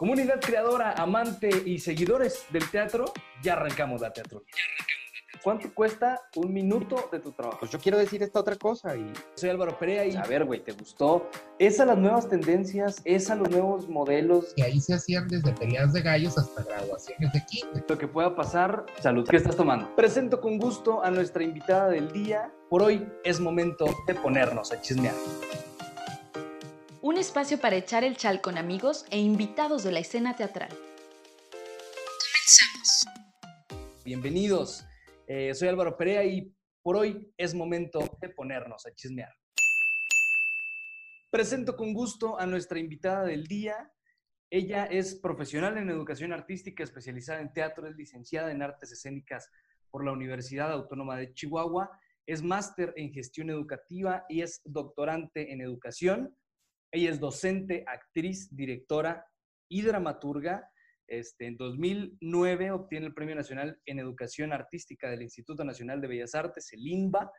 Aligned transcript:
Comunidad 0.00 0.40
creadora, 0.40 0.92
amante 0.92 1.50
y 1.66 1.78
seguidores 1.78 2.46
del 2.48 2.66
teatro, 2.70 3.12
ya 3.42 3.52
arrancamos 3.52 4.00
la 4.00 4.10
teatro. 4.10 4.44
¿Cuánto 5.44 5.74
cuesta 5.74 6.22
un 6.36 6.54
minuto 6.54 7.10
de 7.12 7.18
tu 7.18 7.32
trabajo? 7.32 7.58
Pues 7.60 7.70
yo 7.70 7.78
quiero 7.78 7.98
decir 7.98 8.22
esta 8.22 8.40
otra 8.40 8.56
cosa 8.56 8.96
y... 8.96 9.12
Soy 9.34 9.50
Álvaro 9.50 9.78
Perea 9.78 10.06
y... 10.06 10.16
A 10.16 10.22
ver, 10.22 10.46
güey, 10.46 10.64
¿te 10.64 10.72
gustó? 10.72 11.28
¿Es 11.58 11.80
a 11.80 11.84
las 11.84 11.98
nuevas 11.98 12.30
tendencias? 12.30 13.02
¿Es 13.04 13.30
a 13.30 13.34
los 13.34 13.50
nuevos 13.50 13.90
modelos? 13.90 14.54
Que 14.56 14.62
ahí 14.62 14.80
se 14.80 14.94
hacían 14.94 15.28
desde 15.28 15.52
peleas 15.52 15.92
de 15.92 16.00
gallos 16.00 16.38
hasta 16.38 16.62
graduaciones 16.62 17.30
de 17.34 17.44
kinder. 17.44 17.84
Lo 17.86 17.98
que 17.98 18.08
pueda 18.08 18.34
pasar, 18.34 18.86
salud. 19.02 19.28
¿Qué 19.28 19.36
estás 19.36 19.54
tomando? 19.54 19.94
Presento 19.96 20.40
con 20.40 20.56
gusto 20.56 21.04
a 21.04 21.10
nuestra 21.10 21.44
invitada 21.44 21.90
del 21.90 22.10
día. 22.10 22.50
Por 22.70 22.82
hoy 22.82 23.06
es 23.22 23.38
momento 23.38 23.84
de 24.06 24.14
ponernos 24.14 24.72
a 24.72 24.80
chismear. 24.80 25.14
Un 27.02 27.16
espacio 27.16 27.58
para 27.58 27.76
echar 27.76 28.04
el 28.04 28.18
chal 28.18 28.42
con 28.42 28.58
amigos 28.58 29.06
e 29.10 29.18
invitados 29.18 29.82
de 29.84 29.90
la 29.90 30.00
escena 30.00 30.36
teatral. 30.36 30.68
Comenzamos. 31.48 33.06
Bienvenidos. 34.04 34.84
Eh, 35.26 35.54
soy 35.54 35.68
Álvaro 35.68 35.96
Perea 35.96 36.22
y 36.24 36.54
por 36.82 36.98
hoy 36.98 37.32
es 37.38 37.54
momento 37.54 38.00
de 38.20 38.28
ponernos 38.28 38.84
a 38.84 38.92
chismear. 38.92 39.32
Presento 41.30 41.74
con 41.74 41.94
gusto 41.94 42.38
a 42.38 42.44
nuestra 42.44 42.78
invitada 42.78 43.24
del 43.24 43.46
día. 43.46 43.90
Ella 44.50 44.84
es 44.84 45.14
profesional 45.14 45.78
en 45.78 45.88
educación 45.88 46.34
artística, 46.34 46.84
especializada 46.84 47.40
en 47.40 47.54
teatro, 47.54 47.88
es 47.88 47.96
licenciada 47.96 48.52
en 48.52 48.60
artes 48.60 48.92
escénicas 48.92 49.48
por 49.90 50.04
la 50.04 50.12
Universidad 50.12 50.70
Autónoma 50.70 51.16
de 51.16 51.32
Chihuahua, 51.32 51.98
es 52.26 52.42
máster 52.42 52.92
en 52.96 53.10
gestión 53.10 53.48
educativa 53.48 54.26
y 54.28 54.42
es 54.42 54.60
doctorante 54.66 55.50
en 55.50 55.62
educación. 55.62 56.36
Ella 56.92 57.10
es 57.10 57.20
docente, 57.20 57.84
actriz, 57.86 58.54
directora 58.54 59.26
y 59.68 59.82
dramaturga. 59.82 60.68
Este, 61.06 61.46
en 61.46 61.56
2009 61.56 62.70
obtiene 62.70 63.06
el 63.06 63.14
Premio 63.14 63.34
Nacional 63.34 63.80
en 63.86 63.98
Educación 63.98 64.52
Artística 64.52 65.10
del 65.10 65.22
Instituto 65.22 65.64
Nacional 65.64 66.00
de 66.00 66.08
Bellas 66.08 66.34
Artes, 66.34 66.72
el 66.72 66.86
INBA, 66.86 67.30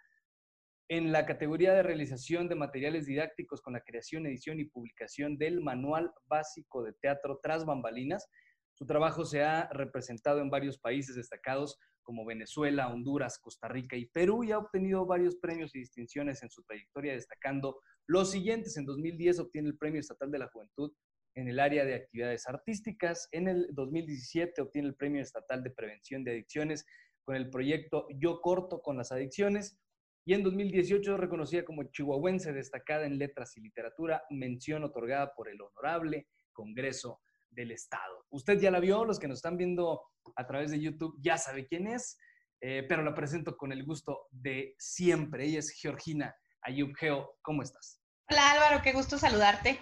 en 0.90 1.14
la 1.14 1.26
categoría 1.26 1.74
de 1.74 1.84
realización 1.84 2.50
de 2.50 2.56
materiales 2.56 3.06
didácticos 3.06 3.62
con 3.62 3.74
la 3.74 3.82
creación, 3.82 4.26
edición 4.26 4.60
y 4.60 4.66
publicación 4.66 5.38
del 5.38 5.62
Manual 5.62 6.12
Básico 6.26 6.84
de 6.84 6.92
Teatro 7.02 7.40
Tras 7.42 7.66
Bambalinas. 7.66 8.28
Su 8.74 8.86
trabajo 8.86 9.24
se 9.24 9.42
ha 9.42 9.70
representado 9.72 10.42
en 10.42 10.50
varios 10.50 10.78
países 10.80 11.16
destacados 11.16 11.78
como 12.04 12.26
Venezuela, 12.26 12.90
Honduras, 12.90 13.40
Costa 13.40 13.70
Rica 13.70 13.96
y 13.96 14.08
Perú 14.08 14.44
y 14.44 14.52
ha 14.52 14.58
obtenido 14.58 15.06
varios 15.06 15.38
premios 15.38 15.74
y 15.76 15.80
distinciones 15.80 16.44
en 16.44 16.50
su 16.50 16.62
trayectoria, 16.64 17.14
destacando 17.14 17.80
los 18.08 18.32
siguientes. 18.32 18.78
En 18.78 18.86
2010 18.86 19.40
obtiene 19.40 19.70
el 19.70 19.78
Premio 19.78 20.00
Estatal 20.00 20.32
de 20.32 20.40
la 20.40 20.48
Juventud 20.48 20.92
en 21.36 21.48
el 21.48 21.60
área 21.60 21.86
de 21.86 21.96
actividades 21.96 22.48
artísticas. 22.48 23.28
En 23.32 23.48
el 23.48 23.68
2017 23.72 24.62
obtiene 24.62 24.90
el 24.90 24.96
Premio 24.96 25.22
Estatal 25.22 25.64
de 25.64 25.72
Prevención 25.72 26.24
de 26.24 26.32
Adicciones 26.32 26.86
con 27.24 27.36
el 27.36 27.50
proyecto 27.50 28.08
Yo 28.20 28.42
Corto 28.42 28.82
con 28.82 28.98
las 28.98 29.12
Adicciones. 29.12 29.80
Y 30.26 30.34
en 30.34 30.44
2018 30.44 31.18
reconocida 31.18 31.66
como 31.66 31.84
chihuahuense 31.84 32.54
destacada 32.54 33.06
en 33.06 33.18
letras 33.18 33.58
y 33.58 33.62
literatura, 33.62 34.24
mención 34.30 34.84
otorgada 34.84 35.34
por 35.34 35.50
el 35.50 35.60
Honorable 35.62 36.28
Congreso 36.54 37.22
del 37.50 37.72
Estado. 37.72 38.26
Usted 38.30 38.60
ya 38.60 38.72
la 38.72 38.80
vio, 38.80 39.04
los 39.04 39.20
que 39.20 39.28
nos 39.28 39.40
están 39.40 39.58
viendo 39.58 40.02
a 40.36 40.46
través 40.46 40.72
de 40.72 40.80
YouTube 40.80 41.18
ya 41.22 41.38
sabe 41.38 41.66
quién 41.66 41.88
es, 41.88 42.20
eh, 42.62 42.86
pero 42.88 43.04
la 43.04 43.16
presento 43.16 43.58
con 43.58 43.72
el 43.72 43.84
gusto 43.84 44.28
de 44.30 44.76
siempre. 44.78 45.46
Ella 45.46 45.60
es 45.60 45.72
Georgina 45.72 46.36
Ayub. 46.64 46.96
Geo, 46.96 47.38
¿cómo 47.42 47.64
estás? 47.64 48.02
Hola 48.30 48.52
Álvaro, 48.52 48.82
qué 48.82 48.94
gusto 48.94 49.18
saludarte. 49.18 49.80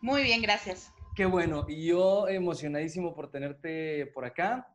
Muy 0.00 0.22
bien, 0.22 0.40
gracias. 0.42 0.92
Qué 1.14 1.24
bueno, 1.24 1.64
y 1.68 1.86
yo 1.86 2.28
emocionadísimo 2.28 3.14
por 3.14 3.30
tenerte 3.30 4.06
por 4.14 4.24
acá. 4.24 4.66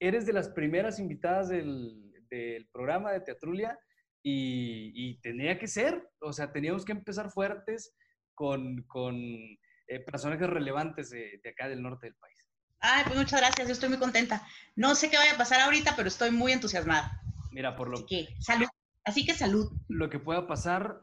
Eres 0.00 0.26
de 0.26 0.32
las 0.32 0.48
primeras 0.48 0.98
invitadas 0.98 1.48
del, 1.48 2.12
del 2.28 2.68
programa 2.72 3.12
de 3.12 3.20
Teatrulia 3.20 3.78
y, 4.22 4.92
y, 4.94 5.20
tenía 5.20 5.58
que 5.58 5.66
ser, 5.66 6.10
o 6.20 6.32
sea, 6.32 6.52
teníamos 6.52 6.84
que 6.84 6.92
empezar 6.92 7.30
fuertes 7.30 7.94
con, 8.34 8.82
con 8.84 9.16
eh, 9.16 10.00
personajes 10.04 10.48
relevantes 10.48 11.10
de, 11.10 11.40
de, 11.42 11.50
acá 11.50 11.68
del 11.68 11.82
norte 11.82 12.06
del 12.06 12.16
país. 12.16 12.48
Ay, 12.80 13.04
pues 13.06 13.16
muchas 13.16 13.40
gracias, 13.40 13.66
yo 13.68 13.72
estoy 13.72 13.88
muy 13.88 13.98
contenta. 13.98 14.46
No 14.76 14.94
sé 14.94 15.10
qué 15.10 15.16
vaya 15.16 15.34
a 15.34 15.38
pasar 15.38 15.60
ahorita, 15.60 15.94
pero 15.96 16.08
estoy 16.08 16.30
muy 16.30 16.52
entusiasmada. 16.52 17.20
Mira, 17.52 17.76
por 17.76 17.88
lo 17.88 17.98
Así 17.98 18.06
que 18.06 18.42
salud. 18.42 18.66
Así 19.04 19.24
que 19.24 19.34
salud. 19.34 19.70
Lo 19.88 20.08
que 20.08 20.18
pueda 20.18 20.46
pasar, 20.46 21.02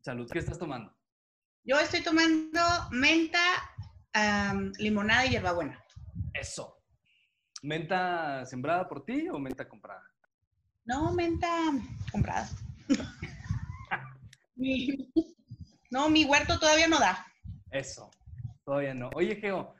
salud. 0.00 0.28
¿Qué 0.32 0.38
estás 0.38 0.58
tomando? 0.58 0.96
Yo 1.64 1.78
estoy 1.78 2.02
tomando 2.02 2.60
menta, 2.90 3.40
um, 4.14 4.72
limonada 4.78 5.26
y 5.26 5.30
hierbabuena. 5.30 5.82
Eso. 6.32 6.82
¿Menta 7.62 8.44
sembrada 8.44 8.88
por 8.88 9.04
ti 9.04 9.28
o 9.28 9.38
menta 9.38 9.68
comprada? 9.68 10.02
No, 10.84 11.12
menta 11.12 11.48
comprada. 12.12 12.48
mi, 14.56 15.10
no, 15.90 16.08
mi 16.10 16.24
huerto 16.24 16.58
todavía 16.58 16.88
no 16.88 16.98
da. 16.98 17.26
Eso, 17.70 18.10
todavía 18.64 18.94
no. 18.94 19.10
Oye, 19.14 19.36
Geo, 19.36 19.74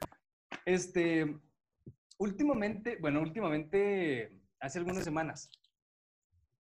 este, 0.65 1.39
últimamente, 2.19 2.97
bueno, 3.01 3.21
últimamente, 3.21 4.41
hace 4.61 4.79
algunas 4.79 5.05
semanas, 5.05 5.51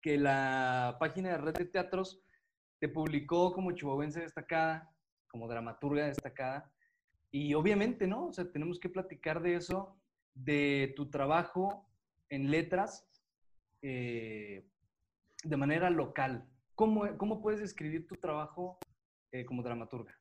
que 0.03 0.19
la 0.19 0.97
página 0.99 1.31
de 1.31 1.39
Red 1.39 1.55
de 1.55 1.65
Teatros 1.67 2.21
te 2.81 2.89
publicó 2.89 3.53
como 3.53 3.73
chihuahuense 3.73 4.21
destacada, 4.21 4.93
como 5.29 5.49
dramaturga 5.49 6.07
destacada, 6.07 6.71
y 7.31 7.55
obviamente, 7.55 8.07
¿no? 8.07 8.27
O 8.27 8.33
sea, 8.33 8.51
tenemos 8.51 8.79
que 8.79 8.91
platicar 8.91 9.41
de 9.41 9.55
eso, 9.55 9.99
de 10.35 10.93
tu 10.97 11.09
trabajo 11.09 11.89
en 12.29 12.51
letras 12.51 13.09
eh, 13.81 14.69
de 15.45 15.57
manera 15.57 15.91
local. 15.91 16.47
¿Cómo, 16.75 17.17
¿Cómo, 17.17 17.41
puedes 17.41 17.61
describir 17.61 18.07
tu 18.07 18.17
trabajo 18.17 18.79
eh, 19.31 19.45
como 19.45 19.62
dramaturga? 19.62 20.19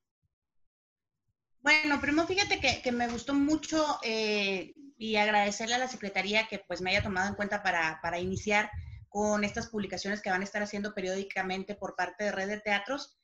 Bueno, 1.61 1.99
primero 2.01 2.27
fíjate 2.27 2.59
que, 2.59 2.81
que 2.81 2.91
me 2.91 3.07
gustó 3.07 3.33
mucho 3.33 3.99
eh, 4.03 4.73
y 4.97 5.15
agradecerle 5.15 5.75
a 5.75 5.79
la 5.79 5.87
Secretaría 5.87 6.47
que 6.47 6.59
pues 6.59 6.81
me 6.81 6.91
haya 6.91 7.03
tomado 7.03 7.27
en 7.29 7.35
cuenta 7.35 7.61
para, 7.61 7.99
para, 8.01 8.19
iniciar 8.19 8.69
con 9.11 9.43
estas 9.43 9.67
publicaciones 9.67 10.21
que 10.21 10.29
van 10.29 10.39
a 10.39 10.45
estar 10.45 10.63
haciendo 10.63 10.95
periódicamente 10.95 11.75
por 11.75 11.97
parte 11.97 12.23
de 12.23 12.31
Red 12.31 12.47
de 12.47 12.59
Teatros. 12.61 13.17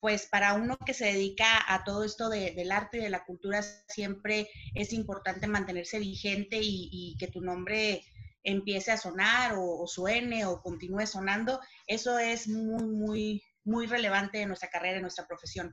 Pues 0.00 0.26
para 0.26 0.54
uno 0.54 0.76
que 0.84 0.92
se 0.92 1.04
dedica 1.04 1.46
a 1.72 1.84
todo 1.84 2.02
esto 2.02 2.28
de, 2.28 2.50
del 2.52 2.72
arte 2.72 2.98
y 2.98 3.02
de 3.02 3.10
la 3.10 3.24
cultura, 3.24 3.62
siempre 3.62 4.50
es 4.74 4.92
importante 4.92 5.46
mantenerse 5.46 6.00
vigente 6.00 6.58
y, 6.60 7.16
que 7.18 7.28
tu 7.28 7.40
nombre 7.42 8.02
empiece 8.42 8.90
a 8.90 8.96
sonar 8.96 9.54
o, 9.56 9.86
suene 9.86 10.46
o 10.46 10.60
continúe 10.62 11.06
sonando. 11.06 11.60
Eso 11.86 12.18
es 12.18 12.48
muy, 12.48 12.82
muy, 12.82 13.42
muy 13.62 13.86
relevante 13.86 14.40
en 14.40 14.48
nuestra 14.48 14.70
carrera, 14.70 14.96
en 14.96 15.02
nuestra 15.02 15.28
profesión. 15.28 15.72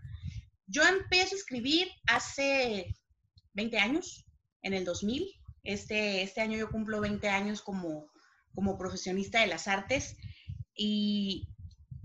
Yo 0.68 0.84
empecé 0.84 1.34
a 1.34 1.38
escribir 1.38 1.88
hace 2.06 2.95
20 3.53 3.79
años, 3.79 4.24
en 4.62 4.75
el 4.75 4.85
2000. 4.85 5.34
Este, 5.63 6.22
este 6.22 6.41
año 6.41 6.59
yo 6.59 6.69
cumplo 6.69 7.01
20 7.01 7.28
años 7.29 7.63
como, 7.63 8.12
como 8.57 8.75
profesionista 8.75 9.41
de 9.41 9.45
las 9.45 9.68
artes 9.68 10.18
y 10.73 11.47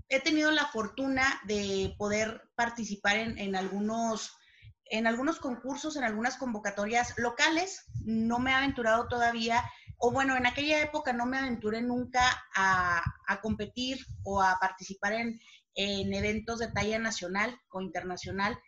he 0.07 0.19
tenido 0.19 0.51
la 0.51 0.67
fortuna 0.67 1.41
de 1.47 1.95
poder 1.97 2.43
participar 2.53 3.15
en, 3.17 3.39
en, 3.39 3.55
algunos, 3.55 4.37
en 4.85 5.07
algunos 5.07 5.39
concursos, 5.39 5.95
en 5.95 6.03
algunas 6.03 6.37
convocatorias 6.37 7.15
locales. 7.17 7.85
No 8.05 8.37
me 8.37 8.51
he 8.51 8.53
aventurado 8.53 9.07
todavía, 9.07 9.63
o 9.97 10.11
bueno, 10.11 10.37
en 10.37 10.45
aquella 10.45 10.79
época 10.79 11.11
no 11.11 11.25
me 11.25 11.39
aventuré 11.39 11.81
nunca 11.81 12.21
a, 12.55 13.01
a 13.25 13.41
competir 13.41 13.97
o 14.23 14.39
a 14.39 14.59
participar 14.61 15.13
en, 15.13 15.39
en 15.73 16.13
eventos 16.13 16.59
de 16.59 16.67
talla 16.67 16.99
nacional 16.99 17.59
o 17.71 17.81
internacional, 17.81 18.59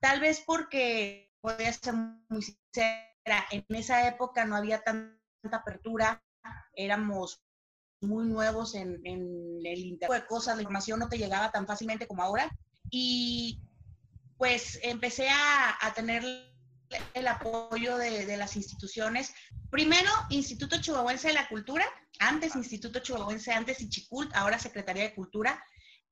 tal 0.00 0.20
vez 0.20 0.42
porque, 0.44 1.32
voy 1.40 1.64
a 1.64 1.72
ser 1.72 1.94
muy 2.28 2.42
sincera, 2.42 3.46
en 3.50 3.64
esa 3.70 4.06
época 4.06 4.44
no 4.44 4.54
había 4.54 4.82
tanta 4.82 5.16
apertura, 5.56 6.22
éramos 6.74 7.42
muy 8.00 8.26
nuevos 8.26 8.74
en, 8.74 9.00
en 9.04 9.60
el 9.64 9.78
internet 9.78 10.22
de 10.22 10.26
cosas, 10.26 10.56
la 10.56 10.62
información 10.62 10.98
no 10.98 11.08
te 11.08 11.18
llegaba 11.18 11.52
tan 11.52 11.66
fácilmente 11.66 12.06
como 12.06 12.22
ahora, 12.22 12.50
y 12.90 13.60
pues 14.36 14.78
empecé 14.82 15.28
a, 15.28 15.76
a 15.80 15.94
tener 15.94 16.24
el 17.14 17.28
apoyo 17.28 17.96
de, 17.96 18.26
de, 18.26 18.36
las 18.36 18.56
instituciones. 18.56 19.32
Primero, 19.70 20.10
Instituto 20.30 20.80
Chihuahuense 20.80 21.28
de 21.28 21.34
la 21.34 21.48
Cultura, 21.48 21.86
antes 22.18 22.56
Instituto 22.56 22.98
Chihuahuense, 22.98 23.52
antes 23.52 23.80
Ichicult, 23.80 24.34
ahora 24.34 24.58
Secretaría 24.58 25.04
de 25.04 25.14
Cultura, 25.14 25.62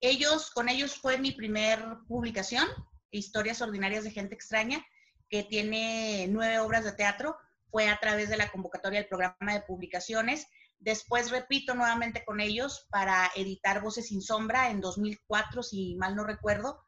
ellos, 0.01 0.51
con 0.51 0.69
ellos 0.69 0.95
fue 0.97 1.19
mi 1.19 1.33
primer 1.33 1.85
publicación, 2.09 2.67
Historias 3.11 3.61
Ordinarias 3.61 4.05
de 4.05 4.11
Gente 4.11 4.35
Extraña, 4.35 4.85
que 5.29 5.43
tiene 5.43 6.27
nueve 6.29 6.59
obras 6.59 6.85
de 6.85 6.93
teatro. 6.93 7.37
Fue 7.71 7.89
a 7.89 7.99
través 7.99 8.29
de 8.29 8.37
la 8.37 8.51
convocatoria 8.51 9.01
del 9.01 9.09
programa 9.09 9.55
de 9.55 9.63
publicaciones. 9.63 10.47
Después 10.79 11.31
repito 11.31 11.75
nuevamente 11.75 12.25
con 12.25 12.41
ellos 12.41 12.87
para 12.91 13.31
editar 13.37 13.83
Voces 13.83 14.09
sin 14.09 14.23
Sombra 14.23 14.71
en 14.71 14.81
2004, 14.81 15.63
si 15.63 15.95
mal 15.97 16.17
no 16.17 16.25
recuerdo. 16.25 16.83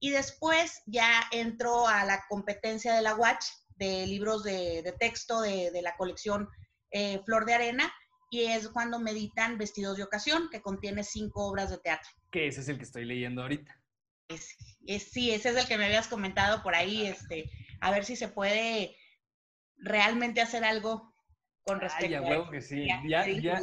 Y 0.00 0.10
después 0.10 0.82
ya 0.86 1.22
entró 1.30 1.86
a 1.86 2.04
la 2.04 2.24
competencia 2.28 2.94
de 2.94 3.02
la 3.02 3.14
Watch 3.14 3.44
de 3.76 4.06
libros 4.06 4.42
de, 4.42 4.94
texto 4.98 5.40
de, 5.40 5.80
la 5.82 5.96
colección 5.96 6.48
eh, 6.90 7.20
Flor 7.24 7.44
de 7.46 7.54
Arena 7.54 7.92
y 8.30 8.42
es 8.42 8.68
cuando 8.68 8.98
meditan 8.98 9.58
Vestidos 9.58 9.96
de 9.96 10.02
Ocasión, 10.02 10.48
que 10.50 10.60
contiene 10.60 11.04
cinco 11.04 11.46
obras 11.46 11.70
de 11.70 11.78
teatro. 11.78 12.08
Que 12.30 12.48
ese 12.48 12.60
es 12.60 12.68
el 12.68 12.78
que 12.78 12.84
estoy 12.84 13.04
leyendo 13.04 13.42
ahorita. 13.42 13.80
Es, 14.28 14.56
sí, 15.10 15.30
ese 15.30 15.50
es 15.50 15.56
el 15.56 15.66
que 15.66 15.78
me 15.78 15.86
habías 15.86 16.08
comentado 16.08 16.62
por 16.62 16.74
ahí, 16.74 17.06
este, 17.06 17.50
a 17.80 17.92
ver 17.92 18.04
si 18.04 18.16
se 18.16 18.28
puede 18.28 18.96
realmente 19.78 20.40
hacer 20.40 20.64
algo 20.64 21.12
con 21.64 21.80
respecto 21.80 22.10
ya, 22.10 22.42
a 22.42 22.50
que 22.50 22.60
sí. 22.60 22.86
Ya, 22.86 23.26
ya, 23.26 23.60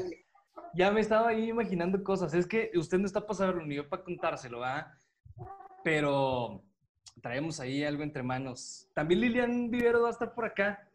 ya, 0.73 0.91
me 0.91 0.99
estaba 0.99 1.29
ahí 1.29 1.49
imaginando 1.49 2.03
cosas. 2.03 2.33
Es 2.33 2.45
que 2.45 2.71
usted 2.75 2.97
no 2.97 3.05
está 3.05 3.23
saberlo 3.33 3.65
ni 3.65 3.75
yo 3.75 3.87
para 3.87 4.03
contárselo, 4.03 4.59
¿va? 4.59 4.93
Pero 5.83 6.63
traemos 7.21 7.59
ahí 7.59 7.83
algo 7.83 8.03
entre 8.03 8.23
manos. 8.23 8.89
También 8.93 9.21
Lilian 9.21 9.69
Vivero 9.69 10.01
va 10.01 10.09
a 10.09 10.11
estar 10.11 10.33
por 10.33 10.45
acá. 10.45 10.87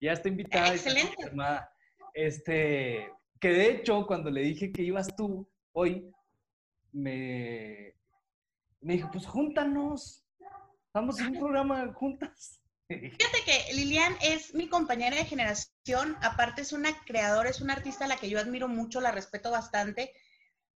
Ya 0.00 0.12
está 0.12 0.28
invitada. 0.28 0.72
Excelente. 0.72 1.16
este, 2.14 3.12
que 3.38 3.48
de 3.50 3.70
hecho, 3.70 4.06
cuando 4.06 4.30
le 4.30 4.40
dije 4.42 4.72
que 4.72 4.82
ibas 4.82 5.14
tú 5.14 5.46
hoy, 5.72 6.10
me, 6.92 7.94
me 8.80 8.94
dijo, 8.94 9.10
pues 9.12 9.26
júntanos. 9.26 10.24
Vamos 10.94 11.20
en 11.20 11.28
un 11.28 11.38
programa 11.38 11.92
juntas. 11.92 12.60
Fíjate 13.18 13.44
que 13.44 13.74
Lilian 13.74 14.16
es 14.22 14.54
mi 14.54 14.68
compañera 14.68 15.16
de 15.16 15.26
generación, 15.26 16.16
aparte 16.22 16.62
es 16.62 16.72
una 16.72 16.98
creadora, 17.04 17.50
es 17.50 17.60
una 17.60 17.74
artista 17.74 18.06
a 18.06 18.08
la 18.08 18.16
que 18.16 18.30
yo 18.30 18.40
admiro 18.40 18.66
mucho, 18.66 19.00
la 19.00 19.10
respeto 19.10 19.50
bastante, 19.50 20.12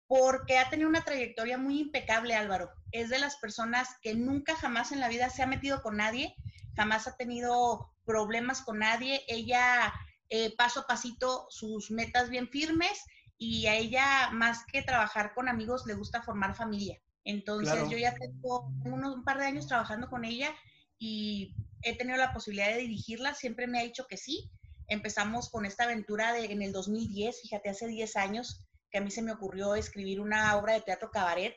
porque 0.08 0.58
ha 0.58 0.68
tenido 0.70 0.88
una 0.88 1.04
trayectoria 1.04 1.56
muy 1.56 1.78
impecable, 1.78 2.34
Álvaro. 2.34 2.70
Es 2.90 3.10
de 3.10 3.20
las 3.20 3.36
personas 3.36 3.88
que 4.02 4.14
nunca 4.14 4.56
jamás 4.56 4.90
en 4.90 4.98
la 4.98 5.08
vida 5.08 5.30
se 5.30 5.44
ha 5.44 5.46
metido 5.46 5.82
con 5.82 5.98
nadie, 5.98 6.34
jamás 6.74 7.06
ha 7.06 7.16
tenido 7.16 7.92
problemas 8.04 8.62
con 8.62 8.80
nadie. 8.80 9.22
Ella 9.28 9.92
eh, 10.28 10.52
paso 10.56 10.80
a 10.80 10.86
pasito 10.88 11.46
sus 11.50 11.92
metas 11.92 12.28
bien 12.28 12.48
firmes 12.48 13.04
y 13.38 13.66
a 13.68 13.76
ella 13.76 14.30
más 14.32 14.64
que 14.66 14.82
trabajar 14.82 15.32
con 15.32 15.48
amigos 15.48 15.86
le 15.86 15.94
gusta 15.94 16.22
formar 16.22 16.56
familia. 16.56 17.00
Entonces 17.22 17.88
yo 17.88 17.96
ya 17.96 18.14
tengo 18.14 18.72
un 18.84 19.22
par 19.22 19.38
de 19.38 19.46
años 19.46 19.68
trabajando 19.68 20.08
con 20.08 20.24
ella 20.24 20.52
y 20.98 21.54
he 21.82 21.96
tenido 21.96 22.16
la 22.18 22.32
posibilidad 22.32 22.68
de 22.68 22.78
dirigirla, 22.78 23.34
siempre 23.34 23.66
me 23.66 23.80
ha 23.80 23.84
dicho 23.84 24.06
que 24.06 24.16
sí. 24.16 24.50
Empezamos 24.88 25.50
con 25.50 25.66
esta 25.66 25.84
aventura 25.84 26.32
de, 26.32 26.46
en 26.46 26.62
el 26.62 26.72
2010, 26.72 27.42
fíjate, 27.42 27.70
hace 27.70 27.86
10 27.86 28.16
años 28.16 28.66
que 28.90 28.98
a 28.98 29.00
mí 29.00 29.10
se 29.10 29.22
me 29.22 29.32
ocurrió 29.32 29.74
escribir 29.74 30.20
una 30.20 30.56
obra 30.56 30.74
de 30.74 30.80
teatro 30.80 31.10
cabaret 31.10 31.56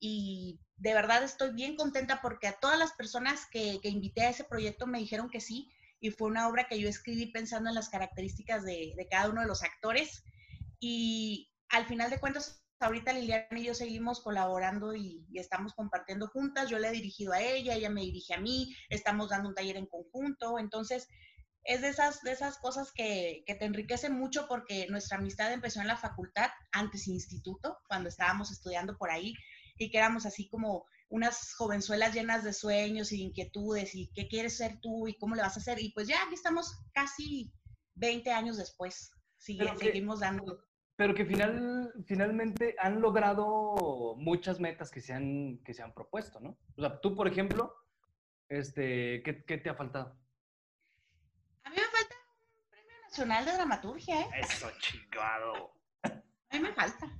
y 0.00 0.60
de 0.76 0.92
verdad 0.92 1.22
estoy 1.22 1.52
bien 1.52 1.76
contenta 1.76 2.20
porque 2.20 2.48
a 2.48 2.58
todas 2.58 2.78
las 2.78 2.92
personas 2.92 3.46
que, 3.50 3.78
invité 3.84 4.22
a 4.22 4.30
ese 4.30 4.44
proyecto 4.44 4.86
me 4.86 4.98
dijeron 4.98 5.30
que 5.30 5.40
sí 5.40 5.70
y 6.00 6.10
fue 6.10 6.28
una 6.28 6.48
obra 6.48 6.66
que 6.68 6.80
yo 6.80 6.88
escribí 6.88 7.26
pensando 7.26 7.68
en 7.68 7.76
las 7.76 7.88
características 7.88 8.64
de, 8.64 8.92
de 8.96 9.08
cada 9.08 9.30
uno 9.30 9.40
de 9.40 9.46
los 9.46 9.62
actores 9.62 10.24
y 10.80 11.50
al 11.68 11.86
final 11.86 12.10
de 12.10 12.18
cuentas 12.18 12.63
ahorita 12.84 13.12
Liliana 13.12 13.58
y 13.58 13.64
yo 13.64 13.74
seguimos 13.74 14.20
colaborando 14.20 14.94
y, 14.94 15.26
estamos 15.34 15.74
compartiendo 15.74 16.28
juntas. 16.28 16.70
Yo 16.70 16.78
le 16.78 16.88
he 16.88 16.92
dirigido 16.92 17.32
a 17.32 17.40
ella, 17.40 17.74
ella 17.74 17.90
me 17.90 18.02
dirige 18.02 18.34
a 18.34 18.40
mí, 18.40 18.74
estamos 18.88 19.30
dando 19.30 19.48
un 19.48 19.54
taller 19.54 19.76
en 19.76 19.86
conjunto. 19.86 20.58
Entonces, 20.58 21.08
es 21.64 21.80
de 21.80 21.88
esas, 21.88 22.22
de 22.22 22.32
esas 22.32 22.58
cosas 22.58 22.92
que, 22.92 23.42
que 23.46 23.54
te 23.54 23.64
enriquecen 23.64 24.12
mucho 24.12 24.46
porque 24.48 24.86
nuestra 24.88 25.18
amistad 25.18 25.52
empezó 25.52 25.80
en 25.80 25.88
la 25.88 25.96
facultad, 25.96 26.50
antes 26.72 27.08
instituto, 27.08 27.78
cuando 27.88 28.08
estábamos 28.08 28.50
estudiando 28.50 28.96
por 28.98 29.10
ahí 29.10 29.34
y 29.76 29.90
que 29.90 29.98
éramos 29.98 30.26
así 30.26 30.48
como 30.48 30.84
unas 31.08 31.54
jovenzuelas 31.54 32.14
llenas 32.14 32.44
de 32.44 32.52
sueños 32.52 33.12
y 33.12 33.22
inquietudes 33.22 33.94
y 33.94 34.10
qué 34.14 34.28
quieres 34.28 34.56
ser 34.56 34.80
tú 34.80 35.08
y 35.08 35.16
cómo 35.16 35.34
le 35.34 35.42
vas 35.42 35.56
a 35.56 35.60
hacer. 35.60 35.80
Y 35.80 35.90
pues 35.92 36.08
ya 36.08 36.22
aquí 36.24 36.34
estamos 36.34 36.72
casi 36.92 37.52
20 37.94 38.30
años 38.30 38.56
después, 38.56 39.10
seguimos 39.38 40.20
dando 40.20 40.58
pero 40.96 41.14
que 41.14 41.24
final, 41.24 41.92
finalmente 42.06 42.76
han 42.78 43.00
logrado 43.00 44.14
muchas 44.16 44.60
metas 44.60 44.90
que 44.90 45.00
se 45.00 45.12
han, 45.12 45.58
que 45.64 45.74
se 45.74 45.82
han 45.82 45.92
propuesto, 45.92 46.40
¿no? 46.40 46.56
O 46.76 46.80
sea, 46.80 47.00
tú, 47.00 47.14
por 47.14 47.26
ejemplo, 47.26 47.74
este, 48.48 49.22
¿qué, 49.24 49.44
qué 49.44 49.58
te 49.58 49.70
ha 49.70 49.74
faltado? 49.74 50.16
A 51.64 51.70
mí 51.70 51.76
me 51.76 51.82
falta 51.82 52.14
un 52.56 52.70
premio 52.70 52.92
nacional 53.02 53.44
de 53.44 53.52
dramaturgia, 53.52 54.20
¿eh? 54.20 54.30
Eso, 54.40 54.70
chingado. 54.78 55.74
A 56.02 56.56
mí 56.56 56.60
me 56.60 56.72
falta. 56.72 57.10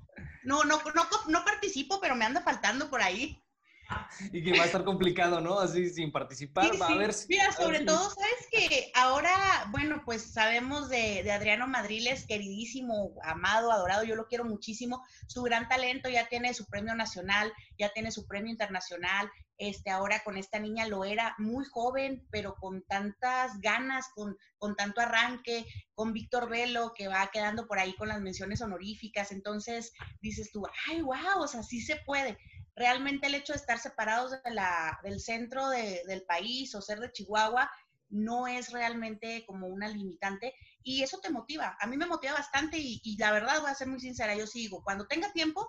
No, 0.44 0.62
no, 0.64 0.78
no, 0.94 1.04
no 1.28 1.44
participo, 1.44 2.00
pero 2.00 2.14
me 2.14 2.24
anda 2.24 2.42
faltando 2.42 2.88
por 2.90 3.00
ahí 3.02 3.42
y 4.32 4.42
que 4.42 4.56
va 4.56 4.64
a 4.64 4.66
estar 4.66 4.84
complicado, 4.84 5.40
¿no? 5.40 5.58
Así 5.58 5.90
sin 5.90 6.10
participar, 6.12 6.70
va 6.80 6.88
a 6.88 6.96
ver. 6.96 7.14
Mira, 7.28 7.52
sobre 7.52 7.80
todo, 7.80 8.10
sabes 8.10 8.48
que 8.50 8.90
ahora, 8.94 9.68
bueno, 9.70 10.02
pues 10.04 10.22
sabemos 10.22 10.88
de, 10.88 11.22
de, 11.22 11.32
Adriano 11.32 11.66
Madriles, 11.66 12.26
queridísimo, 12.26 13.14
amado, 13.22 13.72
adorado, 13.72 14.04
yo 14.04 14.16
lo 14.16 14.26
quiero 14.26 14.44
muchísimo. 14.44 15.04
Su 15.26 15.42
gran 15.42 15.68
talento 15.68 16.08
ya 16.08 16.28
tiene 16.28 16.54
su 16.54 16.66
premio 16.66 16.94
nacional, 16.94 17.52
ya 17.78 17.90
tiene 17.90 18.10
su 18.10 18.26
premio 18.26 18.50
internacional. 18.50 19.30
Este, 19.56 19.90
ahora 19.90 20.20
con 20.24 20.36
esta 20.36 20.58
niña 20.58 20.88
lo 20.88 21.04
era 21.04 21.36
muy 21.38 21.64
joven, 21.64 22.26
pero 22.30 22.56
con 22.56 22.82
tantas 22.86 23.60
ganas, 23.60 24.08
con, 24.14 24.36
con 24.58 24.74
tanto 24.74 25.00
arranque, 25.00 25.64
con 25.94 26.12
Víctor 26.12 26.48
Velo, 26.48 26.92
que 26.92 27.06
va 27.06 27.30
quedando 27.32 27.68
por 27.68 27.78
ahí 27.78 27.94
con 27.94 28.08
las 28.08 28.20
menciones 28.20 28.60
honoríficas. 28.62 29.30
Entonces 29.30 29.92
dices 30.20 30.50
tú, 30.50 30.64
ay, 30.88 31.02
wow, 31.02 31.40
o 31.40 31.46
sea, 31.46 31.62
sí 31.62 31.80
se 31.80 31.96
puede 32.04 32.36
realmente 32.76 33.26
el 33.26 33.34
hecho 33.34 33.52
de 33.52 33.58
estar 33.58 33.78
separados 33.78 34.32
de 34.42 34.50
la, 34.50 34.98
del 35.02 35.20
centro 35.20 35.68
del 35.68 36.22
país 36.26 36.74
o 36.74 36.82
ser 36.82 37.00
de 37.00 37.12
Chihuahua 37.12 37.70
no 38.10 38.46
es 38.46 38.70
realmente 38.70 39.44
como 39.46 39.66
una 39.66 39.88
limitante 39.88 40.54
y 40.82 41.02
eso 41.02 41.18
te 41.18 41.30
motiva. 41.30 41.76
A 41.80 41.86
mí 41.86 41.96
me 41.96 42.06
motiva 42.06 42.34
bastante 42.34 42.78
y, 42.78 43.16
la 43.18 43.32
verdad 43.32 43.60
voy 43.60 43.70
a 43.70 43.74
ser 43.74 43.88
muy 43.88 44.00
sincera, 44.00 44.34
yo 44.34 44.46
sigo, 44.46 44.82
cuando 44.82 45.06
tenga 45.06 45.32
tiempo 45.32 45.68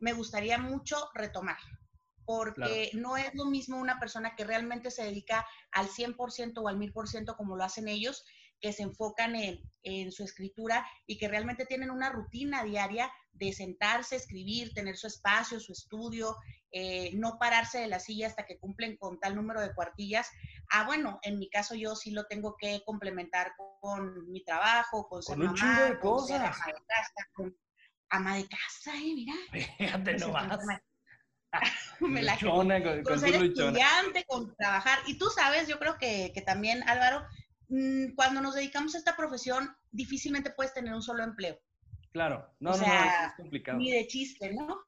me 0.00 0.12
gustaría 0.12 0.58
mucho 0.58 1.10
retomar, 1.14 1.58
porque 2.24 2.90
no 2.94 3.16
es 3.16 3.34
lo 3.34 3.44
mismo 3.44 3.78
una 3.78 4.00
persona 4.00 4.34
que 4.34 4.44
realmente 4.44 4.90
se 4.90 5.04
dedica 5.04 5.46
al 5.70 5.88
100% 5.88 6.58
o 6.60 6.68
al 6.68 6.78
1000% 6.78 7.36
como 7.36 7.56
lo 7.56 7.64
hacen 7.64 7.88
ellos, 7.88 8.24
que 8.62 8.72
se 8.72 8.84
enfocan 8.84 9.34
en, 9.34 9.60
en, 9.82 10.12
su 10.12 10.22
escritura 10.22 10.86
y 11.04 11.18
que 11.18 11.28
realmente 11.28 11.66
tienen 11.66 11.90
una 11.90 12.10
rutina 12.10 12.62
diaria 12.62 13.12
de 13.32 13.52
sentarse, 13.52 14.16
escribir, 14.16 14.72
tener 14.72 14.96
su 14.96 15.08
espacio, 15.08 15.58
su 15.58 15.72
estudio, 15.72 16.36
eh, 16.70 17.10
no 17.14 17.38
pararse 17.38 17.80
de 17.80 17.88
la 17.88 17.98
silla 17.98 18.28
hasta 18.28 18.46
que 18.46 18.58
cumplen 18.58 18.96
con 18.96 19.18
tal 19.18 19.34
número 19.34 19.60
de 19.60 19.74
cuartillas. 19.74 20.30
Ah, 20.70 20.86
bueno, 20.86 21.18
en 21.22 21.38
mi 21.38 21.50
caso 21.50 21.74
yo 21.74 21.96
sí 21.96 22.12
lo 22.12 22.24
tengo 22.26 22.56
que 22.56 22.82
complementar 22.86 23.52
con 23.80 24.30
mi 24.30 24.44
trabajo, 24.44 25.08
con 25.08 25.22
ser 25.22 25.36
con 25.36 25.46
mamá, 25.46 25.82
de 25.82 25.98
con 25.98 26.26
ser 26.26 26.40
ama 26.40 26.66
de 26.66 26.72
casa, 26.72 27.28
con 27.34 27.56
ama 28.10 28.36
de 28.36 28.48
casa, 28.48 28.96
eh, 28.96 29.12
mira. 29.14 29.34
Fíjate 29.76 30.14
nomás. 30.18 30.58
Me 32.00 32.22
la 32.22 32.38
con, 32.38 32.68
con, 33.02 33.20
ser 33.20 33.34
estudiante, 33.34 34.24
con 34.26 34.54
trabajar. 34.56 35.00
Y 35.06 35.18
tú 35.18 35.28
sabes, 35.28 35.68
yo 35.68 35.78
creo 35.78 35.98
que, 35.98 36.32
que 36.34 36.40
también, 36.40 36.82
Álvaro, 36.88 37.26
cuando 38.16 38.40
nos 38.40 38.54
dedicamos 38.54 38.94
a 38.94 38.98
esta 38.98 39.16
profesión, 39.16 39.74
difícilmente 39.90 40.50
puedes 40.50 40.74
tener 40.74 40.92
un 40.92 41.02
solo 41.02 41.24
empleo. 41.24 41.58
Claro, 42.12 42.54
no, 42.60 42.76
no, 42.76 42.84
es 42.84 43.32
complicado. 43.36 43.78
Ni 43.78 43.90
de 43.90 44.06
chiste, 44.06 44.52
¿no? 44.52 44.78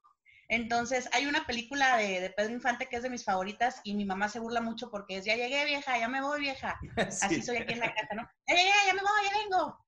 Entonces, 0.47 1.09
hay 1.11 1.25
una 1.25 1.45
película 1.47 1.97
de, 1.97 2.31
Pedro 2.37 2.53
Infante 2.53 2.87
que 2.87 2.97
es 2.97 3.03
de 3.03 3.09
mis 3.09 3.23
favoritas 3.23 3.81
y 3.83 3.95
mi 3.95 4.05
mamá 4.05 4.29
se 4.29 4.39
burla 4.39 4.61
mucho 4.61 4.91
porque 4.91 5.17
es, 5.17 5.25
ya 5.25 5.35
llegué 5.35 5.65
vieja, 5.65 5.97
ya 5.97 6.07
me 6.07 6.21
voy 6.21 6.39
vieja. 6.39 6.79
Así 7.21 7.41
soy 7.41 7.57
aquí 7.57 7.73
en 7.73 7.79
la 7.79 7.93
casa, 7.93 8.13
¿no? 8.15 8.29
Ya 8.47 8.55
llegué, 8.55 8.69
ya 8.85 8.93
me 8.93 9.01
voy, 9.01 9.09
ya 9.25 9.37
vengo. 9.39 9.85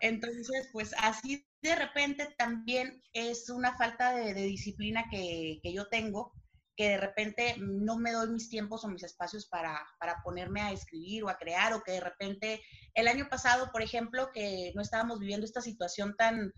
Entonces, 0.00 0.68
pues 0.72 0.94
así 0.96 1.44
de 1.60 1.74
repente 1.74 2.32
también 2.38 3.02
es 3.12 3.50
una 3.50 3.76
falta 3.76 4.12
de, 4.12 4.32
disciplina 4.32 5.06
que, 5.10 5.58
que, 5.60 5.72
yo 5.72 5.88
tengo, 5.88 6.32
que 6.76 6.90
de 6.90 6.96
repente 6.98 7.56
no 7.58 7.98
me 7.98 8.12
doy 8.12 8.28
mis 8.28 8.50
tiempos 8.50 8.84
o 8.84 8.88
mis 8.88 9.02
espacios 9.02 9.46
para, 9.46 9.86
para 9.98 10.22
ponerme 10.22 10.60
a 10.60 10.72
escribir 10.72 11.24
o 11.24 11.28
a 11.28 11.38
crear, 11.38 11.72
o 11.72 11.82
que 11.82 11.92
de 11.92 12.00
repente 12.00 12.62
el 12.94 13.08
año 13.08 13.28
pasado, 13.28 13.72
por 13.72 13.82
ejemplo, 13.82 14.30
que 14.32 14.72
no 14.74 14.82
estábamos 14.82 15.18
viviendo 15.18 15.46
esta 15.46 15.62
situación 15.62 16.14
tan, 16.16 16.52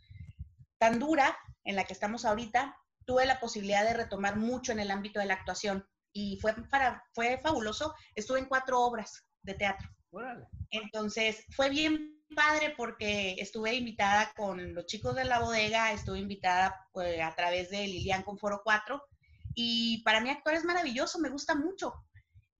tan 0.78 0.98
dura 0.98 1.38
en 1.64 1.76
la 1.76 1.84
que 1.84 1.92
estamos 1.92 2.24
ahorita, 2.24 2.76
tuve 3.04 3.26
la 3.26 3.38
posibilidad 3.38 3.84
de 3.84 3.94
retomar 3.94 4.36
mucho 4.36 4.72
en 4.72 4.80
el 4.80 4.90
ámbito 4.90 5.20
de 5.20 5.26
la 5.26 5.34
actuación 5.34 5.86
y 6.12 6.38
fue, 6.40 6.54
para, 6.68 7.04
fue 7.14 7.38
fabuloso. 7.38 7.94
Estuve 8.14 8.40
en 8.40 8.46
cuatro 8.46 8.80
obras 8.80 9.24
de 9.42 9.54
teatro. 9.54 9.88
Entonces, 10.70 11.44
fue 11.54 11.70
bien 11.70 12.18
padre 12.34 12.74
porque 12.76 13.36
estuve 13.38 13.74
invitada 13.74 14.32
con 14.36 14.74
los 14.74 14.86
chicos 14.86 15.14
de 15.14 15.24
la 15.24 15.38
bodega, 15.38 15.92
estuve 15.92 16.18
invitada 16.18 16.74
pues, 16.92 17.20
a 17.20 17.34
través 17.34 17.70
de 17.70 17.86
Lilian 17.86 18.22
con 18.22 18.36
Foro 18.36 18.62
4 18.64 19.00
y 19.58 20.02
para 20.04 20.20
mí 20.20 20.30
actuar 20.30 20.54
es 20.54 20.64
maravilloso, 20.64 21.18
me 21.18 21.30
gusta 21.30 21.54
mucho. 21.54 21.92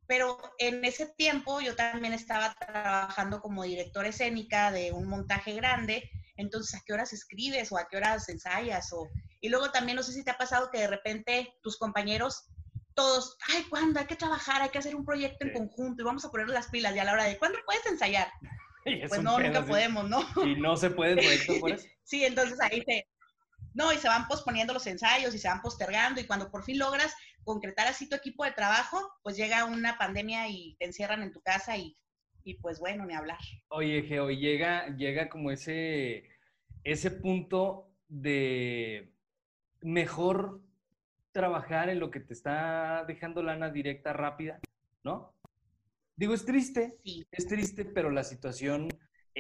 Pero 0.07 0.39
en 0.59 0.85
ese 0.85 1.07
tiempo 1.17 1.61
yo 1.61 1.77
también 1.77 2.13
estaba 2.13 2.55
trabajando 2.55 3.41
como 3.41 3.63
directora 3.63 4.09
escénica 4.09 4.73
de 4.73 4.91
un 4.93 5.07
montaje 5.07 5.55
grande 5.55 6.11
entonces, 6.39 6.81
¿a 6.81 6.83
qué 6.87 6.93
horas 6.93 7.13
escribes 7.13 7.71
o 7.73 7.79
a 7.79 7.87
qué 7.89 7.97
horas 7.99 8.29
ensayas? 8.29 8.93
O... 8.93 9.09
Y 9.41 9.49
luego 9.49 9.71
también 9.71 9.97
no 9.97 10.03
sé 10.03 10.13
si 10.13 10.25
te 10.25 10.31
ha 10.31 10.39
pasado 10.39 10.71
que 10.71 10.79
de 10.79 10.87
repente 10.87 11.53
tus 11.63 11.77
compañeros 11.77 12.49
todos, 12.95 13.37
ay, 13.49 13.65
¿cuándo? 13.69 14.01
Hay 14.01 14.07
que 14.07 14.17
trabajar, 14.17 14.63
hay 14.63 14.71
que 14.71 14.79
hacer 14.79 14.97
un 14.97 15.05
proyecto 15.05 15.45
en 15.45 15.53
conjunto 15.53 16.03
y 16.03 16.05
vamos 16.05 16.25
a 16.25 16.31
poner 16.31 16.49
las 16.49 16.69
pilas. 16.69 16.95
Y 16.95 16.99
a 16.99 17.05
la 17.05 17.13
hora 17.13 17.25
de, 17.25 17.39
¿cuándo 17.39 17.59
puedes 17.67 17.85
ensayar? 17.87 18.29
Pues 19.09 19.23
no, 19.23 19.39
nunca 19.39 19.67
podemos, 19.67 20.09
¿no? 20.09 20.25
Y 20.47 20.55
no 20.55 20.75
se 20.75 20.89
puede 20.89 21.11
el 21.11 21.19
proyecto 21.19 21.61
por 21.61 21.73
eso. 21.73 21.87
Sí, 22.05 22.25
entonces 22.25 22.59
ahí 22.59 22.83
se, 22.87 23.07
no, 23.79 23.93
y 23.93 23.97
se 23.97 24.09
van 24.09 24.27
posponiendo 24.27 24.75
los 24.75 24.87
ensayos 24.89 25.33
y 25.35 25.39
se 25.39 25.47
van 25.47 25.63
postergando 25.63 26.21
y 26.21 26.27
cuando 26.27 26.51
por 26.51 26.65
fin 26.65 26.79
logras 26.79 27.15
concretar 27.45 27.87
así 27.87 28.09
tu 28.09 28.17
equipo 28.17 28.45
de 28.45 28.51
trabajo, 28.51 28.99
pues 29.23 29.37
llega 29.37 29.65
una 29.67 29.97
pandemia 29.97 30.49
y 30.49 30.75
te 30.81 30.87
encierran 30.87 31.23
en 31.23 31.33
tu 31.33 31.41
casa 31.41 31.77
y, 31.77 31.97
y 32.43 32.55
pues 32.55 32.81
bueno, 32.81 33.07
ni 33.07 33.15
hablar. 33.15 33.39
Oye, 33.69 34.03
Geo, 34.03 34.31
llega, 34.31 34.89
llega 34.97 35.29
como 35.29 35.53
ese, 35.53 36.29
ese 36.83 37.13
punto 37.13 37.95
de 38.09 39.15
mejor 39.81 40.61
trabajar 41.31 41.89
en 41.89 42.01
lo 42.01 42.11
que 42.11 42.19
te 42.19 42.33
está 42.33 43.05
dejando 43.07 43.45
lana 43.45 43.71
directa 43.71 44.13
rápida, 44.13 44.59
¿no? 45.05 45.37
Digo, 46.17 46.35
es 46.35 46.45
triste, 46.45 46.99
Sí, 47.05 47.25
es 47.31 47.47
triste, 47.47 47.85
pero 47.85 48.11
la 48.11 48.25
situación 48.25 48.89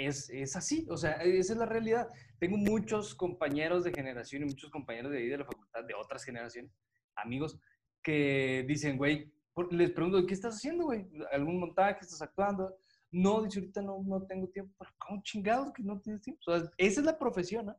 es, 0.06 0.30
es 0.30 0.56
así, 0.56 0.86
o 0.90 0.96
sea, 0.96 1.12
esa 1.12 1.52
es 1.52 1.58
la 1.58 1.66
realidad. 1.66 2.08
Tengo 2.38 2.56
muchos 2.56 3.14
compañeros 3.14 3.84
de 3.84 3.92
generación 3.92 4.42
y 4.42 4.46
muchos 4.46 4.70
compañeros 4.70 5.10
de 5.12 5.18
ahí 5.18 5.28
de 5.28 5.38
la 5.38 5.44
facultad, 5.44 5.84
de 5.84 5.94
otras 5.94 6.24
generaciones, 6.24 6.72
amigos, 7.16 7.58
que 8.02 8.64
dicen, 8.68 8.96
güey, 8.96 9.32
les 9.70 9.90
pregunto, 9.90 10.24
¿qué 10.24 10.34
estás 10.34 10.56
haciendo, 10.56 10.84
güey? 10.84 11.08
¿Algún 11.32 11.58
montaje? 11.58 12.00
¿Estás 12.00 12.22
actuando? 12.22 12.76
No, 13.10 13.42
dice, 13.42 13.58
ahorita 13.58 13.82
no, 13.82 14.02
no 14.04 14.22
tengo 14.24 14.48
tiempo. 14.48 14.72
¿Pero 14.78 14.90
¿Cómo 14.98 15.22
chingados 15.22 15.72
que 15.72 15.82
no 15.82 16.00
tienes 16.00 16.22
tiempo? 16.22 16.40
O 16.46 16.58
sea, 16.58 16.70
esa 16.76 17.00
es 17.00 17.06
la 17.06 17.18
profesión, 17.18 17.66
¿no? 17.66 17.76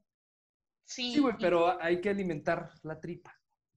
sí. 0.84 1.14
Sí, 1.14 1.20
güey, 1.20 1.36
pero 1.40 1.82
hay 1.82 2.02
que 2.02 2.10
alimentar 2.10 2.72
la 2.84 3.00
tripa. 3.00 3.34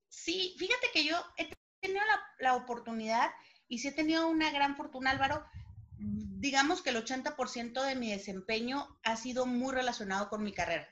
Sí, 0.09 0.57
fíjate 0.59 0.89
que 0.93 1.05
yo 1.05 1.17
he 1.37 1.49
tenido 1.81 2.05
la, 2.05 2.23
la 2.41 2.57
oportunidad 2.57 3.31
y 3.69 3.79
sí 3.79 3.89
he 3.89 3.93
tenido 3.93 4.29
una 4.29 4.51
gran 4.51 4.77
fortuna, 4.77 5.11
Álvaro. 5.11 5.45
Digamos 6.05 6.83
que 6.83 6.91
el 6.91 6.97
80% 6.97 7.85
de 7.85 7.95
mi 7.95 8.11
desempeño 8.11 8.99
ha 9.05 9.17
sido 9.17 9.47
muy 9.47 9.73
relacionado 9.73 10.29
con 10.29 10.43
mi 10.43 10.53
carrera. 10.53 10.89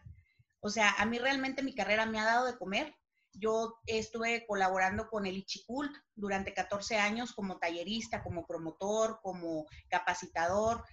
O 0.61 0.71
sea, 0.71 0.95
a 0.99 1.07
mí 1.07 1.19
realmente 1.19 1.63
mi 1.63 1.75
carrera 1.75 2.07
me 2.07 2.21
ha 2.21 2.25
dado 2.25 2.47
de 2.47 2.57
comer. 2.57 2.95
Yo 3.33 3.75
estuve 3.87 4.45
colaborando 4.47 5.09
con 5.09 5.27
el 5.27 5.37
Ichicult 5.37 5.93
durante 6.15 6.55
14 6.55 6.97
años 6.97 7.33
como 7.33 7.59
tallerista, 7.59 8.23
como 8.23 8.47
promotor, 8.47 9.21
como 9.23 9.67
capacitador. 9.89 10.85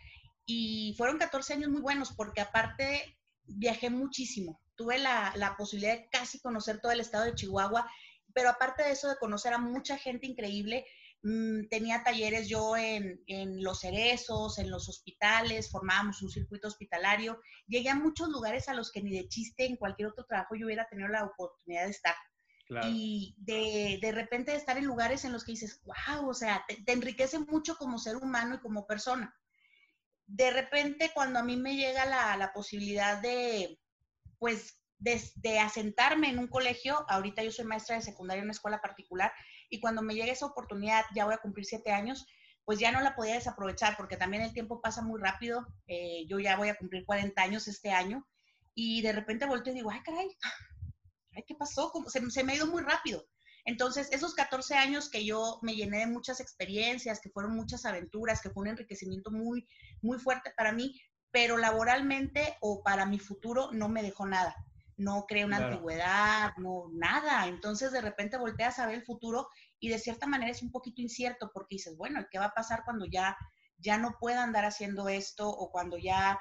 Y 0.46 0.96
fueron 0.98 1.18
14 1.18 1.54
años 1.54 1.70
muy 1.70 1.82
buenos 1.82 2.14
porque 2.14 2.42
aparte 2.42 3.20
viajé 3.44 3.90
muchísimo. 3.90 4.62
Tuve 4.76 4.98
la, 4.98 5.34
la 5.36 5.56
posibilidad 5.58 5.94
de 5.94 6.10
casi 6.10 6.40
conocer 6.40 6.80
todo 6.80 6.92
el 6.92 7.00
estado 7.00 7.26
de 7.26 7.36
Chihuahua 7.36 7.88
pero 8.38 8.52
aparte 8.52 8.84
de 8.84 8.92
eso, 8.92 9.10
de 9.10 9.18
conocer 9.18 9.52
a 9.54 9.58
mucha 9.58 9.98
gente 9.98 10.28
increíble, 10.28 10.86
mmm, 11.24 11.68
tenía 11.70 12.04
talleres 12.04 12.48
yo 12.48 12.78
en, 12.78 13.22
en, 13.28 13.64
los 13.64 13.82
cerezos, 13.82 14.58
en 14.60 14.70
los 14.70 14.90
hospitales, 14.90 15.72
formábamos 15.72 16.22
un 16.22 16.30
circuito 16.30 16.68
hospitalario. 16.68 17.40
Llegué 17.68 17.90
a 17.90 17.96
muchos 17.96 18.30
lugares 18.30 18.70
a 18.70 18.74
los 18.74 18.92
que 18.92 19.02
ni 19.02 19.12
de 19.12 19.28
chiste 19.28 19.66
en 19.66 19.78
cualquier 19.78 20.10
otro 20.10 20.26
trabajo 20.26 20.56
yo 20.56 20.66
hubiera 20.66 20.88
tenido 20.88 21.10
la 21.10 21.26
oportunidad 21.26 21.86
de 21.86 21.92
estar. 21.92 22.16
Claro. 22.68 22.90
Y 22.92 23.34
de, 23.38 23.98
de, 24.02 24.12
repente 24.12 24.52
de 24.52 24.58
estar 24.58 24.78
en 24.78 24.86
lugares 24.86 25.24
en 25.24 25.32
los 25.32 25.46
que 25.46 25.54
dices, 25.54 25.82
wow, 25.86 26.30
o 26.30 26.34
sea, 26.34 26.66
te, 26.68 26.76
te 26.84 26.92
enriquece 26.92 27.40
mucho 27.40 27.78
como 27.78 27.98
ser 27.98 28.18
humano 28.18 28.56
y 28.56 28.60
como 28.60 28.86
persona. 28.86 29.34
De 30.26 30.52
repente, 30.52 31.12
cuando 31.14 31.40
a 31.40 31.44
mí 31.44 31.56
me 31.56 31.78
llega 31.78 32.06
la, 32.06 32.36
la 32.36 32.52
posibilidad 32.52 33.22
de, 33.22 33.80
pues, 34.38 34.82
de, 35.00 35.22
de, 35.36 35.60
asentarme 35.60 36.30
en 36.30 36.40
un 36.40 36.48
colegio, 36.48 37.06
ahorita 37.10 37.42
yo 37.42 37.52
soy 37.52 37.64
maestra 37.64 37.96
de 37.96 38.02
secundaria 38.02 38.40
en 38.40 38.48
una 38.48 38.52
escuela 38.52 38.82
particular, 38.82 39.32
y 39.70 39.80
cuando 39.80 40.02
me 40.02 40.16
llegue 40.16 40.32
esa 40.32 40.46
oportunidad, 40.46 41.06
ya 41.16 41.26
voy 41.26 41.34
a 41.34 41.40
cumplir 41.40 41.66
siete 41.66 41.92
años, 41.92 42.26
pues 42.66 42.80
ya 42.80 42.92
no 42.92 43.02
la 43.02 43.16
podía 43.16 43.36
desaprovechar, 43.36 43.96
porque 43.96 44.18
también 44.18 44.44
el 44.44 44.54
tiempo 44.54 44.82
pasa 44.82 45.02
muy 45.02 45.20
rápido, 45.22 45.66
eh, 45.88 46.26
yo 46.28 46.40
ya 46.40 46.58
voy 46.58 46.70
a 46.70 46.78
cumplir 46.78 47.06
40 47.06 47.42
años 47.42 47.68
este 47.68 47.92
año, 47.92 48.28
y 48.74 49.02
de 49.02 49.14
repente 49.14 49.46
volteo 49.46 49.74
y 49.74 49.78
digo, 49.78 49.90
ay, 49.90 50.02
caray, 50.04 50.28
ay, 51.36 51.44
¿qué 51.48 51.56
pasó? 51.56 51.92
Se, 52.08 52.30
se 52.30 52.44
me 52.44 52.54
ha 52.54 52.56
ido 52.58 52.68
muy 52.68 52.84
rápido. 52.84 53.26
Entonces, 53.66 54.10
esos 54.12 54.34
14 54.34 54.76
años 54.76 55.10
que 55.10 55.26
yo 55.26 55.60
me 55.62 55.76
llené 55.76 56.00
de 56.00 56.08
muchas 56.08 56.40
experiencias, 56.40 57.20
que 57.20 57.30
fueron 57.30 57.56
muchas 57.56 57.86
aventuras, 57.86 58.42
que 58.42 58.50
fue 58.50 58.62
un 58.62 58.70
enriquecimiento 58.70 59.30
muy, 59.32 59.68
muy 60.02 60.20
fuerte 60.20 60.54
para 60.56 60.72
mí, 60.72 61.00
pero 61.32 61.58
laboralmente 61.58 62.56
o 62.62 62.82
para 62.82 63.06
mi 63.06 63.20
futuro 63.20 63.70
no 63.74 63.90
me 63.90 64.04
dejó 64.04 64.26
nada 64.26 64.56
no 64.98 65.26
creé 65.28 65.46
una 65.46 65.58
claro. 65.58 65.74
antigüedad, 65.74 66.54
no, 66.58 66.90
nada. 66.94 67.48
Entonces 67.48 67.92
de 67.92 68.02
repente 68.02 68.38
volteas 68.38 68.80
a 68.80 68.88
ver 68.88 68.96
el 68.96 69.06
futuro 69.06 69.48
y 69.80 69.90
de 69.90 70.00
cierta 70.00 70.28
manera 70.28 70.52
es 70.52 70.64
un 70.64 70.72
poquito 70.72 71.02
incierto 71.02 71.52
porque 71.54 71.76
dices, 71.76 71.96
bueno, 71.96 72.26
¿qué 72.32 72.40
va 72.40 72.46
a 72.46 72.54
pasar 72.54 72.84
cuando 72.84 73.06
ya, 73.06 73.38
ya 73.78 73.98
no 73.98 74.18
pueda 74.20 74.44
andar 74.44 74.66
haciendo 74.66 75.08
esto 75.08 75.48
o 75.48 75.72
cuando 75.72 75.98
ya 75.98 76.40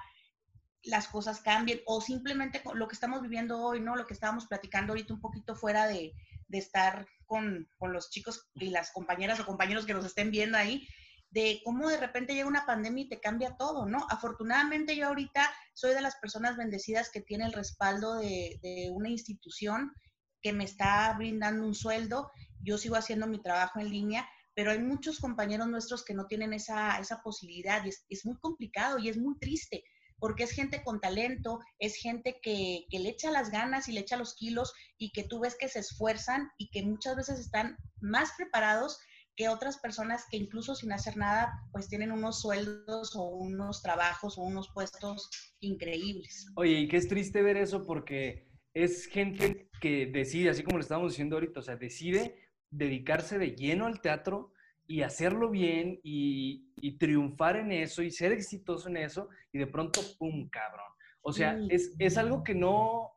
las 0.83 1.09
cosas 1.09 1.41
cambien 1.41 1.81
o 1.85 2.01
simplemente 2.01 2.63
lo 2.75 2.89
que 2.89 2.95
estamos 2.95 3.21
viviendo 3.21 3.61
hoy, 3.61 3.81
¿no? 3.81 3.97
Lo 3.97 4.07
que 4.07 4.15
estábamos 4.15 4.47
platicando 4.47 4.93
ahorita 4.93 5.13
un 5.13 5.21
poquito 5.21 5.55
fuera 5.55 5.87
de, 5.87 6.13
de 6.49 6.59
estar 6.59 7.07
con, 7.27 7.69
con 7.77 7.93
los 7.93 8.09
chicos 8.11 8.49
y 8.55 8.71
las 8.71 8.93
compañeras 8.93 9.41
o 9.41 9.47
compañeros 9.47 9.85
que 9.85 9.95
nos 9.95 10.07
estén 10.07 10.31
viendo 10.31 10.57
ahí, 10.57 10.89
de 11.37 11.61
cómo 11.63 11.91
de 11.91 11.99
repente 11.99 12.33
llega 12.33 12.49
una 12.49 12.65
pandemia 12.65 13.05
y 13.05 13.09
te 13.11 13.21
cambia 13.21 13.59
todo, 13.59 13.85
¿no? 13.85 14.07
Afortunadamente 14.09 14.97
yo 14.97 15.09
ahorita 15.09 15.53
soy 15.75 15.93
de 15.93 16.01
las 16.01 16.17
personas 16.17 16.57
bendecidas 16.57 17.11
que 17.11 17.21
tiene 17.21 17.45
el 17.45 17.53
respaldo 17.53 18.15
de, 18.15 18.91
una 18.95 19.11
institución 19.11 19.93
que 20.41 20.55
me 20.55 20.65
está 20.65 21.13
brindando 21.13 21.67
un 21.67 21.75
sueldo, 21.75 22.31
yo 22.63 22.79
sigo 22.79 22.97
haciendo 22.97 23.27
mi 23.27 23.43
trabajo 23.43 23.81
en 23.81 23.91
línea, 23.91 24.27
pero 24.55 24.71
hay 24.71 24.79
muchos 24.79 25.21
compañeros 25.21 25.69
nuestros 25.69 26.07
que 26.07 26.15
no 26.15 26.27
tienen 26.27 26.55
esa, 26.55 26.99
esa 27.01 27.21
posibilidad 27.21 27.85
y 27.85 27.91
es, 27.91 28.25
muy 28.25 28.39
complicado 28.39 28.99
y 28.99 29.11
es 29.11 29.19
muy 29.19 29.39
triste 29.39 29.85
porque 30.19 30.45
es 30.45 30.53
gente 30.53 30.83
con 30.83 31.03
talento, 31.03 31.61
es 31.79 31.97
gente 31.97 32.41
que, 32.43 32.87
le 32.91 33.11
echa 33.11 33.31
las 33.31 33.51
ganas 33.51 33.89
y 33.89 33.93
le 33.93 34.01
echa 34.01 34.17
los 34.17 34.35
kilos 34.37 34.73
y 34.97 35.13
que 35.13 35.25
tú 35.25 35.41
ves 35.41 35.55
que 35.55 35.69
se 35.69 35.81
esfuerzan 35.81 36.51
y 36.57 36.71
que 36.71 36.83
muchas 36.83 37.15
veces 37.15 37.39
están 37.39 37.77
más 38.01 38.31
preparados 38.39 38.99
que 39.37 39.49
otras 39.49 39.79
personas 39.79 40.25
que 40.31 40.39
incluso 40.39 40.75
sin 40.75 40.93
hacer 40.93 41.17
nada, 41.17 41.53
pues 41.71 41.89
tienen 41.89 42.11
unos 42.11 42.41
sueldos 42.41 43.15
o 43.15 43.25
unos 43.25 43.83
trabajos 43.83 44.39
o 44.39 44.43
unos 44.43 44.71
puestos 44.73 45.31
increíbles. 45.61 46.47
Oye, 46.57 46.81
y 46.81 46.89
que 46.89 46.97
es 46.97 47.07
triste 47.07 47.43
ver 47.43 47.57
eso 47.59 47.85
porque 47.85 48.49
es 48.73 49.07
gente 49.07 49.71
que 49.81 50.07
decide, 50.07 50.51
así 50.51 50.63
como 50.63 50.79
lo 50.79 50.83
estamos 50.83 51.13
diciendo 51.13 51.37
ahorita, 51.37 51.61
o 51.61 51.63
sea, 51.63 51.77
decide 51.77 52.49
dedicarse 52.71 53.39
de 53.39 53.55
lleno 53.55 53.87
al 53.87 54.01
teatro 54.01 54.53
y 54.87 55.03
hacerlo 55.03 55.51
bien 55.51 56.01
y, 56.03 56.73
y 56.81 56.97
triunfar 56.99 57.57
en 57.57 57.73
eso 57.73 58.03
y 58.03 58.11
ser 58.11 58.33
exitoso 58.33 58.89
en 58.89 58.97
eso 58.99 59.29
y 59.53 59.59
de 59.59 59.67
pronto, 59.67 60.01
¡pum!, 60.19 60.49
cabrón. 60.49 60.87
O 61.21 61.33
sea, 61.33 61.57
Sí. 61.59 61.69
es, 61.71 61.95
es 61.99 62.17
algo 62.17 62.43
que 62.45 62.55
no, 62.55 63.11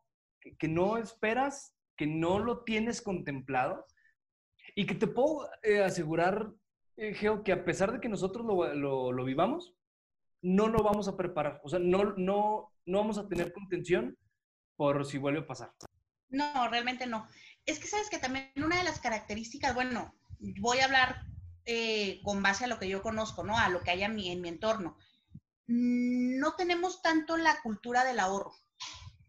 que 0.58 0.68
no 0.68 0.98
esperas, 0.98 1.74
que 1.96 2.06
no 2.06 2.38
lo 2.40 2.64
tienes 2.64 3.00
contemplado 3.00 3.86
y 4.74 4.86
que 4.86 4.94
te 4.94 5.06
puedo 5.06 5.48
eh, 5.62 5.82
asegurar, 5.82 6.50
eh, 6.96 7.14
Geo, 7.14 7.42
que 7.42 7.52
a 7.52 7.64
pesar 7.64 7.92
de 7.92 8.00
que 8.00 8.08
nosotros 8.08 8.44
lo, 8.46 9.12
lo, 9.12 9.24
vivamos, 9.24 9.74
no 10.42 10.68
lo 10.68 10.82
vamos 10.82 11.08
a 11.08 11.16
preparar. 11.16 11.60
O 11.64 11.68
sea, 11.68 11.78
no, 11.78 12.14
no, 12.16 12.72
no 12.86 12.98
vamos 12.98 13.18
a 13.18 13.28
tener 13.28 13.52
contención 13.52 14.16
por 14.76 15.04
si 15.06 15.18
vuelve 15.18 15.40
a 15.40 15.46
pasar. 15.46 15.72
No, 16.28 16.68
realmente 16.68 17.06
no. 17.06 17.26
Es 17.66 17.78
que 17.78 17.88
sabes 17.88 18.08
que 18.08 18.18
también 18.18 18.50
una 18.56 18.78
de 18.78 18.84
las 18.84 19.00
características, 19.00 19.74
bueno, 19.74 20.14
voy 20.60 20.78
a 20.78 20.86
hablar 20.86 21.22
eh, 21.66 22.20
con 22.24 22.42
base 22.42 22.64
a 22.64 22.68
lo 22.68 22.78
que 22.78 22.88
yo 22.88 23.02
conozco, 23.02 23.44
¿no? 23.44 23.58
A 23.58 23.68
lo 23.68 23.80
que 23.82 23.90
hay 23.90 24.02
en 24.02 24.14
mi, 24.14 24.30
en 24.30 24.40
mi 24.40 24.48
entorno. 24.48 24.96
No 25.66 26.54
tenemos 26.54 27.02
tanto 27.02 27.36
la 27.36 27.60
cultura 27.62 28.04
del 28.04 28.18
ahorro. 28.18 28.54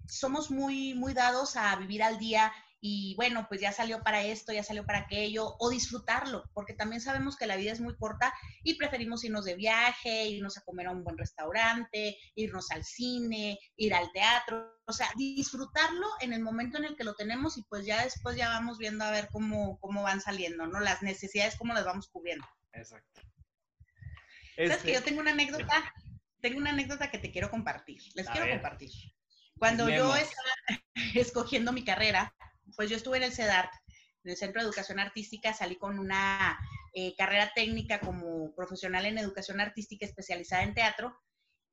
Somos 0.08 0.50
muy, 0.50 0.94
muy 0.94 1.14
dados 1.14 1.56
a 1.56 1.76
vivir 1.76 2.04
al 2.04 2.18
día 2.18 2.52
y 2.84 3.14
bueno, 3.16 3.46
pues 3.48 3.62
ya 3.62 3.72
salió 3.72 4.02
para 4.02 4.24
esto, 4.24 4.52
ya 4.52 4.64
salió 4.64 4.84
para 4.88 5.00
aquello, 5.00 5.56
o 5.60 5.70
disfrutarlo, 5.70 6.50
porque 6.54 6.74
también 6.74 7.00
sabemos 7.00 7.38
que 7.38 7.46
la 7.46 7.56
vida 7.56 7.72
es 7.72 7.80
muy 7.80 7.96
corta 7.96 8.34
y 8.64 8.74
preferimos 8.74 9.24
irnos 9.24 9.46
de 9.46 9.56
viaje, 9.56 10.26
irnos 10.26 10.58
a 10.58 10.64
comer 10.64 10.88
a 10.88 10.92
un 10.92 11.04
buen 11.04 11.16
restaurante, 11.16 12.18
irnos 12.34 12.72
al 12.72 12.84
cine, 12.84 13.60
ir 13.76 13.94
al 13.94 14.12
teatro, 14.12 14.82
o 14.86 14.94
sea, 14.94 15.08
disfrutarlo 15.16 16.08
en 16.22 16.34
el 16.34 16.42
momento 16.42 16.80
en 16.80 16.86
el 16.86 16.96
que 16.96 17.04
lo 17.04 17.14
tenemos 17.14 17.56
y 17.60 17.64
pues 17.64 17.86
ya 17.86 18.04
después 18.04 18.36
ya 18.36 18.50
vamos 18.50 18.80
viendo 18.80 19.06
a 19.06 19.12
ver 19.12 19.30
cómo, 19.32 19.80
cómo 19.80 20.02
van 20.02 20.20
saliendo, 20.20 20.66
¿no? 20.66 20.80
Las 20.80 21.04
necesidades, 21.04 21.58
cómo 21.58 21.76
las 21.76 21.86
vamos 21.86 22.08
cubriendo. 22.08 22.48
Exacto. 22.74 23.22
¿Sabes 24.56 24.72
este... 24.72 24.88
que 24.88 24.94
yo 24.94 25.04
tengo 25.04 25.22
una 25.22 25.32
anécdota? 25.32 25.94
Tengo 26.42 26.58
una 26.58 26.72
anécdota 26.72 27.12
que 27.12 27.20
te 27.20 27.32
quiero 27.32 27.52
compartir, 27.52 28.02
les 28.16 28.28
a 28.28 28.32
quiero 28.32 28.48
ver. 28.48 28.56
compartir. 28.56 28.90
Cuando 29.60 29.88
yo 29.88 30.16
estaba 30.16 30.50
escogiendo 31.14 31.72
mi 31.72 31.86
carrera, 31.86 32.34
pues 32.76 32.90
yo 32.90 32.98
estuve 32.98 33.18
en 33.18 33.24
el 33.24 33.34
CEDART, 33.34 33.72
en 34.24 34.32
el 34.32 34.38
Centro 34.38 34.62
de 34.62 34.68
Educación 34.68 35.00
Artística, 35.00 35.54
salí 35.54 35.78
con 35.78 36.00
una 36.00 36.60
eh, 36.94 37.16
carrera 37.16 37.52
técnica 37.56 38.00
como 38.00 38.54
profesional 38.56 39.06
en 39.06 39.18
educación 39.18 39.60
artística 39.60 40.06
especializada 40.06 40.64
en 40.64 40.74
teatro 40.74 41.18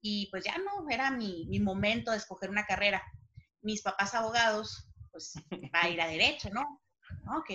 y 0.00 0.28
pues 0.30 0.44
ya 0.44 0.56
no, 0.58 0.88
era 0.88 1.10
mi, 1.10 1.46
mi 1.48 1.60
momento 1.60 2.10
de 2.10 2.18
escoger 2.18 2.50
una 2.50 2.66
carrera. 2.66 3.02
Mis 3.62 3.82
papás 3.82 4.14
abogados, 4.14 4.88
pues 5.10 5.34
va 5.74 5.82
a 5.82 5.88
ir 5.88 6.00
a 6.00 6.06
derecho, 6.06 6.50
¿no? 6.50 6.62
Ok. 7.38 7.50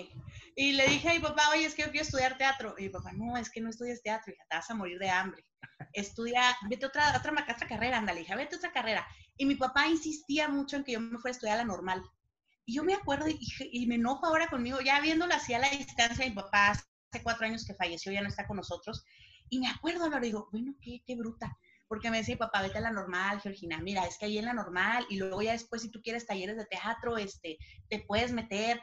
Y 0.55 0.73
le 0.73 0.87
dije 0.87 1.09
a 1.09 1.13
mi 1.13 1.19
papá, 1.19 1.43
oye, 1.51 1.65
es 1.65 1.75
que 1.75 1.83
yo 1.83 1.91
quiero 1.91 2.05
estudiar 2.05 2.37
teatro. 2.37 2.75
Y 2.77 2.83
mi 2.83 2.89
papá, 2.89 3.11
no, 3.13 3.37
es 3.37 3.49
que 3.49 3.61
no 3.61 3.69
estudias 3.69 4.01
teatro, 4.01 4.33
hija, 4.33 4.43
te 4.49 4.57
vas 4.57 4.69
a 4.69 4.75
morir 4.75 4.99
de 4.99 5.09
hambre. 5.09 5.45
Estudia, 5.93 6.55
vete 6.69 6.85
otra, 6.85 7.15
otra, 7.17 7.31
otra 7.31 7.67
carrera, 7.67 7.97
ándale, 7.97 8.21
hija, 8.21 8.35
vete 8.35 8.55
otra 8.55 8.71
carrera. 8.71 9.07
Y 9.37 9.45
mi 9.45 9.55
papá 9.55 9.87
insistía 9.87 10.47
mucho 10.49 10.75
en 10.75 10.83
que 10.83 10.93
yo 10.93 10.99
me 10.99 11.17
fuera 11.19 11.31
a 11.31 11.35
estudiar 11.35 11.57
la 11.57 11.65
normal. 11.65 12.03
Y 12.65 12.75
yo 12.75 12.83
me 12.83 12.93
acuerdo 12.93 13.25
y, 13.27 13.85
me 13.87 13.95
enojo 13.95 14.25
ahora 14.25 14.47
conmigo, 14.47 14.79
ya 14.81 15.01
viéndolo 15.01 15.33
así 15.33 15.53
a 15.53 15.59
la 15.59 15.69
distancia, 15.69 16.25
mi 16.25 16.31
papá 16.31 16.71
hace 16.71 17.23
cuatro 17.23 17.45
años 17.45 17.65
que 17.65 17.75
falleció, 17.75 18.11
ya 18.11 18.21
no 18.21 18.29
está 18.29 18.47
con 18.47 18.57
nosotros. 18.57 19.03
Y 19.49 19.59
me 19.59 19.67
acuerdo 19.67 20.05
ahora, 20.05 20.19
digo, 20.19 20.47
bueno, 20.51 20.73
qué, 20.81 21.03
qué 21.05 21.15
bruta 21.15 21.57
porque 21.93 22.09
me 22.09 22.17
decía, 22.17 22.35
papá, 22.37 22.63
vete 22.63 22.79
a 22.79 22.81
la 22.81 22.91
normal, 22.91 23.39
Georgina, 23.39 23.77
mira, 23.79 24.05
es 24.07 24.17
que 24.17 24.25
ahí 24.25 24.39
en 24.39 24.45
la 24.45 24.53
normal, 24.53 25.05
y 25.09 25.17
luego 25.17 25.43
ya 25.43 25.51
después, 25.51 25.83
si 25.83 25.91
tú 25.91 26.01
quieres 26.01 26.25
talleres 26.25 26.57
de 26.57 26.65
teatro, 26.65 27.17
este, 27.17 27.59
te 27.87 27.99
puedes 27.99 28.31
meter. 28.31 28.81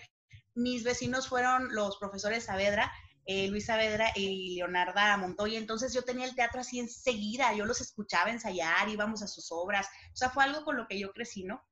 Mis 0.54 0.84
vecinos 0.84 1.26
fueron 1.28 1.74
los 1.74 1.96
profesores 1.96 2.44
Saavedra, 2.44 2.92
eh, 3.24 3.48
Luis 3.48 3.66
Saavedra 3.66 4.12
y 4.14 4.54
Leonarda 4.54 5.16
Montoya, 5.16 5.58
entonces 5.58 5.92
yo 5.92 6.02
tenía 6.02 6.24
el 6.24 6.36
teatro 6.36 6.60
así 6.60 6.78
enseguida, 6.78 7.52
yo 7.52 7.66
los 7.66 7.80
escuchaba 7.80 8.30
ensayar, 8.30 8.88
íbamos 8.88 9.22
a 9.22 9.26
sus 9.26 9.50
obras, 9.50 9.88
o 10.12 10.16
sea, 10.16 10.30
fue 10.30 10.44
algo 10.44 10.64
con 10.64 10.76
lo 10.76 10.86
que 10.86 11.00
yo 11.00 11.12
crecí, 11.12 11.42
¿no? 11.42 11.64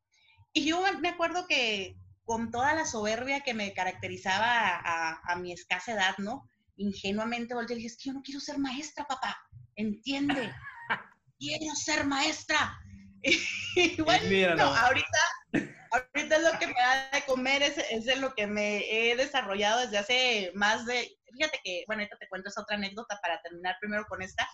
Y 0.52 0.66
yo 0.66 0.82
me 1.00 1.08
acuerdo 1.10 1.46
que 1.46 1.96
con 2.24 2.50
toda 2.50 2.74
la 2.74 2.84
soberbia 2.84 3.40
que 3.40 3.54
me 3.54 3.72
caracterizaba 3.72 4.46
a, 4.46 5.20
a 5.24 5.36
mi 5.36 5.52
escasa 5.52 5.92
edad, 5.92 6.16
¿no? 6.18 6.48
Ingenuamente 6.76 7.54
volteé 7.54 7.76
y 7.76 7.78
dije, 7.78 7.88
es 7.88 7.96
que 7.96 8.10
yo 8.10 8.12
no 8.12 8.22
quiero 8.22 8.40
ser 8.40 8.58
maestra, 8.58 9.06
papá, 9.06 9.36
entiende 9.76 10.52
quiero 11.38 11.74
ser 11.74 12.04
maestra. 12.04 12.78
Y 13.74 14.00
bueno, 14.00 14.64
ahorita, 14.64 15.18
ahorita 15.92 16.36
es 16.36 16.42
lo 16.42 16.58
que 16.58 16.66
me 16.66 16.72
da 16.72 17.10
de 17.12 17.24
comer, 17.26 17.62
es, 17.62 17.78
es 17.78 18.18
lo 18.18 18.34
que 18.34 18.48
me 18.48 18.78
he 18.90 19.14
desarrollado 19.14 19.80
desde 19.80 19.98
hace 19.98 20.50
más 20.54 20.84
de, 20.84 21.16
fíjate 21.32 21.60
que, 21.62 21.84
bueno, 21.86 22.02
ahorita 22.02 22.16
te 22.18 22.28
cuento 22.28 22.48
esa 22.48 22.62
otra 22.62 22.76
anécdota 22.76 23.20
para 23.22 23.40
terminar 23.42 23.76
primero 23.80 24.04
con 24.08 24.20
esta. 24.20 24.48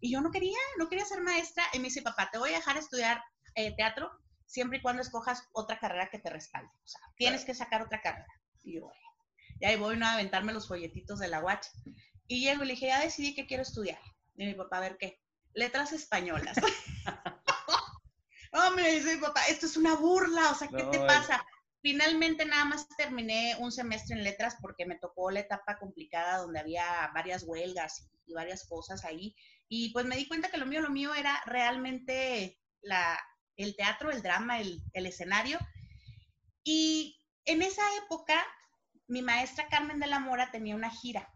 Y 0.00 0.12
yo 0.12 0.20
no 0.20 0.30
quería, 0.30 0.58
no 0.78 0.90
quería 0.90 1.06
ser 1.06 1.22
maestra. 1.22 1.64
Y 1.72 1.78
me 1.78 1.84
dice, 1.84 2.02
papá, 2.02 2.28
te 2.30 2.38
voy 2.38 2.50
a 2.50 2.56
dejar 2.56 2.76
estudiar 2.76 3.22
eh, 3.54 3.74
teatro 3.76 4.10
siempre 4.46 4.78
y 4.78 4.82
cuando 4.82 5.02
escojas 5.02 5.48
otra 5.52 5.78
carrera 5.78 6.08
que 6.10 6.18
te 6.18 6.30
respalde. 6.30 6.70
O 6.84 6.88
sea, 6.88 7.00
tienes 7.16 7.44
que 7.44 7.54
sacar 7.54 7.82
otra 7.82 8.00
carrera. 8.00 8.32
Y 8.62 8.76
yo, 8.76 8.90
y 9.60 9.64
ahí 9.64 9.76
voy 9.76 9.96
¿no? 9.96 10.06
a 10.06 10.14
aventarme 10.14 10.52
los 10.52 10.68
folletitos 10.68 11.18
de 11.18 11.28
la 11.28 11.40
guacha. 11.40 11.70
Y 12.26 12.40
llego 12.40 12.62
y 12.62 12.66
le 12.66 12.72
dije, 12.74 12.86
ya 12.86 13.00
decidí 13.00 13.34
que 13.34 13.46
quiero 13.46 13.62
estudiar. 13.62 14.00
Y 14.36 14.46
mi 14.46 14.54
papá, 14.54 14.78
a 14.78 14.80
ver 14.80 14.96
qué 14.98 15.20
letras 15.54 15.92
españolas. 15.92 16.56
no, 18.52 18.70
me 18.72 18.90
dice 18.90 19.16
mi 19.16 19.20
papá, 19.20 19.42
esto 19.48 19.66
es 19.66 19.76
una 19.76 19.94
burla, 19.94 20.50
o 20.50 20.54
sea, 20.54 20.68
¿qué 20.68 20.84
te 20.84 20.98
pasa? 21.00 21.44
Finalmente 21.80 22.44
nada 22.44 22.64
más 22.64 22.88
terminé 22.96 23.56
un 23.60 23.72
semestre 23.72 24.16
en 24.16 24.24
letras 24.24 24.56
porque 24.60 24.86
me 24.86 24.98
tocó 24.98 25.30
la 25.30 25.40
etapa 25.40 25.78
complicada 25.78 26.38
donde 26.38 26.60
había 26.60 27.10
varias 27.14 27.44
huelgas 27.44 28.10
y, 28.26 28.34
varias 28.34 28.66
cosas 28.66 29.04
ahí. 29.04 29.34
Y 29.68 29.92
pues 29.92 30.04
me 30.04 30.16
di 30.16 30.26
cuenta 30.26 30.50
que 30.50 30.58
lo 30.58 30.66
mío, 30.66 30.80
lo 30.80 30.90
mío 30.90 31.14
era 31.14 31.40
realmente 31.46 32.60
la, 32.82 33.18
el 33.56 33.76
teatro, 33.76 34.10
el 34.10 34.22
drama, 34.22 34.60
el, 34.60 34.82
el 34.92 35.06
escenario. 35.06 35.58
Y 36.64 37.20
en 37.44 37.62
esa 37.62 37.82
época, 38.04 38.44
mi 39.06 39.22
maestra 39.22 39.68
Carmen 39.68 40.00
de 40.00 40.06
la 40.06 40.18
Mora 40.18 40.50
tenía 40.50 40.74
una 40.74 40.90
gira. 40.90 41.32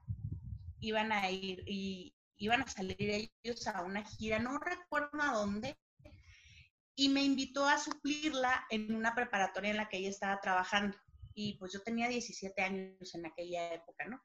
Iban 0.80 1.12
a 1.12 1.30
ir 1.30 1.62
y 1.66 2.14
iban 2.36 2.62
a 2.62 2.68
salir 2.68 3.30
ellos 3.42 3.66
a 3.66 3.82
una 3.82 4.02
gira, 4.02 4.38
no 4.38 4.58
recuerdo 4.58 5.20
a 5.20 5.32
dónde, 5.32 5.78
y 6.96 7.08
me 7.08 7.22
invitó 7.22 7.66
a 7.66 7.78
suplirla 7.78 8.66
en 8.70 8.94
una 8.94 9.14
preparatoria 9.14 9.70
en 9.70 9.76
la 9.76 9.88
que 9.88 9.98
ella 9.98 10.08
estaba 10.08 10.40
trabajando. 10.40 10.98
Y 11.34 11.58
pues 11.58 11.72
yo 11.72 11.82
tenía 11.82 12.08
17 12.08 12.60
años 12.62 13.14
en 13.14 13.26
aquella 13.26 13.72
época, 13.74 14.04
¿no? 14.06 14.20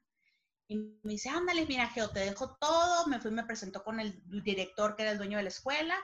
Y 0.68 0.76
me 0.76 1.12
dice, 1.12 1.28
ándale, 1.28 1.64
mira, 1.66 1.88
Geo, 1.88 2.10
te 2.10 2.20
dejo 2.20 2.56
todo. 2.56 3.06
Me 3.06 3.20
fui, 3.20 3.30
me 3.30 3.44
presentó 3.44 3.84
con 3.84 4.00
el 4.00 4.20
director 4.42 4.96
que 4.96 5.02
era 5.02 5.12
el 5.12 5.18
dueño 5.18 5.38
de 5.38 5.44
la 5.44 5.48
escuela. 5.48 5.96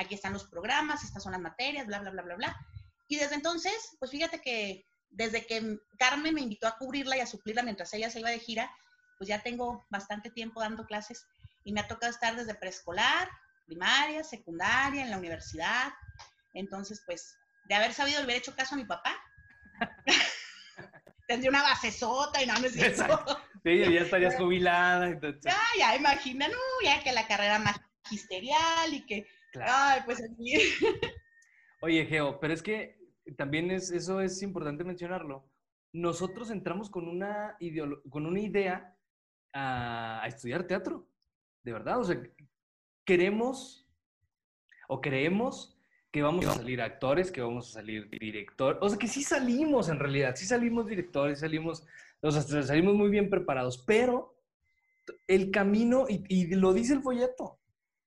Aquí 0.00 0.14
están 0.14 0.32
los 0.32 0.44
programas, 0.44 1.04
estas 1.04 1.22
son 1.22 1.32
las 1.32 1.40
materias, 1.40 1.86
bla, 1.86 1.98
bla, 1.98 2.10
bla, 2.10 2.22
bla, 2.22 2.34
bla. 2.36 2.66
Y 3.06 3.16
desde 3.16 3.34
entonces, 3.34 3.96
pues 3.98 4.10
fíjate 4.10 4.40
que 4.40 4.86
desde 5.10 5.46
que 5.46 5.78
Carmen 5.98 6.34
me 6.34 6.40
invitó 6.40 6.66
a 6.66 6.78
cubrirla 6.78 7.18
y 7.18 7.20
a 7.20 7.26
suplirla 7.26 7.62
mientras 7.62 7.92
ella 7.92 8.08
se 8.08 8.20
iba 8.20 8.30
de 8.30 8.38
gira, 8.38 8.70
pues 9.18 9.28
ya 9.28 9.42
tengo 9.42 9.84
bastante 9.90 10.30
tiempo 10.30 10.60
dando 10.60 10.86
clases 10.86 11.26
y 11.64 11.72
me 11.72 11.80
ha 11.80 11.86
tocado 11.86 12.10
estar 12.10 12.34
desde 12.34 12.54
preescolar, 12.54 13.28
primaria, 13.66 14.24
secundaria, 14.24 15.02
en 15.02 15.10
la 15.10 15.18
universidad. 15.18 15.92
Entonces, 16.54 17.02
pues, 17.04 17.36
de 17.66 17.74
haber 17.74 17.92
sabido 17.92 18.22
haber 18.22 18.36
hecho 18.36 18.56
caso 18.56 18.74
a 18.74 18.78
mi 18.78 18.86
papá, 18.86 19.14
tendría 21.28 21.50
una 21.50 21.62
base 21.62 21.92
sota 21.92 22.42
y 22.42 22.46
no 22.46 22.58
me 22.58 22.70
siento. 22.70 23.04
Sí, 23.62 23.78
ya 23.92 24.00
estarías 24.00 24.34
jubilada. 24.38 25.08
Entonces. 25.08 25.42
Ya, 25.44 25.60
ya, 25.78 25.96
imagina, 25.96 26.48
no, 26.48 26.56
ya 26.82 27.02
que 27.02 27.12
la 27.12 27.26
carrera 27.26 27.58
magisterial 27.58 28.94
y 28.94 29.04
que, 29.04 29.28
ay, 29.60 30.00
pues 30.04 30.22
aquí. 30.22 30.54
Oye, 31.82 32.06
Geo, 32.06 32.38
pero 32.40 32.52
es 32.52 32.62
que 32.62 32.98
también 33.36 33.70
es, 33.70 33.90
eso 33.90 34.20
es 34.20 34.42
importante 34.42 34.84
mencionarlo. 34.84 35.50
Nosotros 35.92 36.50
entramos 36.50 36.90
con 36.90 37.08
una, 37.08 37.56
con 38.08 38.26
una 38.26 38.40
idea 38.40 38.96
a 39.52 40.24
estudiar 40.26 40.66
teatro 40.66 41.10
de 41.62 41.72
verdad, 41.72 41.98
o 41.98 42.04
sea, 42.04 42.20
queremos 43.04 43.86
o 44.88 45.00
creemos 45.00 45.76
que 46.10 46.22
vamos 46.22 46.46
a 46.46 46.54
salir 46.54 46.80
actores, 46.80 47.30
que 47.30 47.40
vamos 47.40 47.68
a 47.68 47.72
salir 47.74 48.08
directores, 48.10 48.78
o 48.82 48.88
sea, 48.88 48.98
que 48.98 49.06
sí 49.06 49.22
salimos 49.22 49.88
en 49.88 49.98
realidad, 49.98 50.34
sí 50.34 50.46
salimos 50.46 50.86
directores, 50.86 51.40
salimos, 51.40 51.86
o 52.20 52.30
sea, 52.30 52.62
salimos 52.62 52.94
muy 52.94 53.10
bien 53.10 53.30
preparados, 53.30 53.84
pero 53.86 54.36
el 55.28 55.50
camino, 55.50 56.06
y, 56.08 56.24
y 56.28 56.54
lo 56.54 56.72
dice 56.72 56.94
el 56.94 57.02
folleto, 57.02 57.59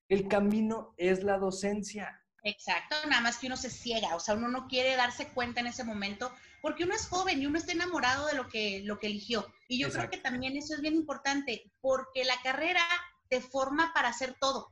el 0.09 0.27
camino 0.27 0.93
es 0.97 1.23
la 1.23 1.37
docencia. 1.37 2.19
Exacto, 2.43 2.95
nada 3.07 3.21
más 3.21 3.37
que 3.37 3.47
uno 3.47 3.55
se 3.55 3.69
ciega, 3.69 4.15
o 4.15 4.19
sea, 4.19 4.35
uno 4.35 4.49
no 4.49 4.67
quiere 4.67 4.95
darse 4.97 5.29
cuenta 5.29 5.61
en 5.61 5.67
ese 5.67 5.85
momento 5.85 6.33
porque 6.61 6.83
uno 6.83 6.93
es 6.93 7.07
joven 7.07 7.41
y 7.41 7.45
uno 7.45 7.57
está 7.57 7.71
enamorado 7.71 8.27
de 8.27 8.35
lo 8.35 8.47
que, 8.47 8.81
lo 8.83 8.97
que 8.99 9.07
eligió. 9.07 9.45
Y 9.67 9.79
yo 9.79 9.89
creo 9.91 10.09
que 10.09 10.17
también 10.17 10.55
eso 10.55 10.73
es 10.73 10.81
bien 10.81 10.95
importante, 10.95 11.71
porque 11.81 12.23
la 12.23 12.41
carrera 12.41 12.81
te 13.29 13.41
forma 13.41 13.91
para 13.93 14.09
hacer 14.09 14.35
todo. 14.39 14.71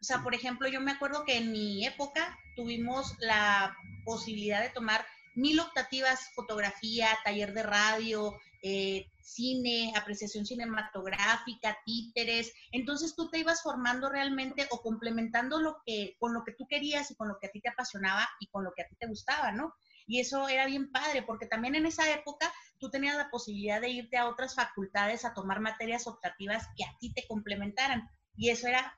O 0.00 0.04
sea, 0.04 0.22
por 0.22 0.34
ejemplo, 0.34 0.66
yo 0.68 0.80
me 0.80 0.90
acuerdo 0.90 1.24
que 1.24 1.36
en 1.36 1.52
mi 1.52 1.86
época 1.86 2.36
tuvimos 2.56 3.14
la 3.20 3.76
posibilidad 4.04 4.60
de 4.60 4.70
tomar 4.70 5.06
mil 5.34 5.60
optativas, 5.60 6.32
fotografía, 6.34 7.08
taller 7.22 7.52
de 7.54 7.62
radio, 7.62 8.40
eh, 8.62 9.06
cine, 9.22 9.92
apreciación 9.96 10.44
cinematográfica, 10.44 11.78
títeres. 11.84 12.52
Entonces 12.72 13.14
tú 13.16 13.30
te 13.30 13.38
ibas 13.38 13.62
formando 13.62 14.08
realmente 14.08 14.66
o 14.70 14.80
complementando 14.82 15.60
lo 15.60 15.78
que, 15.84 16.16
con 16.18 16.34
lo 16.34 16.44
que 16.44 16.52
tú 16.52 16.66
querías 16.68 17.10
y 17.10 17.14
con 17.14 17.28
lo 17.28 17.38
que 17.40 17.46
a 17.46 17.50
ti 17.50 17.60
te 17.60 17.70
apasionaba 17.70 18.28
y 18.40 18.48
con 18.48 18.64
lo 18.64 18.72
que 18.74 18.82
a 18.82 18.88
ti 18.88 18.96
te 18.96 19.06
gustaba, 19.06 19.52
¿no? 19.52 19.74
Y 20.06 20.18
eso 20.18 20.48
era 20.48 20.66
bien 20.66 20.90
padre, 20.90 21.22
porque 21.22 21.46
también 21.46 21.76
en 21.76 21.86
esa 21.86 22.12
época 22.12 22.52
tú 22.78 22.90
tenías 22.90 23.16
la 23.16 23.30
posibilidad 23.30 23.80
de 23.80 23.90
irte 23.90 24.16
a 24.16 24.28
otras 24.28 24.54
facultades 24.54 25.24
a 25.24 25.34
tomar 25.34 25.60
materias 25.60 26.06
optativas 26.06 26.66
que 26.76 26.84
a 26.84 26.96
ti 26.98 27.12
te 27.14 27.26
complementaran. 27.28 28.10
Y 28.36 28.50
eso 28.50 28.66
era 28.66 28.92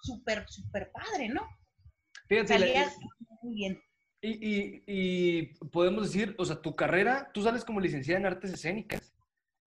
súper, 0.00 0.46
súper 0.48 0.90
padre, 0.90 1.28
¿no? 1.28 1.46
Fíjate, 2.28 2.48
Salías 2.48 2.96
muy 3.42 3.54
bien. 3.54 3.82
Y, 4.26 4.82
y, 4.86 5.42
podemos 5.66 6.06
decir, 6.06 6.34
o 6.38 6.46
sea, 6.46 6.62
tu 6.62 6.74
carrera, 6.74 7.30
tú 7.34 7.42
sales 7.42 7.62
como 7.62 7.78
licenciada 7.78 8.20
en 8.20 8.26
artes 8.26 8.54
escénicas. 8.54 9.12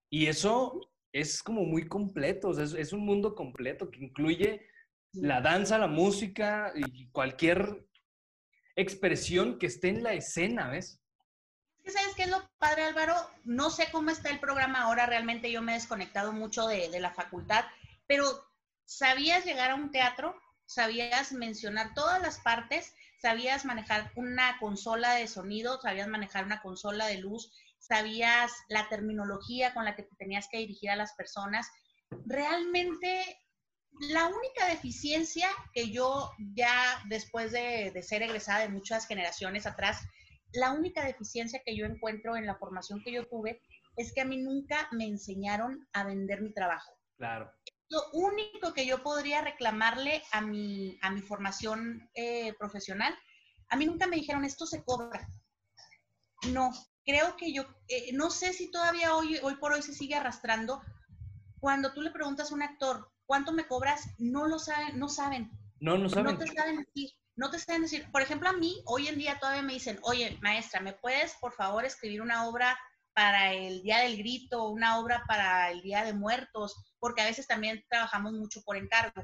Y 0.09 0.25
eso 0.25 0.89
es 1.11 1.43
como 1.43 1.63
muy 1.63 1.87
completo, 1.87 2.49
o 2.49 2.53
sea, 2.55 2.63
es, 2.63 2.73
es 2.73 2.91
un 2.91 3.01
mundo 3.01 3.35
completo 3.35 3.91
que 3.91 4.03
incluye 4.03 4.65
la 5.13 5.41
danza, 5.41 5.77
la 5.77 5.87
música 5.87 6.73
y 6.75 7.07
cualquier 7.09 7.85
expresión 8.75 9.59
que 9.59 9.67
esté 9.67 9.89
en 9.89 10.01
la 10.01 10.13
escena, 10.13 10.69
¿ves? 10.69 10.99
¿Sabes 11.85 12.15
qué 12.15 12.23
es 12.23 12.29
lo 12.29 12.41
padre, 12.57 12.83
Álvaro? 12.83 13.15
No 13.45 13.69
sé 13.69 13.89
cómo 13.91 14.09
está 14.09 14.29
el 14.29 14.39
programa 14.39 14.81
ahora, 14.81 15.05
realmente 15.05 15.51
yo 15.51 15.61
me 15.61 15.73
he 15.73 15.75
desconectado 15.75 16.33
mucho 16.33 16.67
de, 16.67 16.89
de 16.89 16.99
la 16.99 17.13
facultad, 17.13 17.65
pero 18.07 18.25
¿sabías 18.85 19.45
llegar 19.45 19.69
a 19.69 19.75
un 19.75 19.91
teatro? 19.91 20.35
¿Sabías 20.65 21.31
mencionar 21.31 21.93
todas 21.93 22.21
las 22.21 22.39
partes? 22.39 22.93
¿Sabías 23.19 23.65
manejar 23.65 24.11
una 24.15 24.57
consola 24.59 25.13
de 25.13 25.27
sonido? 25.27 25.81
¿Sabías 25.81 26.07
manejar 26.07 26.45
una 26.45 26.61
consola 26.61 27.07
de 27.07 27.17
luz? 27.17 27.51
¿Sabías 27.79 28.51
la 28.69 28.87
terminología 28.89 29.73
con 29.73 29.85
la 29.85 29.95
que 29.95 30.03
te 30.03 30.15
tenías 30.17 30.47
que 30.51 30.59
dirigir 30.59 30.91
a 30.91 30.95
las 30.95 31.13
personas? 31.13 31.67
Realmente 32.25 33.39
la 33.99 34.27
única 34.27 34.67
deficiencia 34.67 35.49
que 35.73 35.89
yo 35.89 36.31
ya 36.53 37.01
después 37.07 37.51
de, 37.51 37.91
ser 38.03 38.21
egresada 38.21 38.59
de 38.59 38.69
muchas 38.69 39.07
generaciones 39.07 39.65
atrás, 39.65 40.01
la 40.53 40.71
única 40.71 41.03
deficiencia 41.03 41.61
que 41.65 41.75
yo 41.75 41.85
encuentro 41.85 42.35
en 42.35 42.45
la 42.45 42.55
formación 42.55 43.01
que 43.03 43.11
yo 43.11 43.27
tuve 43.27 43.61
es 43.95 44.13
que 44.13 44.21
a 44.21 44.25
mí 44.25 44.37
nunca 44.37 44.87
me 44.91 45.05
enseñaron 45.05 45.87
a 45.93 46.03
vender 46.03 46.41
mi 46.41 46.53
trabajo. 46.53 46.93
Claro. 47.17 47.51
Lo 47.89 48.01
único 48.11 48.73
que 48.73 48.85
yo 48.85 49.01
podría 49.01 49.41
reclamarle 49.41 50.23
a 50.31 50.41
mi, 50.41 50.97
a 51.01 51.09
mi 51.09 51.21
formación 51.21 52.09
eh, 52.15 52.53
profesional, 52.59 53.17
a 53.69 53.75
mí 53.75 53.85
nunca 53.85 54.07
me 54.07 54.17
dijeron 54.17 54.43
esto 54.43 54.65
se 54.65 54.83
cobra. 54.83 55.27
No, 56.51 56.71
creo 57.05 57.35
que 57.37 57.53
yo, 57.53 57.63
eh, 57.87 58.11
no 58.13 58.29
sé 58.29 58.53
si 58.53 58.69
todavía 58.71 59.15
hoy, 59.15 59.39
hoy 59.41 59.55
por 59.55 59.71
hoy 59.71 59.81
se 59.81 59.93
sigue 59.93 60.15
arrastrando. 60.15 60.81
Cuando 61.59 61.93
tú 61.93 62.01
le 62.01 62.11
preguntas 62.11 62.51
a 62.51 62.55
un 62.55 62.61
actor, 62.61 63.11
¿cuánto 63.25 63.53
me 63.53 63.67
cobras? 63.67 64.07
No 64.17 64.47
lo 64.47 64.59
saben, 64.59 64.99
no 64.99 65.07
saben. 65.09 65.49
No, 65.79 65.97
no 65.97 66.09
saben. 66.09 66.33
No 66.33 66.37
te 66.37 66.47
saben 66.47 66.77
decir, 66.77 67.11
no 67.35 67.49
te 67.49 67.59
saben 67.59 67.83
decir. 67.83 68.11
Por 68.11 68.21
ejemplo, 68.21 68.49
a 68.49 68.53
mí, 68.53 68.81
hoy 68.85 69.07
en 69.07 69.17
día 69.17 69.39
todavía 69.39 69.63
me 69.63 69.73
dicen, 69.73 69.99
oye, 70.03 70.37
maestra, 70.41 70.81
¿me 70.81 70.93
puedes, 70.93 71.35
por 71.35 71.53
favor, 71.53 71.85
escribir 71.85 72.21
una 72.21 72.47
obra 72.47 72.77
para 73.17 73.51
el 73.51 73.81
Día 73.81 74.01
del 74.01 74.15
Grito, 74.15 74.69
una 74.69 74.99
obra 74.99 75.23
para 75.27 75.71
el 75.71 75.81
Día 75.81 76.03
de 76.03 76.13
Muertos? 76.13 76.75
Porque 76.99 77.23
a 77.23 77.25
veces 77.25 77.47
también 77.47 77.83
trabajamos 77.89 78.33
mucho 78.33 78.61
por 78.61 78.77
encargo. 78.77 79.23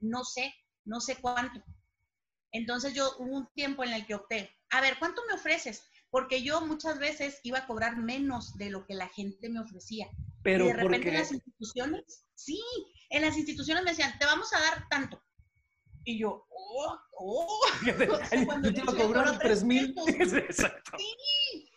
No 0.00 0.24
sé, 0.24 0.52
no 0.84 1.00
sé 1.00 1.18
cuánto. 1.20 1.62
Entonces 2.50 2.94
yo 2.94 3.14
hubo 3.20 3.36
un 3.36 3.48
tiempo 3.54 3.84
en 3.84 3.92
el 3.92 4.04
que 4.06 4.16
opté, 4.16 4.52
a 4.70 4.80
ver, 4.80 4.98
¿cuánto 4.98 5.22
me 5.28 5.34
ofreces? 5.34 5.84
Porque 6.10 6.42
yo 6.42 6.62
muchas 6.62 6.98
veces 6.98 7.38
iba 7.44 7.58
a 7.58 7.66
cobrar 7.68 7.96
menos 7.96 8.56
de 8.56 8.70
lo 8.70 8.84
que 8.84 8.94
la 8.94 9.06
gente 9.06 9.48
me 9.48 9.60
ofrecía. 9.60 10.08
Pero 10.42 10.64
y 10.64 10.68
de 10.68 10.72
repente 10.72 10.96
porque... 10.96 11.08
en 11.10 11.14
las 11.14 11.30
instituciones, 11.30 12.26
sí, 12.34 12.60
en 13.10 13.22
las 13.22 13.36
instituciones 13.36 13.84
me 13.84 13.90
decían, 13.90 14.18
te 14.18 14.26
vamos 14.26 14.52
a 14.52 14.58
dar 14.58 14.88
tanto. 14.88 15.22
Y 16.02 16.18
yo, 16.18 16.44
oh, 16.50 16.98
oh. 17.12 17.60
yo 17.86 18.74
te 18.74 18.80
iba 18.80 18.92
a 18.92 18.96
cobrar 18.96 19.38
tres 19.38 19.62
mil. 19.62 19.94
Exacto. 20.08 20.98
Sí, 20.98 21.67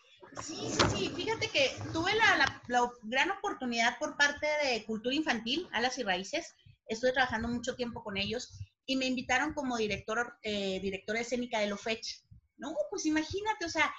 sí, 0.41 0.69
sí, 0.71 0.79
sí. 0.95 1.11
Fíjate 1.15 1.47
que 1.49 1.71
tuve 1.91 2.13
la, 2.15 2.37
la, 2.37 2.61
la, 2.67 2.91
gran 3.03 3.31
oportunidad 3.31 3.97
por 3.99 4.17
parte 4.17 4.47
de 4.63 4.85
Cultura 4.85 5.15
Infantil, 5.15 5.67
Alas 5.71 5.97
y 5.97 6.03
Raíces. 6.03 6.53
Estuve 6.87 7.11
trabajando 7.11 7.47
mucho 7.47 7.75
tiempo 7.75 8.03
con 8.03 8.17
ellos 8.17 8.59
y 8.85 8.95
me 8.95 9.05
invitaron 9.05 9.53
como 9.53 9.77
director, 9.77 10.37
eh, 10.43 10.79
directora 10.81 11.21
escénica 11.21 11.59
de 11.59 11.67
Lofech. 11.67 12.23
No, 12.57 12.73
pues 12.89 13.05
imagínate, 13.05 13.65
o 13.65 13.69
sea, 13.69 13.93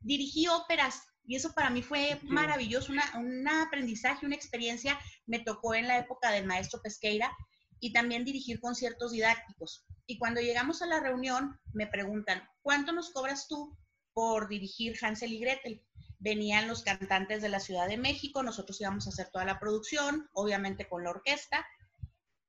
dirigí 0.00 0.46
óperas 0.48 1.02
y 1.26 1.36
eso 1.36 1.52
para 1.52 1.70
mí 1.70 1.82
fue 1.82 2.20
maravilloso, 2.22 2.92
una, 2.92 3.04
un 3.16 3.46
aprendizaje, 3.48 4.26
una 4.26 4.36
experiencia. 4.36 4.98
Me 5.26 5.40
tocó 5.40 5.74
en 5.74 5.88
la 5.88 5.98
época 5.98 6.30
del 6.30 6.46
maestro 6.46 6.80
Pesqueira 6.82 7.36
y 7.80 7.92
también 7.92 8.24
dirigir 8.24 8.60
conciertos 8.60 9.12
didácticos. 9.12 9.84
Y 10.06 10.18
cuando 10.18 10.40
llegamos 10.40 10.82
a 10.82 10.86
la 10.86 11.00
reunión, 11.00 11.58
me 11.72 11.86
preguntan, 11.86 12.48
¿cuánto 12.62 12.92
nos 12.92 13.10
cobras 13.10 13.48
tú 13.48 13.76
por 14.16 14.48
dirigir 14.48 14.96
Hansel 15.02 15.34
y 15.34 15.40
Gretel? 15.40 15.84
Venían 16.18 16.68
los 16.68 16.82
cantantes 16.82 17.42
de 17.42 17.50
la 17.50 17.60
Ciudad 17.60 17.86
de 17.86 17.98
México, 17.98 18.42
nosotros 18.42 18.80
íbamos 18.80 19.06
a 19.06 19.10
hacer 19.10 19.28
toda 19.30 19.44
la 19.44 19.60
producción, 19.60 20.30
obviamente 20.32 20.88
con 20.88 21.04
la 21.04 21.10
orquesta. 21.10 21.66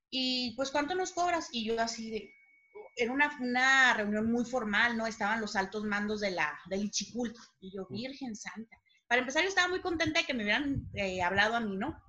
Y 0.10 0.56
pues, 0.56 0.72
¿cuánto 0.72 0.96
nos 0.96 1.12
cobras? 1.12 1.50
Y 1.52 1.66
yo 1.66 1.82
así 1.82 2.10
de, 2.10 2.34
era 2.96 3.12
una, 3.12 3.38
una 3.42 3.94
reunión 3.96 4.32
muy 4.32 4.46
formal, 4.46 4.96
¿no? 4.96 5.08
Estaban 5.08 5.42
los 5.42 5.58
altos 5.58 5.84
mandos 5.84 6.22
de 6.22 6.32
la, 6.32 6.58
del 6.70 6.86
Ichicul. 6.86 7.36
Y 7.60 7.76
yo, 7.76 7.86
Virgen 7.90 8.34
Santa. 8.34 8.78
Para 9.10 9.20
empezar, 9.20 9.44
yo 9.44 9.50
estaba 9.50 9.68
muy 9.68 9.82
contenta 9.82 10.22
de 10.22 10.26
que 10.26 10.34
me 10.34 10.44
hubieran 10.44 10.90
eh, 10.94 11.22
hablado 11.22 11.54
a 11.58 11.60
mí, 11.60 11.76
¿no? 11.76 12.02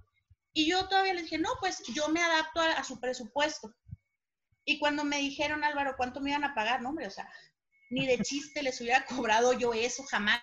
Y 0.52 0.70
yo 0.70 0.88
todavía 0.88 1.14
les 1.14 1.24
dije, 1.24 1.38
no, 1.38 1.50
pues 1.58 1.82
yo 1.92 2.08
me 2.10 2.22
adapto 2.22 2.60
a, 2.60 2.74
a, 2.74 2.84
su 2.84 3.00
presupuesto. 3.00 3.74
Y 4.64 4.78
cuando 4.78 5.02
me 5.02 5.18
dijeron, 5.18 5.64
Álvaro, 5.64 5.94
¿cuánto 5.96 6.20
me 6.20 6.30
iban 6.30 6.44
a 6.44 6.54
pagar? 6.54 6.80
No, 6.80 6.90
hombre, 6.90 7.08
o 7.08 7.10
sea, 7.10 7.28
ni 7.90 8.06
de 8.06 8.18
chiste 8.18 8.62
les 8.62 8.80
hubiera 8.80 9.04
cobrado 9.06 9.52
yo 9.52 9.74
eso, 9.74 10.02
jamás. 10.04 10.42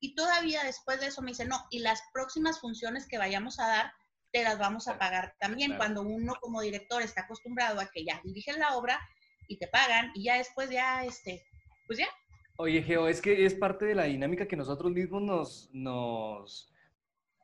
Y 0.00 0.14
todavía 0.14 0.62
después 0.64 1.00
de 1.00 1.06
eso 1.06 1.22
me 1.22 1.30
dice, 1.30 1.46
no, 1.46 1.56
y 1.70 1.78
las 1.78 2.02
próximas 2.12 2.60
funciones 2.60 3.06
que 3.08 3.18
vayamos 3.18 3.58
a 3.58 3.66
dar, 3.66 3.92
te 4.32 4.42
las 4.42 4.58
vamos 4.58 4.88
a 4.88 4.98
pagar 4.98 5.34
también. 5.38 5.70
Claro. 5.70 5.78
Cuando 5.78 6.02
uno 6.02 6.34
como 6.40 6.60
director 6.60 7.00
está 7.02 7.22
acostumbrado 7.22 7.80
a 7.80 7.86
que 7.86 8.04
ya 8.04 8.20
dirigen 8.24 8.58
la 8.58 8.76
obra 8.76 9.00
y 9.48 9.58
te 9.58 9.68
pagan, 9.68 10.10
y 10.14 10.24
ya 10.24 10.36
después 10.36 10.70
ya, 10.70 11.04
este, 11.04 11.42
pues 11.86 11.98
ya. 11.98 12.08
Oye, 12.56 12.82
Geo, 12.82 13.08
es 13.08 13.20
que 13.20 13.46
es 13.46 13.54
parte 13.54 13.84
de 13.84 13.94
la 13.94 14.04
dinámica 14.04 14.46
que 14.46 14.56
nosotros 14.56 14.92
mismos 14.92 15.22
nos, 15.22 15.70
nos, 15.72 16.72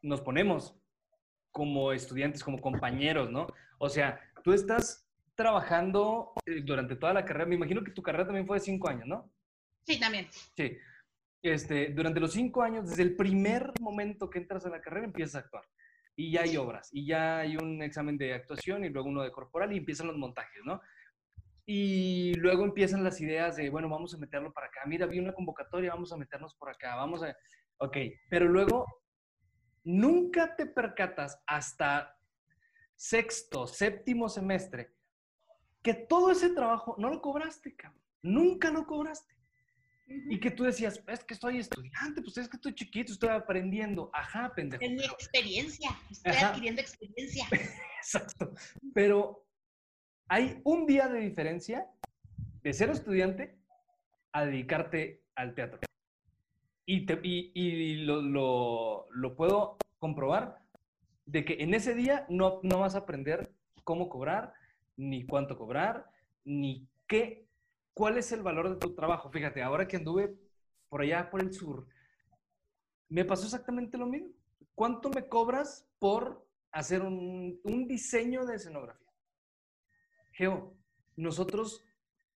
nos 0.02 0.20
ponemos 0.20 0.74
como 1.50 1.92
estudiantes, 1.92 2.44
como 2.44 2.60
compañeros, 2.60 3.30
¿no? 3.30 3.46
O 3.78 3.88
sea, 3.88 4.20
tú 4.44 4.52
estás 4.52 5.09
trabajando 5.40 6.34
eh, 6.44 6.60
durante 6.62 6.96
toda 6.96 7.14
la 7.14 7.24
carrera, 7.24 7.46
me 7.46 7.54
imagino 7.54 7.82
que 7.82 7.92
tu 7.92 8.02
carrera 8.02 8.26
también 8.26 8.46
fue 8.46 8.58
de 8.58 8.64
cinco 8.64 8.90
años, 8.90 9.06
¿no? 9.06 9.32
Sí, 9.86 9.98
también. 9.98 10.28
Sí. 10.54 10.76
Este, 11.40 11.94
durante 11.94 12.20
los 12.20 12.32
cinco 12.32 12.62
años, 12.62 12.90
desde 12.90 13.04
el 13.04 13.16
primer 13.16 13.72
momento 13.80 14.28
que 14.28 14.38
entras 14.38 14.66
a 14.66 14.68
la 14.68 14.82
carrera, 14.82 15.06
empiezas 15.06 15.36
a 15.36 15.38
actuar. 15.38 15.64
Y 16.14 16.30
ya 16.30 16.42
hay 16.42 16.58
obras, 16.58 16.90
y 16.92 17.06
ya 17.06 17.38
hay 17.38 17.56
un 17.56 17.82
examen 17.82 18.18
de 18.18 18.34
actuación 18.34 18.84
y 18.84 18.90
luego 18.90 19.08
uno 19.08 19.22
de 19.22 19.32
corporal 19.32 19.72
y 19.72 19.78
empiezan 19.78 20.08
los 20.08 20.18
montajes, 20.18 20.60
¿no? 20.62 20.82
Y 21.64 22.34
luego 22.34 22.64
empiezan 22.64 23.02
las 23.02 23.18
ideas 23.22 23.56
de, 23.56 23.70
bueno, 23.70 23.88
vamos 23.88 24.12
a 24.12 24.18
meterlo 24.18 24.52
para 24.52 24.66
acá. 24.66 24.82
Mira, 24.84 25.06
vi 25.06 25.20
una 25.20 25.32
convocatoria, 25.32 25.94
vamos 25.94 26.12
a 26.12 26.18
meternos 26.18 26.54
por 26.54 26.68
acá, 26.68 26.96
vamos 26.96 27.22
a... 27.22 27.34
Ok, 27.78 27.96
pero 28.28 28.46
luego 28.46 28.84
nunca 29.84 30.54
te 30.54 30.66
percatas 30.66 31.42
hasta 31.46 32.14
sexto, 32.94 33.66
séptimo 33.66 34.28
semestre 34.28 34.99
que 35.82 35.94
todo 35.94 36.30
ese 36.30 36.50
trabajo 36.50 36.94
no 36.98 37.08
lo 37.08 37.20
cobraste, 37.20 37.74
cabrón. 37.74 38.00
Nunca 38.22 38.70
lo 38.70 38.86
cobraste. 38.86 39.34
Uh 40.06 40.12
-huh. 40.12 40.34
Y 40.34 40.40
que 40.40 40.50
tú 40.50 40.64
decías, 40.64 41.02
es 41.06 41.24
que 41.24 41.34
estoy 41.34 41.58
estudiante, 41.58 42.20
pues 42.20 42.36
es 42.36 42.48
que 42.48 42.56
estoy 42.56 42.74
chiquito, 42.74 43.12
estoy 43.12 43.30
aprendiendo. 43.30 44.10
Ajá, 44.12 44.52
pendejo. 44.54 44.82
Es 44.82 44.90
mi 44.90 45.04
experiencia, 45.04 45.90
estoy 46.10 46.32
Ajá. 46.32 46.48
adquiriendo 46.48 46.80
experiencia. 46.80 47.46
Exacto. 48.02 48.52
Pero 48.92 49.46
hay 50.28 50.60
un 50.64 50.86
día 50.86 51.08
de 51.08 51.20
diferencia 51.20 51.86
de 52.62 52.72
ser 52.72 52.90
estudiante 52.90 53.58
a 54.32 54.44
dedicarte 54.44 55.22
al 55.34 55.54
teatro. 55.54 55.80
Y, 56.86 57.06
te, 57.06 57.18
y, 57.22 57.52
y 57.54 57.96
lo, 58.04 58.20
lo, 58.20 59.06
lo, 59.10 59.36
puedo 59.36 59.76
comprobar 59.98 60.58
de 61.24 61.44
que 61.44 61.56
en 61.60 61.74
ese 61.74 61.94
día 61.94 62.26
no, 62.28 62.60
no 62.62 62.80
vas 62.80 62.94
a 62.94 62.98
aprender 62.98 63.52
cómo 63.84 64.08
cobrar, 64.08 64.52
ni 64.96 65.26
cuánto 65.26 65.56
cobrar, 65.56 66.10
ni 66.44 66.88
qué, 67.06 67.46
cuál 67.94 68.18
es 68.18 68.32
el 68.32 68.42
valor 68.42 68.70
de 68.70 68.76
tu 68.76 68.94
trabajo. 68.94 69.30
Fíjate, 69.30 69.62
ahora 69.62 69.88
que 69.88 69.96
anduve 69.96 70.34
por 70.88 71.02
allá, 71.02 71.30
por 71.30 71.40
el 71.40 71.52
sur, 71.52 71.86
me 73.08 73.24
pasó 73.24 73.44
exactamente 73.44 73.98
lo 73.98 74.06
mismo. 74.06 74.30
¿Cuánto 74.74 75.10
me 75.10 75.26
cobras 75.28 75.86
por 75.98 76.46
hacer 76.72 77.02
un, 77.02 77.60
un 77.64 77.86
diseño 77.86 78.46
de 78.46 78.56
escenografía? 78.56 79.12
Geo, 80.32 80.74
nosotros, 81.16 81.84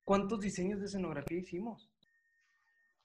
¿cuántos 0.05 0.41
diseños 0.41 0.81
de 0.81 0.87
escenografía 0.87 1.39
hicimos? 1.39 1.91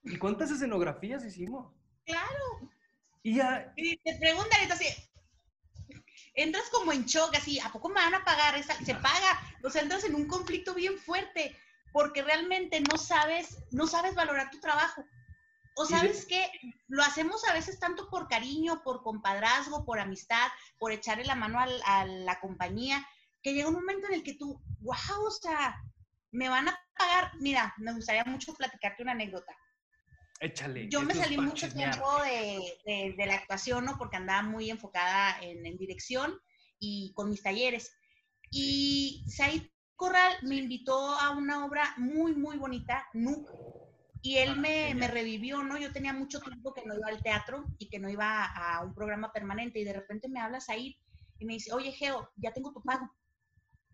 ¿Y 0.04 0.18
cuántas 0.18 0.52
escenografías 0.52 1.24
hicimos? 1.26 1.74
Claro. 2.06 2.70
Y 3.22 3.36
ya... 3.36 3.74
Y 3.76 3.98
te 3.98 4.18
preguntan 4.20 4.62
entonces, 4.64 5.09
entras 6.44 6.70
como 6.70 6.92
en 6.92 7.06
shock, 7.06 7.36
así, 7.36 7.60
¿a 7.60 7.72
poco 7.72 7.90
me 7.90 7.96
van 7.96 8.16
a 8.16 8.24
pagar? 8.24 8.56
Esa? 8.56 8.74
Se 8.84 8.96
paga. 8.96 9.40
O 9.64 9.70
sea, 9.70 9.82
entras 9.82 10.04
en 10.04 10.16
un 10.16 10.28
conflicto 10.28 10.74
bien 10.74 10.98
fuerte 10.98 11.56
porque 11.92 12.22
realmente 12.22 12.82
no 12.82 12.98
sabes, 12.98 13.58
no 13.72 13.88
sabes 13.88 14.16
valorar 14.16 14.50
tu 14.52 14.60
trabajo. 14.60 15.04
O 15.76 15.86
sabes 15.86 16.26
que 16.26 16.46
lo 16.88 17.02
hacemos 17.04 17.48
a 17.48 17.54
veces 17.54 17.80
tanto 17.80 18.10
por 18.10 18.28
cariño, 18.28 18.84
por 18.84 19.02
compadrazgo, 19.02 19.86
por 19.86 20.00
amistad, 20.00 20.50
por 20.78 20.92
echarle 20.92 21.24
la 21.24 21.36
mano 21.36 21.58
a, 21.58 21.68
a 21.86 22.06
la 22.06 22.40
compañía, 22.42 23.08
que 23.42 23.54
llega 23.54 23.70
un 23.70 23.76
momento 23.76 24.08
en 24.08 24.16
el 24.16 24.24
que 24.24 24.34
tú, 24.34 24.62
wow, 24.82 25.26
o 25.26 25.32
sea, 25.32 25.82
me 26.32 26.50
van 26.50 26.68
a 26.68 26.80
pagar. 26.98 27.32
Mira, 27.40 27.74
me 27.78 27.94
gustaría 27.94 28.26
mucho 28.26 28.54
platicarte 28.56 29.04
una 29.04 29.14
anécdota. 29.14 29.56
Échale. 30.40 30.88
Yo 30.90 31.02
me 31.02 31.14
salí 31.14 31.38
mucho 31.38 31.68
chismear. 31.68 31.92
tiempo 31.92 32.24
de, 32.24 32.78
de, 32.86 33.16
de, 33.18 33.26
la 33.26 33.36
actuación, 33.36 33.86
¿no? 33.86 33.98
Porque 33.98 34.18
andaba 34.18 34.42
muy 34.42 34.70
enfocada 34.70 35.38
en, 35.42 35.66
en, 35.66 35.78
dirección 35.78 36.40
y 36.80 37.12
con 37.14 37.30
mis 37.30 37.44
talleres. 37.44 37.92
Y 38.50 39.26
Said 39.28 39.64
Corral 39.96 40.34
me 40.44 40.56
invitó 40.56 40.98
a 40.98 41.32
una 41.32 41.66
obra 41.66 41.94
muy, 41.98 42.34
muy 42.36 42.58
bonita, 42.58 43.06
Nuke. 43.14 43.52
Y 44.22 44.38
él 44.38 44.58
me, 44.58 44.96
me, 44.96 45.08
revivió, 45.08 45.62
¿no? 45.64 45.78
Yo 45.78 45.92
tenía 45.92 46.14
mucho 46.14 46.40
tiempo 46.40 46.74
que 46.74 46.86
no 46.86 46.96
iba 46.96 47.08
al 47.08 47.22
teatro 47.22 47.66
y 47.78 47.90
que 47.90 48.00
no 48.00 48.10
iba 48.10 48.46
a 48.46 48.84
un 48.84 48.94
programa 48.94 49.32
permanente. 49.32 49.80
Y 49.80 49.84
de 49.84 49.94
repente 49.94 50.30
me 50.30 50.40
habla 50.40 50.62
Said 50.62 50.94
y 51.38 51.46
me 51.46 51.54
dice, 51.54 51.74
oye, 51.74 51.92
Geo, 51.92 52.30
ya 52.38 52.54
tengo 52.54 52.72
tu 52.72 52.82
pago. 52.82 53.10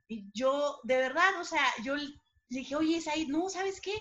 Y 0.08 0.30
yo, 0.34 0.80
de 0.84 0.98
verdad, 0.98 1.40
o 1.42 1.44
sea, 1.44 1.66
yo 1.84 1.96
le 1.96 2.08
dije, 2.50 2.76
oye, 2.76 3.02
Said, 3.02 3.28
no, 3.28 3.50
¿sabes 3.50 3.82
qué? 3.82 3.94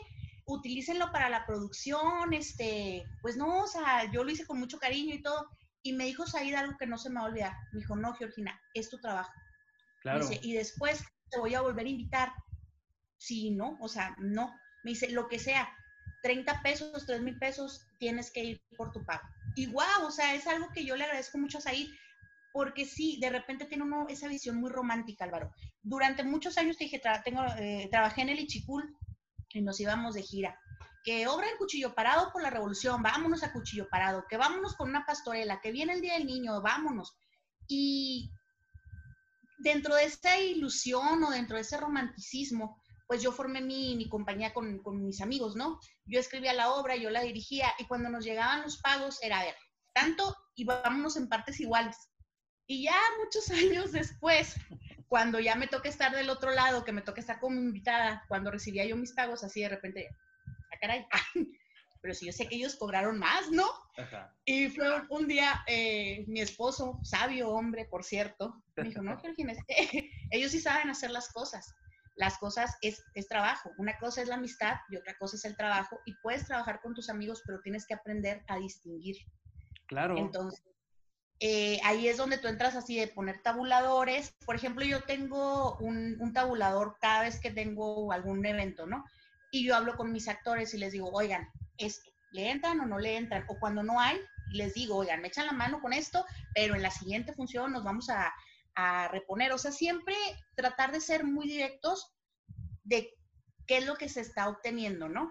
Utilícenlo 0.46 1.11
para 1.12 1.28
la 1.28 1.46
producción, 1.46 2.33
este, 2.33 3.04
pues 3.22 3.37
no, 3.37 3.62
o 3.62 3.66
sea, 3.66 4.11
yo 4.12 4.24
lo 4.24 4.30
hice 4.30 4.46
con 4.46 4.59
mucho 4.59 4.78
cariño 4.78 5.14
y 5.14 5.22
todo. 5.22 5.48
Y 5.83 5.92
me 5.92 6.07
dijo 6.07 6.26
Said 6.26 6.54
algo 6.54 6.76
que 6.78 6.87
no 6.87 6.96
se 6.98 7.11
me 7.11 7.16
va 7.16 7.22
a 7.22 7.28
olvidar. 7.28 7.52
Me 7.72 7.80
dijo, 7.80 7.94
no, 7.96 8.14
Georgina, 8.14 8.59
es 8.72 8.88
tu 8.88 8.98
trabajo. 8.98 9.33
Claro. 10.00 10.26
Dice, 10.26 10.40
y 10.42 10.54
después 10.54 11.04
te 11.30 11.38
voy 11.38 11.54
a 11.54 11.61
volver 11.61 11.87
a 11.87 11.90
invitar. 11.90 12.33
Sí, 13.18 13.50
no, 13.50 13.76
o 13.80 13.88
sea, 13.88 14.16
no. 14.18 14.54
Me 14.83 14.92
dice, 14.92 15.11
lo 15.11 15.28
que 15.28 15.38
sea, 15.38 15.68
30 16.22 16.62
pesos, 16.62 17.04
3 17.07 17.20
mil 17.20 17.38
pesos, 17.38 17.87
tienes 17.98 18.30
que 18.30 18.44
ir 18.44 18.62
por 18.76 18.92
tu 18.92 19.04
pago. 19.04 19.22
Y 19.57 19.66
wow, 19.66 20.07
o 20.07 20.11
sea, 20.11 20.35
es 20.35 20.46
algo 20.46 20.70
que 20.72 20.85
yo 20.85 20.96
le 20.96 21.04
agradezco 21.04 21.38
mucho 21.38 21.59
a 21.59 21.61
Said, 21.61 21.88
porque 22.52 22.87
sí, 22.87 23.18
de 23.20 23.30
repente 23.30 23.66
tiene 23.66 23.85
uno 23.85 24.07
esa 24.09 24.28
visión 24.28 24.57
muy 24.57 24.70
romántica, 24.70 25.24
Álvaro. 25.24 25.52
Durante 25.83 26.22
muchos 26.24 26.57
años 26.57 26.76
te 26.76 26.85
dije, 26.85 26.98
tra 26.98 27.22
tengo, 27.22 27.44
eh, 27.59 27.88
trabajé 27.90 28.22
en 28.22 28.30
el 28.30 28.40
Ichicul, 28.40 28.96
y 29.55 29.62
nos 29.62 29.81
íbamos 29.81 30.14
de 30.14 30.23
gira. 30.23 30.61
que 31.05 31.29
obra 31.29 31.49
en 31.51 31.59
Cuchillo 31.59 31.95
Parado 31.95 32.33
por 32.33 32.43
la 32.43 32.51
Revolución, 32.51 33.03
vámonos 33.03 33.43
a 33.43 33.53
Cuchillo 33.53 33.88
Parado, 33.90 34.25
que 34.29 34.38
vámonos 34.38 34.75
con 34.75 34.88
una 34.88 35.05
pastorela, 35.05 35.61
que 35.61 35.71
viene 35.71 35.93
el 35.93 36.01
Día 36.01 36.14
del 36.14 36.27
Niño, 36.27 36.62
vámonos. 36.62 37.14
Y 37.69 38.31
dentro 39.59 39.95
de 39.95 40.05
esta 40.05 40.38
ilusión 40.38 41.23
o 41.23 41.31
dentro 41.31 41.57
de 41.57 41.62
ese 41.62 41.77
romanticismo, 41.77 42.83
pues 43.07 43.23
yo 43.23 43.33
formé 43.33 43.61
mi, 43.61 43.97
mi 43.97 44.09
compañía 44.09 44.55
con, 44.55 44.79
con, 44.79 45.05
mis 45.05 45.21
amigos, 45.21 45.57
¿no? 45.57 45.79
Yo 46.07 46.19
escribía 46.19 46.55
la 46.55 46.73
obra, 46.73 46.97
yo 46.97 47.11
la 47.11 47.21
dirigía 47.21 47.69
y 47.79 47.87
cuando 47.87 48.09
nos 48.09 48.25
llegaban 48.25 48.62
los 48.62 48.79
pagos 48.79 49.23
era, 49.23 49.40
a 49.40 49.45
ver, 49.45 49.57
tanto 49.93 50.35
y 50.55 50.64
vámonos 50.64 51.17
en 51.17 51.29
partes 51.29 51.61
iguales. 51.61 51.97
Y 52.67 52.85
ya 52.85 52.97
muchos 53.23 53.51
años 53.51 53.93
después, 53.93 54.55
cuando 55.14 55.38
ya 55.38 55.55
me 55.55 55.68
toca 55.68 55.88
estar 55.88 56.11
del 56.11 56.29
otro 56.29 56.50
lado, 56.50 56.83
que 56.83 56.90
me 56.90 57.00
toca 57.00 57.20
estar 57.20 57.38
como 57.38 57.57
invitada, 57.57 58.24
cuando 58.27 58.50
recibía 58.50 58.85
yo 58.85 58.96
mis 58.96 59.12
pagos, 59.12 59.44
así 59.44 59.61
de 59.61 59.68
repente, 59.68 60.09
ah, 60.48 60.77
caray, 60.81 61.07
pero 62.03 62.14
si 62.14 62.27
yo 62.27 62.33
sé 62.33 62.48
que 62.48 62.57
ellos 62.57 62.74
cobraron 62.74 63.20
más, 63.20 63.48
¿no? 63.48 63.64
Ajá. 63.96 64.35
Y 64.44 64.70
fue 64.70 64.88
un 65.11 65.29
día, 65.29 65.62
eh, 65.68 66.24
mi 66.27 66.40
esposo, 66.40 66.98
sabio 67.05 67.50
hombre, 67.50 67.85
por 67.85 68.03
cierto, 68.03 68.61
me 68.74 68.88
dijo, 68.88 69.03
no, 69.03 69.16
Georgina, 69.22 69.53
ellos 70.33 70.50
sí 70.50 70.59
saben 70.59 70.90
hacer 70.90 71.12
las 71.12 71.33
cosas. 71.33 71.72
Las 72.16 72.37
cosas 72.38 72.77
es, 72.83 73.00
es 73.14 73.29
trabajo. 73.29 73.70
Una 73.79 73.96
cosa 74.00 74.20
es 74.20 74.27
la 74.27 74.35
amistad 74.35 74.79
y 74.90 74.96
otra 74.96 75.16
cosa 75.16 75.37
es 75.37 75.44
el 75.44 75.57
trabajo. 75.57 76.00
Y 76.07 76.14
puedes 76.24 76.44
trabajar 76.44 76.81
con 76.81 76.92
tus 76.92 77.09
amigos, 77.09 77.40
pero 77.46 77.61
tienes 77.61 77.87
que 77.87 77.94
aprender 77.94 78.42
a 78.48 78.59
distinguir. 78.59 79.18
Claro. 79.87 80.18
Entonces, 80.18 80.73
eh, 81.46 81.78
ahí 81.85 82.09
es 82.09 82.16
donde 82.16 82.38
tú 82.38 82.48
entras 82.48 82.74
así 82.74 82.98
de 82.98 83.07
poner 83.07 83.42
tabuladores. 83.42 84.35
Por 84.46 84.57
ejemplo, 84.57 84.83
yo 84.83 85.02
tengo 85.02 85.76
un, 85.76 86.33
tabulador 86.33 86.96
cada 87.02 87.20
vez 87.20 87.38
que 87.38 87.50
tengo 87.50 88.11
algún 88.12 88.46
evento, 88.46 88.87
¿no? 88.87 89.04
Y 89.50 89.66
yo 89.66 89.76
hablo 89.76 89.94
con 89.94 90.11
mis 90.11 90.26
actores 90.26 90.72
y 90.72 90.78
les 90.78 90.94
digo, 90.94 91.11
oigan, 91.12 91.46
esto, 91.76 92.11
¿le 92.33 92.48
entran 92.50 92.80
o 92.80 92.87
no 92.87 92.98
le 92.98 93.18
entran? 93.18 93.44
O 93.48 93.59
cuando 93.59 93.83
no 93.83 94.00
hay, 94.00 94.18
les 94.52 94.72
digo, 94.72 94.96
oigan, 94.96 95.20
me 95.20 95.28
echan 95.28 95.44
la 95.44 95.52
mano 95.52 95.83
con 95.83 95.92
esto, 95.92 96.24
pero 96.54 96.76
en 96.76 96.80
la 96.80 96.90
siguiente 96.90 97.35
función 97.35 97.72
nos 97.72 97.85
vamos 97.85 98.09
a, 98.09 98.33
a 98.74 99.09
reponer. 99.09 99.52
O 99.52 99.59
sea, 99.59 99.70
siempre 99.70 100.16
tratar 100.57 100.92
de 100.92 101.02
ser 101.02 101.24
muy 101.24 101.46
directos 101.46 102.11
de 102.85 103.12
qué 103.66 103.76
es 103.76 103.85
lo 103.85 103.96
que 103.96 104.09
se 104.09 104.22
está 104.22 104.48
obteniendo, 104.48 105.11
¿no? 105.11 105.30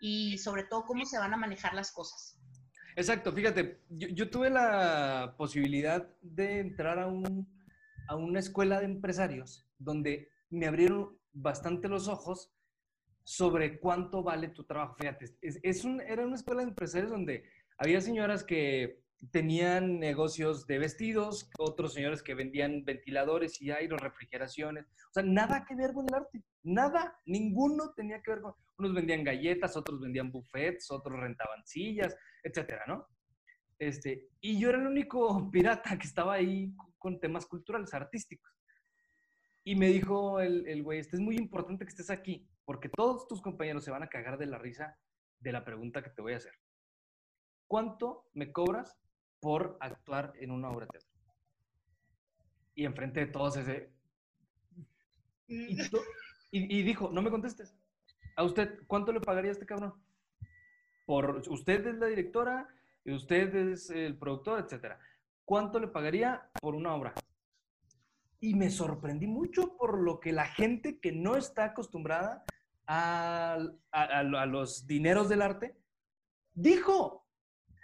Y 0.00 0.36
sobre 0.36 0.64
todo 0.64 0.84
cómo 0.84 1.06
se 1.06 1.18
van 1.18 1.32
a 1.32 1.38
manejar 1.38 1.72
las 1.72 1.92
cosas. 1.92 2.36
Exacto, 2.96 3.32
fíjate, 3.32 3.80
yo, 3.88 4.08
yo 4.08 4.30
tuve 4.30 4.50
la 4.50 5.34
posibilidad 5.36 6.08
de 6.22 6.60
entrar 6.60 6.98
a, 6.98 7.06
un, 7.06 7.48
a 8.08 8.16
una 8.16 8.38
escuela 8.38 8.78
de 8.78 8.86
empresarios 8.86 9.66
donde 9.78 10.28
me 10.50 10.66
abrieron 10.66 11.18
bastante 11.32 11.88
los 11.88 12.08
ojos 12.08 12.52
sobre 13.24 13.80
cuánto 13.80 14.22
vale 14.22 14.48
tu 14.48 14.64
trabajo. 14.64 14.94
Fíjate, 14.94 15.24
es, 15.40 15.58
es 15.62 15.84
un, 15.84 16.00
era 16.00 16.24
una 16.24 16.36
escuela 16.36 16.62
de 16.62 16.68
empresarios 16.68 17.10
donde 17.10 17.44
había 17.78 18.00
señoras 18.00 18.44
que 18.44 19.03
tenían 19.30 19.98
negocios 19.98 20.66
de 20.66 20.78
vestidos, 20.78 21.50
otros 21.58 21.94
señores 21.94 22.22
que 22.22 22.34
vendían 22.34 22.84
ventiladores 22.84 23.60
y 23.60 23.70
aire, 23.70 23.96
refrigeraciones. 23.96 24.86
O 24.86 25.12
sea, 25.12 25.22
nada 25.22 25.64
que 25.64 25.74
ver 25.74 25.92
con 25.92 26.06
el 26.08 26.14
arte. 26.14 26.42
Nada, 26.62 27.20
ninguno 27.26 27.92
tenía 27.94 28.20
que 28.22 28.32
ver 28.32 28.40
con... 28.40 28.54
Unos 28.76 28.94
vendían 28.94 29.22
galletas, 29.22 29.76
otros 29.76 30.00
vendían 30.00 30.32
buffets, 30.32 30.90
otros 30.90 31.20
rentaban 31.20 31.64
sillas, 31.64 32.16
etcétera, 32.42 32.82
¿no? 32.88 33.06
Este, 33.78 34.28
y 34.40 34.58
yo 34.58 34.70
era 34.70 34.78
el 34.78 34.86
único 34.86 35.50
pirata 35.52 35.96
que 35.98 36.06
estaba 36.06 36.34
ahí 36.34 36.74
con 36.98 37.20
temas 37.20 37.46
culturales, 37.46 37.92
artísticos. 37.94 38.50
Y 39.62 39.76
me 39.76 39.88
dijo 39.88 40.40
el, 40.40 40.82
güey, 40.82 40.98
este 40.98 41.16
es 41.16 41.22
muy 41.22 41.36
importante 41.36 41.84
que 41.84 41.90
estés 41.90 42.10
aquí, 42.10 42.46
porque 42.64 42.90
todos 42.90 43.26
tus 43.26 43.40
compañeros 43.40 43.84
se 43.84 43.90
van 43.90 44.02
a 44.02 44.08
cagar 44.08 44.36
de 44.36 44.46
la 44.46 44.58
risa 44.58 44.98
de 45.40 45.52
la 45.52 45.64
pregunta 45.64 46.02
que 46.02 46.10
te 46.10 46.20
voy 46.20 46.34
a 46.34 46.36
hacer. 46.36 46.52
¿Cuánto 47.66 48.28
me 48.34 48.52
cobras 48.52 48.98
por 49.44 49.76
actuar 49.78 50.32
en 50.40 50.50
una 50.50 50.70
obra 50.70 50.86
de 50.86 50.92
teatro? 50.92 51.10
Y 52.74 52.86
enfrente 52.86 53.20
de 53.20 53.26
todos 53.26 53.58
ese... 53.58 53.92
Y, 55.46 55.78
y, 56.50 56.78
y 56.78 56.82
dijo, 56.82 57.10
no 57.12 57.20
me 57.20 57.30
contestes. 57.30 57.76
¿A 58.36 58.42
usted 58.42 58.78
cuánto 58.86 59.12
le 59.12 59.20
pagaría 59.20 59.50
a 59.50 59.52
este 59.52 59.66
cabrón? 59.66 60.02
Por, 61.04 61.42
usted 61.50 61.86
es 61.86 61.98
la 61.98 62.06
directora, 62.06 62.66
usted 63.04 63.54
es 63.54 63.90
el 63.90 64.16
productor, 64.16 64.64
etcétera. 64.64 64.98
¿Cuánto 65.44 65.78
le 65.78 65.88
pagaría 65.88 66.50
por 66.62 66.74
una 66.74 66.94
obra? 66.94 67.12
Y 68.40 68.54
me 68.54 68.70
sorprendí 68.70 69.26
mucho 69.26 69.76
por 69.76 69.98
lo 69.98 70.20
que 70.20 70.32
la 70.32 70.46
gente 70.46 71.00
que 71.00 71.12
no 71.12 71.36
está 71.36 71.64
acostumbrada 71.64 72.46
a, 72.86 73.58
a, 73.92 74.02
a 74.02 74.46
los 74.46 74.86
dineros 74.86 75.28
del 75.28 75.42
arte 75.42 75.76
dijo. 76.54 77.23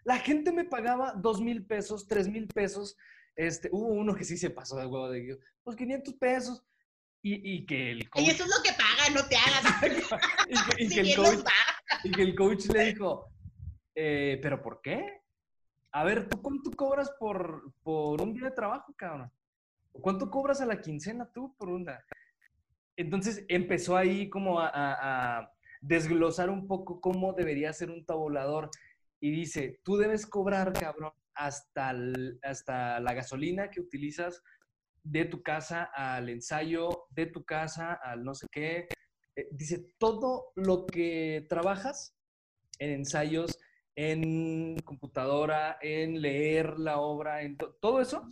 La 0.04 0.18
gente 0.18 0.52
me 0.52 0.64
pagaba 0.64 1.12
dos 1.12 1.40
mil 1.40 1.64
pesos, 1.64 2.06
tres 2.06 2.28
mil 2.28 2.46
pesos. 2.48 2.96
Este, 3.36 3.68
hubo 3.72 3.88
uno 3.88 4.14
que 4.14 4.24
sí 4.24 4.36
se 4.36 4.50
pasó 4.50 4.76
de 4.76 4.86
huevo 4.86 5.08
de 5.10 5.38
pues 5.62 5.76
500 5.76 6.14
pesos. 6.14 6.64
Y, 7.22 7.56
y 7.56 7.66
que 7.66 7.90
el 7.90 8.08
coach... 8.08 8.22
Y 8.22 8.30
eso 8.30 8.44
es 8.44 8.50
lo 8.50 8.62
que 8.62 8.70
paga, 8.72 9.14
no 9.14 9.28
te 9.28 9.36
hagas. 9.36 9.82
y, 10.48 10.54
que, 10.54 10.84
y, 10.84 10.88
que 10.88 11.00
el 11.00 11.16
coach, 11.16 11.44
y, 12.04 12.10
que, 12.10 12.22
el 12.22 12.34
coach, 12.34 12.66
le 12.66 12.84
dijo, 12.86 13.30
eh, 13.94 14.38
¿pero 14.42 14.62
por 14.62 14.80
qué? 14.80 15.20
A 15.92 16.04
ver, 16.04 16.28
¿tú 16.28 16.40
cuánto 16.40 16.70
cobras 16.70 17.10
por, 17.18 17.74
por 17.82 18.22
un 18.22 18.32
día 18.32 18.44
de 18.44 18.52
trabajo, 18.52 18.94
cabrón? 18.96 19.30
¿Cuánto 19.92 20.30
cobras 20.30 20.60
a 20.60 20.66
la 20.66 20.80
quincena 20.80 21.30
tú 21.30 21.54
por 21.56 21.68
una? 21.68 22.02
Entonces 22.96 23.44
empezó 23.48 23.96
ahí 23.96 24.30
como 24.30 24.60
a, 24.60 24.68
a, 24.68 25.38
a 25.38 25.52
desglosar 25.80 26.48
un 26.48 26.66
poco 26.66 27.00
cómo 27.00 27.32
debería 27.32 27.72
ser 27.72 27.90
un 27.90 28.04
tabulador 28.04 28.70
y 29.20 29.30
dice, 29.30 29.80
tú 29.84 29.96
debes 29.96 30.26
cobrar, 30.26 30.72
cabrón, 30.72 31.12
hasta, 31.34 31.94
hasta 32.42 33.00
la 33.00 33.14
gasolina 33.14 33.70
que 33.70 33.80
utilizas 33.80 34.42
de 35.02 35.24
tu 35.24 35.42
casa 35.42 35.90
al 35.94 36.28
ensayo, 36.28 37.06
de 37.10 37.26
tu 37.26 37.44
casa 37.44 37.94
al 37.94 38.24
no 38.24 38.34
sé 38.34 38.46
qué. 38.50 38.88
Eh, 39.36 39.48
dice, 39.52 39.92
todo 39.98 40.52
lo 40.56 40.86
que 40.86 41.46
trabajas 41.48 42.14
en 42.78 42.90
ensayos, 42.90 43.58
en 43.94 44.76
computadora, 44.80 45.78
en 45.80 46.20
leer 46.20 46.78
la 46.78 46.98
obra, 46.98 47.42
en 47.42 47.56
todo 47.56 48.00
eso, 48.00 48.30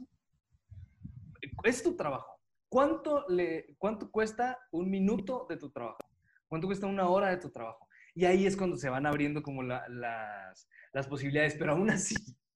es 1.64 1.83
tu 1.83 1.96
trabajo. 1.96 2.40
¿Cuánto, 2.68 3.27
le, 3.29 3.74
¿Cuánto 3.79 4.11
cuesta 4.11 4.59
un 4.72 4.90
minuto 4.90 5.46
de 5.48 5.57
tu 5.57 5.70
trabajo? 5.70 5.98
¿Cuánto 6.46 6.66
cuesta 6.66 6.87
una 6.87 7.09
hora 7.09 7.31
de 7.31 7.38
tu 7.38 7.51
trabajo? 7.51 7.88
Y 8.14 8.24
ahí 8.24 8.46
es 8.46 8.57
cuando 8.57 8.77
se 8.77 8.88
van 8.88 9.07
abriendo 9.07 9.42
como 9.42 9.62
la, 9.62 9.88
las, 9.88 10.68
las 10.92 11.07
posibilidades, 11.07 11.55
pero 11.59 11.72
aún 11.72 11.90
así, 11.90 12.14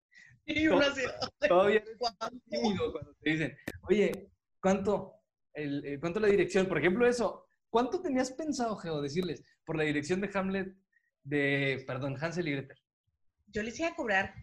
y 0.47 0.67
uno 0.67 0.81
así, 0.81 1.03
todavía 1.49 1.83
cuando 1.99 3.15
te 3.21 3.31
dicen, 3.31 3.57
oye, 3.89 4.31
¿cuánto, 4.61 5.15
el, 5.55 5.85
eh, 5.85 6.01
¿cuánto 6.01 6.21
la 6.21 6.29
dirección? 6.29 6.67
Por 6.67 6.79
ejemplo, 6.79 7.07
eso, 7.07 7.47
¿cuánto 7.71 8.01
tenías 8.01 8.33
pensado, 8.33 8.77
Geo, 8.77 9.01
decirles 9.01 9.43
por 9.65 9.77
la 9.77 9.85
dirección 9.85 10.21
de 10.21 10.31
Hamlet 10.35 10.75
de, 11.23 11.85
perdón, 11.87 12.17
Hansel 12.21 12.49
y 12.49 12.53
Gretel? 12.53 12.79
Yo 13.47 13.63
les 13.63 13.79
iba 13.79 13.89
a 13.89 13.95
cobrar 13.95 14.35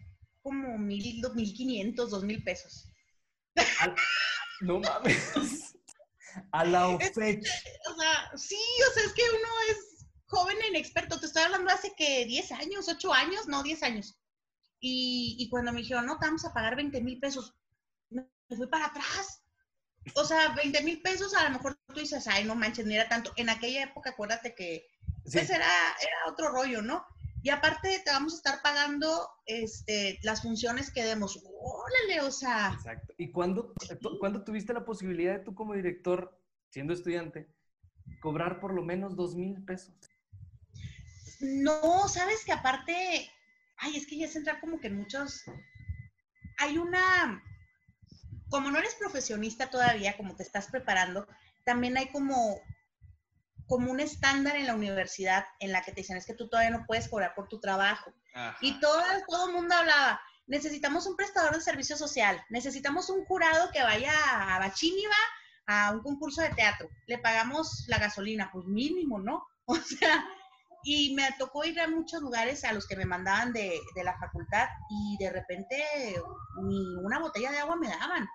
como 0.42 0.78
mil, 0.78 1.20
dos 1.20 1.34
mil 1.34 1.52
quinientos, 1.52 2.10
dos 2.10 2.24
mil 2.24 2.42
pesos. 2.42 2.90
no 4.60 4.80
mames. 4.80 5.76
A 6.52 6.64
la 6.64 6.96
fecha. 6.98 7.52
O 7.90 8.00
sea, 8.00 8.30
sí, 8.36 8.56
o 8.88 8.94
sea, 8.94 9.04
es 9.04 9.12
que 9.12 9.22
uno 9.22 9.48
es 9.68 9.99
joven 10.30 10.56
e 10.62 10.68
inexperto. 10.68 11.18
Te 11.18 11.26
estoy 11.26 11.42
hablando 11.42 11.70
hace 11.70 11.92
que 11.96 12.24
10 12.24 12.52
años, 12.52 12.88
8 12.88 13.12
años, 13.12 13.48
no, 13.48 13.62
10 13.62 13.82
años. 13.82 14.18
Y, 14.80 15.36
y 15.38 15.48
cuando 15.50 15.72
me 15.72 15.80
dijeron, 15.80 16.06
no, 16.06 16.18
te 16.18 16.26
vamos 16.26 16.44
a 16.44 16.54
pagar 16.54 16.76
20 16.76 17.02
mil 17.02 17.18
pesos, 17.18 17.54
me 18.08 18.26
fui 18.56 18.66
para 18.66 18.86
atrás. 18.86 19.44
O 20.14 20.24
sea, 20.24 20.54
20 20.54 20.82
mil 20.82 21.02
pesos, 21.02 21.34
a 21.34 21.44
lo 21.44 21.50
mejor 21.50 21.78
tú 21.86 22.00
dices, 22.00 22.26
ay, 22.26 22.44
no 22.44 22.54
manches, 22.54 22.86
ni 22.86 22.94
era 22.94 23.08
tanto. 23.08 23.32
En 23.36 23.50
aquella 23.50 23.84
época, 23.84 24.10
acuérdate 24.10 24.54
que 24.54 24.86
pues 25.24 25.50
era, 25.50 25.66
era 26.00 26.32
otro 26.32 26.48
rollo, 26.48 26.80
¿no? 26.80 27.04
Y 27.42 27.50
aparte 27.50 28.02
te 28.04 28.10
vamos 28.10 28.34
a 28.34 28.36
estar 28.36 28.62
pagando 28.62 29.28
este, 29.46 30.18
las 30.22 30.42
funciones 30.42 30.90
que 30.90 31.04
demos. 31.04 31.42
Órale, 31.60 32.20
o 32.22 32.30
sea. 32.30 32.72
Exacto. 32.74 33.14
¿Y 33.18 33.30
cuándo, 33.30 33.74
cuándo 34.18 34.44
tuviste 34.44 34.72
la 34.72 34.84
posibilidad 34.84 35.38
de 35.38 35.44
tú 35.44 35.54
como 35.54 35.74
director, 35.74 36.38
siendo 36.70 36.92
estudiante, 36.92 37.48
cobrar 38.20 38.60
por 38.60 38.74
lo 38.74 38.82
menos 38.82 39.16
dos 39.16 39.34
mil 39.34 39.62
pesos? 39.64 39.94
No, 41.40 42.08
sabes 42.08 42.44
que 42.44 42.52
aparte, 42.52 43.30
ay, 43.78 43.96
es 43.96 44.06
que 44.06 44.18
ya 44.18 44.26
es 44.26 44.36
entrar 44.36 44.60
como 44.60 44.78
que 44.80 44.88
en 44.88 44.98
muchos, 44.98 45.44
hay 46.58 46.78
una, 46.78 47.42
como 48.50 48.70
no 48.70 48.78
eres 48.78 48.94
profesionista 48.94 49.70
todavía, 49.70 50.16
como 50.16 50.36
te 50.36 50.42
estás 50.42 50.68
preparando, 50.68 51.26
también 51.64 51.96
hay 51.96 52.08
como, 52.08 52.60
como 53.66 53.90
un 53.90 54.00
estándar 54.00 54.56
en 54.56 54.66
la 54.66 54.74
universidad 54.74 55.46
en 55.60 55.72
la 55.72 55.82
que 55.82 55.92
te 55.92 56.02
dicen, 56.02 56.16
es 56.16 56.26
que 56.26 56.34
tú 56.34 56.48
todavía 56.48 56.76
no 56.76 56.84
puedes 56.86 57.08
cobrar 57.08 57.34
por 57.34 57.48
tu 57.48 57.58
trabajo. 57.58 58.12
Y 58.60 58.78
todo, 58.80 59.02
todo 59.28 59.48
el 59.48 59.54
mundo 59.54 59.74
hablaba, 59.74 60.20
necesitamos 60.46 61.06
un 61.06 61.16
prestador 61.16 61.54
de 61.54 61.60
servicio 61.60 61.96
social, 61.96 62.44
necesitamos 62.50 63.08
un 63.08 63.24
jurado 63.24 63.70
que 63.72 63.82
vaya 63.82 64.12
a 64.54 64.58
Bachíniva 64.58 65.14
a 65.66 65.92
un 65.92 66.02
concurso 66.02 66.42
de 66.42 66.50
teatro, 66.50 66.90
le 67.06 67.18
pagamos 67.18 67.84
la 67.86 67.98
gasolina, 67.98 68.50
pues 68.52 68.66
mínimo, 68.66 69.18
¿no? 69.18 69.46
O 69.66 69.76
sea, 69.76 70.24
Y 70.82 71.14
me 71.14 71.28
tocó 71.38 71.64
ir 71.64 71.78
a 71.80 71.88
muchos 71.88 72.20
lugares 72.22 72.64
a 72.64 72.72
los 72.72 72.86
que 72.86 72.96
me 72.96 73.04
mandaban 73.04 73.52
de, 73.52 73.78
de 73.94 74.04
la 74.04 74.18
facultad 74.18 74.68
y 74.88 75.16
de 75.18 75.30
repente 75.30 75.76
ni 76.62 76.96
una 77.04 77.18
botella 77.18 77.50
de 77.50 77.58
agua 77.58 77.76
me 77.76 77.88
daban. 77.88 78.26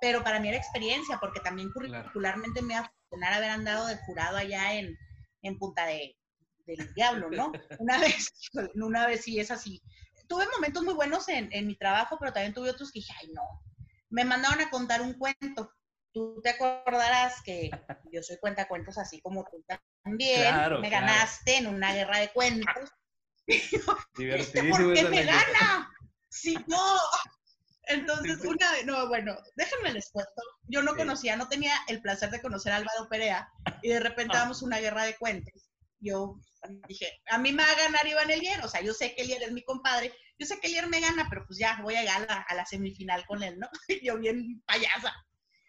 Pero 0.00 0.22
para 0.22 0.38
mí 0.38 0.48
era 0.48 0.58
experiencia, 0.58 1.18
porque 1.18 1.40
también 1.40 1.70
curricularmente 1.72 2.62
me 2.62 2.74
iba 2.74 2.82
a 2.82 2.92
funcionar 3.08 3.34
haber 3.34 3.50
andado 3.50 3.86
de 3.86 3.96
jurado 3.98 4.36
allá 4.36 4.74
en, 4.74 4.96
en 5.42 5.58
Punta 5.58 5.86
de, 5.86 6.16
del 6.66 6.92
Diablo, 6.94 7.30
¿no? 7.30 7.52
Una 7.78 7.98
vez, 7.98 8.32
una 8.74 9.06
vez 9.06 9.22
sí 9.22 9.38
es 9.38 9.50
así. 9.50 9.82
Tuve 10.28 10.46
momentos 10.54 10.82
muy 10.82 10.94
buenos 10.94 11.28
en, 11.28 11.48
en 11.52 11.66
mi 11.66 11.76
trabajo, 11.76 12.16
pero 12.18 12.32
también 12.32 12.54
tuve 12.54 12.70
otros 12.70 12.90
que 12.90 13.00
dije, 13.00 13.12
ay, 13.20 13.28
no. 13.32 13.42
Me 14.10 14.24
mandaron 14.24 14.60
a 14.60 14.70
contar 14.70 15.02
un 15.02 15.14
cuento 15.14 15.70
tú 16.14 16.40
te 16.42 16.50
acordarás 16.50 17.42
que 17.42 17.70
yo 18.10 18.22
soy 18.22 18.38
cuentacuentos 18.38 18.96
así 18.96 19.20
como 19.20 19.44
tú 19.44 19.62
también. 20.02 20.40
Claro, 20.40 20.80
me 20.80 20.88
claro. 20.88 21.06
ganaste 21.06 21.56
en 21.56 21.66
una 21.66 21.92
guerra 21.92 22.20
de 22.20 22.32
cuentos. 22.32 22.74
¿Este 23.46 23.80
Divertidísimo 24.16 24.76
¿Por 24.76 24.94
qué 24.94 25.04
me 25.04 25.24
gana? 25.24 25.90
Si 26.30 26.54
no. 26.66 26.96
Entonces, 27.86 28.42
una 28.44 28.72
vez, 28.72 28.86
no, 28.86 29.08
bueno, 29.08 29.36
déjenme 29.56 29.92
les 29.92 30.10
cuento. 30.10 30.40
Yo 30.68 30.80
no 30.82 30.96
conocía, 30.96 31.36
no 31.36 31.48
tenía 31.48 31.74
el 31.88 32.00
placer 32.00 32.30
de 32.30 32.40
conocer 32.40 32.72
a 32.72 32.76
Álvaro 32.76 33.08
Perea 33.10 33.46
y 33.82 33.90
de 33.90 34.00
repente 34.00 34.34
Ah. 34.34 34.40
damos 34.40 34.62
una 34.62 34.78
guerra 34.78 35.04
de 35.04 35.16
cuentos. 35.16 35.68
Yo 36.00 36.38
dije, 36.88 37.20
a 37.26 37.36
mí 37.36 37.52
me 37.52 37.62
va 37.62 37.70
a 37.70 37.76
ganar 37.76 38.06
Iván 38.06 38.30
Elier, 38.30 38.64
o 38.64 38.68
sea, 38.68 38.80
yo 38.80 38.94
sé 38.94 39.14
que 39.14 39.22
Elier 39.22 39.42
es 39.42 39.52
mi 39.52 39.62
compadre, 39.64 40.14
yo 40.38 40.46
sé 40.46 40.58
que 40.60 40.68
Elier 40.68 40.86
me 40.86 41.00
gana, 41.00 41.26
pero 41.28 41.44
pues 41.46 41.58
ya 41.58 41.78
voy 41.82 41.94
a 41.96 42.00
llegar 42.00 42.22
a 42.22 42.26
la, 42.26 42.40
a 42.40 42.54
la 42.54 42.64
semifinal 42.64 43.26
con 43.26 43.42
él, 43.42 43.58
¿no? 43.58 43.68
Y 43.88 44.06
yo 44.06 44.16
bien 44.18 44.62
payasa. 44.64 45.14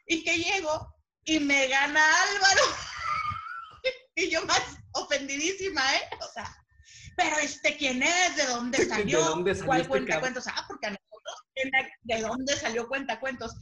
Y 0.08 0.24
que 0.24 0.38
llego 0.38 0.96
y 1.26 1.40
me 1.40 1.68
gana 1.68 2.02
Álvaro. 2.02 2.62
y 4.16 4.30
yo 4.30 4.46
más 4.46 4.62
ofendidísima, 4.94 5.82
¿eh? 5.96 6.10
O 6.22 6.32
sea, 6.34 6.56
pero 7.18 7.38
este 7.38 7.78
quién 7.78 8.04
es, 8.04 8.36
de 8.36 8.46
dónde 8.46 8.78
¿De 8.80 8.86
salió, 8.86 9.24
dónde 9.24 9.54
salió 9.54 9.66
cuál 9.66 9.82
este 9.82 9.90
cuenta 9.90 10.20
cuentos, 10.20 10.48
ah, 10.48 10.66
porque 10.68 10.88
a 10.88 10.90
nosotros, 10.92 11.92
¿de 12.04 12.22
dónde 12.22 12.56
salió 12.56 12.88
cuenta 12.88 13.20
cuentos? 13.20 13.56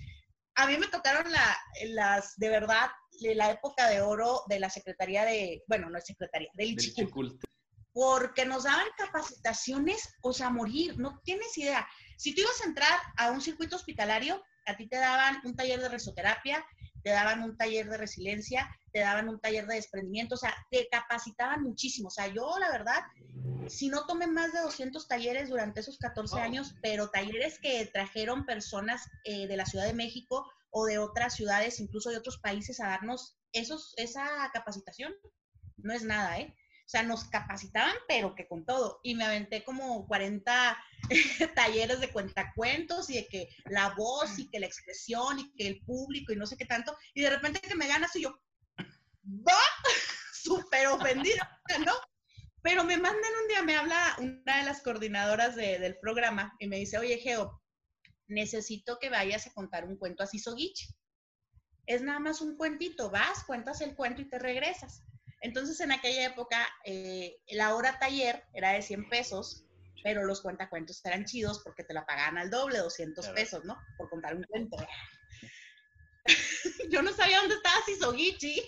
A 0.56 0.68
mí 0.68 0.78
me 0.78 0.88
tocaron 0.88 1.32
la, 1.32 1.58
las, 1.86 2.38
de 2.38 2.50
verdad, 2.50 2.92
de 3.22 3.36
la 3.36 3.52
época 3.52 3.90
de 3.90 4.02
oro 4.02 4.44
de 4.48 4.60
la 4.60 4.70
Secretaría 4.70 5.26
de, 5.26 5.64
bueno, 5.68 5.90
no 5.90 5.98
es 5.98 6.06
Secretaría, 6.06 6.50
del 6.54 6.76
Del 6.76 7.40
porque 7.94 8.44
nos 8.46 8.64
daban 8.64 8.88
capacitaciones, 8.98 10.16
o 10.22 10.34
sea, 10.34 10.50
morir, 10.50 10.98
no 10.98 11.22
tienes 11.24 11.56
idea. 11.58 11.88
Si 12.24 12.34
tú 12.34 12.40
ibas 12.40 12.62
a 12.62 12.70
entrar 12.70 13.00
a 13.18 13.32
un 13.32 13.42
circuito 13.42 13.76
hospitalario, 13.76 14.42
a 14.66 14.78
ti 14.78 14.88
te 14.88 14.96
daban 14.96 15.42
un 15.44 15.58
taller 15.58 15.82
de 15.82 15.90
resoterapia, 15.90 16.66
te 17.04 17.10
daban 17.10 17.44
un 17.44 17.58
taller 17.58 17.90
de 17.90 17.98
resiliencia, 17.98 18.74
te 18.94 19.02
daban 19.02 19.28
un 19.28 19.42
taller 19.42 19.68
de 19.68 19.76
desprendimiento, 19.76 20.36
o 20.36 20.38
sea, 20.38 20.56
te 20.72 20.88
capacitaban 20.90 21.64
muchísimo. 21.64 22.08
O 22.08 22.12
sea, 22.12 22.28
yo 22.28 22.58
la 22.62 22.72
verdad, 22.72 23.02
si 23.68 23.90
no 23.90 24.06
tomé 24.06 24.28
más 24.28 24.54
de 24.54 24.62
200 24.62 25.06
talleres 25.06 25.50
durante 25.50 25.82
esos 25.82 25.98
14 25.98 26.36
Wow. 26.36 26.44
años, 26.46 26.76
pero 26.82 27.10
talleres 27.10 27.60
que 27.60 27.86
trajeron 27.88 28.46
personas 28.46 29.06
eh, 29.26 29.46
de 29.48 29.58
la 29.58 29.66
Ciudad 29.66 29.86
de 29.86 29.94
México 29.94 30.50
o 30.72 30.86
de 30.86 31.00
otras 31.00 31.36
ciudades, 31.36 31.82
incluso 31.82 32.10
de 32.10 32.20
otros 32.20 32.38
países, 32.38 32.80
a 32.80 32.88
darnos 32.88 33.36
esos, 33.52 33.96
esa 33.98 34.50
capacitación, 34.54 35.14
no 35.76 35.94
es 35.94 36.04
nada, 36.04 36.40
¿eh? 36.40 36.56
O 36.86 36.90
sea, 36.94 37.02
nos 37.04 37.24
capacitaban, 37.26 37.96
pero 38.08 38.36
que 38.36 38.48
con 38.48 38.66
todo. 38.66 39.00
Y 39.04 39.16
me 39.16 39.24
aventé 39.26 39.64
como 39.64 40.06
40 40.06 40.78
talleres 41.56 42.00
de 42.02 42.12
cuentacuentos 42.12 43.10
y 43.10 43.16
de 43.16 43.28
que 43.28 43.50
la 43.66 43.96
voz 43.96 44.38
y 44.38 44.50
que 44.50 44.60
la 44.60 44.68
expresión 44.68 45.40
y 45.40 45.54
que 45.56 45.68
el 45.68 45.82
público 45.86 46.34
y 46.34 46.36
no 46.36 46.46
sé 46.46 46.58
qué 46.58 46.66
tanto. 46.66 46.96
Y 47.14 47.22
de 47.22 47.30
repente 47.30 47.62
que 47.62 47.76
me 47.76 47.88
ganas 47.88 48.16
y 48.16 48.24
yo, 48.24 48.38
va, 49.26 49.58
súper 50.34 50.88
ofendida, 50.88 51.62
¿no? 51.86 51.94
Pero 52.62 52.84
me 52.84 52.98
mandan 52.98 53.32
un 53.42 53.48
día, 53.48 53.64
me 53.64 53.76
habla 53.78 54.16
una 54.20 54.58
de 54.60 54.64
las 54.64 54.82
coordinadoras 54.82 55.56
de- 55.56 55.80
del 55.80 55.98
programa 56.00 56.54
y 56.60 56.68
me 56.68 56.78
dice, 56.78 56.98
oye, 56.98 57.18
Geo, 57.18 57.62
necesito 58.28 59.00
que 59.00 59.10
vayas 59.10 59.48
a 59.48 59.54
contar 59.54 59.86
un 59.86 59.98
cuento 59.98 60.24
a 60.24 60.28
Sisogichi. 60.28 60.88
Es 61.86 62.02
nada 62.02 62.20
más 62.20 62.40
un 62.42 62.56
cuentito, 62.56 63.10
vas, 63.10 63.44
cuentas 63.46 63.82
el 63.82 63.96
cuento 63.96 64.22
y 64.22 64.30
te 64.30 64.40
regresas. 64.40 65.04
Entonces, 65.44 65.80
en 65.82 65.92
aquella 65.92 66.26
época, 66.26 66.68
eh, 66.86 67.38
la 67.50 67.76
hora 67.76 68.00
taller 68.00 68.44
era 68.54 68.72
de 68.72 68.82
100 68.82 69.10
pesos, 69.10 69.66
pero 70.04 70.24
los 70.26 70.42
cuentacuentos 70.42 71.04
eran 71.06 71.26
chidos 71.26 71.60
porque 71.64 71.84
te 71.84 71.94
la 71.94 72.06
pagaban 72.06 72.38
al 72.38 72.50
doble, 72.50 72.80
200 72.80 73.24
Claro. 73.24 73.36
pesos, 73.36 73.66
¿no? 73.66 73.78
Por 73.98 74.10
contar 74.10 74.36
un 74.36 74.44
cuento. 74.44 74.78
Yo 76.90 77.02
no 77.02 77.12
sabía 77.14 77.40
dónde 77.40 77.56
estaba 77.56 77.76
Sisogichi. 77.86 78.62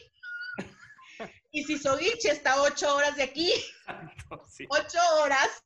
Y 1.52 1.64
Sisogichi 1.64 2.28
está 2.28 2.62
8 2.62 2.96
horas 2.96 3.16
de 3.16 3.24
aquí. 3.24 3.52
8 4.70 4.98
horas. 5.22 5.64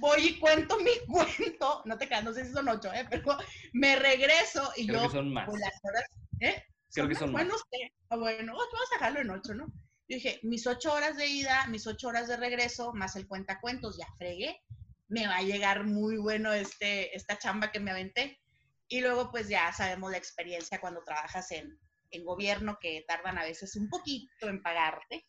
Voy 0.00 0.20
y 0.26 0.38
cuento 0.40 0.78
mi 0.80 0.90
cuento. 1.06 1.82
No 1.84 1.96
te 1.96 2.06
creas, 2.08 2.24
no 2.24 2.32
sé 2.32 2.44
si 2.44 2.52
son 2.52 2.68
8, 2.68 2.92
¿eh? 2.92 3.06
pero 3.08 3.36
me 3.72 3.94
regreso 3.96 4.72
y 4.76 4.86
Creo 4.86 5.02
yo 5.02 5.08
que 5.08 5.14
son 5.16 5.32
más. 5.32 5.46
pues 5.48 5.60
las 5.60 5.74
horas, 5.84 6.04
¿eh? 6.40 6.64
Creo 6.92 7.08
que 7.08 7.14
son 7.14 7.32
más. 7.32 7.42
Bueno, 7.44 7.56
sé. 7.58 7.92
Ah, 8.10 8.16
bueno, 8.16 8.52
vamos 8.52 8.88
a 8.90 8.94
dejarlo 8.96 9.20
en 9.20 9.30
ocho, 9.30 9.54
¿no? 9.54 9.66
Yo 10.08 10.14
dije, 10.14 10.40
mis 10.42 10.66
ocho 10.66 10.92
horas 10.92 11.16
de 11.18 11.26
ida, 11.26 11.66
mis 11.66 11.86
ocho 11.86 12.08
horas 12.08 12.28
de 12.28 12.38
regreso, 12.38 12.94
más 12.94 13.14
el 13.16 13.26
cuentacuentos, 13.26 13.98
ya 13.98 14.06
fregué. 14.16 14.62
Me 15.08 15.26
va 15.26 15.36
a 15.36 15.42
llegar 15.42 15.84
muy 15.84 16.16
bueno 16.16 16.52
este, 16.52 17.14
esta 17.14 17.38
chamba 17.38 17.70
que 17.70 17.80
me 17.80 17.90
aventé. 17.90 18.40
Y 18.88 19.00
luego, 19.00 19.30
pues 19.30 19.48
ya 19.48 19.70
sabemos 19.72 20.10
la 20.10 20.16
experiencia 20.16 20.80
cuando 20.80 21.04
trabajas 21.04 21.50
en, 21.50 21.78
en 22.10 22.24
gobierno, 22.24 22.78
que 22.80 23.04
tardan 23.06 23.36
a 23.36 23.44
veces 23.44 23.76
un 23.76 23.90
poquito 23.90 24.48
en 24.48 24.62
pagarte. 24.62 25.26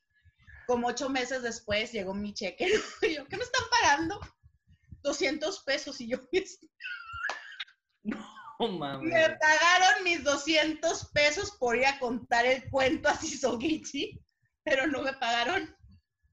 Como 0.66 0.88
ocho 0.88 1.10
meses 1.10 1.42
después 1.42 1.92
llegó 1.92 2.14
mi 2.14 2.34
cheque. 2.34 2.68
Y 3.02 3.16
yo, 3.16 3.26
¿qué 3.28 3.36
me 3.36 3.44
están 3.44 3.64
pagando? 3.70 4.20
200 5.02 5.64
pesos. 5.64 6.00
Y 6.00 6.08
yo, 6.08 6.20
No 8.04 8.68
mames. 8.68 9.14
Me 9.14 9.38
pagaron 9.38 10.04
mis 10.04 10.24
200 10.24 11.12
pesos 11.12 11.52
por 11.52 11.78
ir 11.78 11.86
a 11.86 12.00
contar 12.00 12.46
el 12.46 12.70
cuento 12.70 13.10
a 13.10 13.16
Sisogichi, 13.16 14.20
pero 14.70 14.88
no 14.88 15.02
me 15.02 15.14
pagaron 15.14 15.76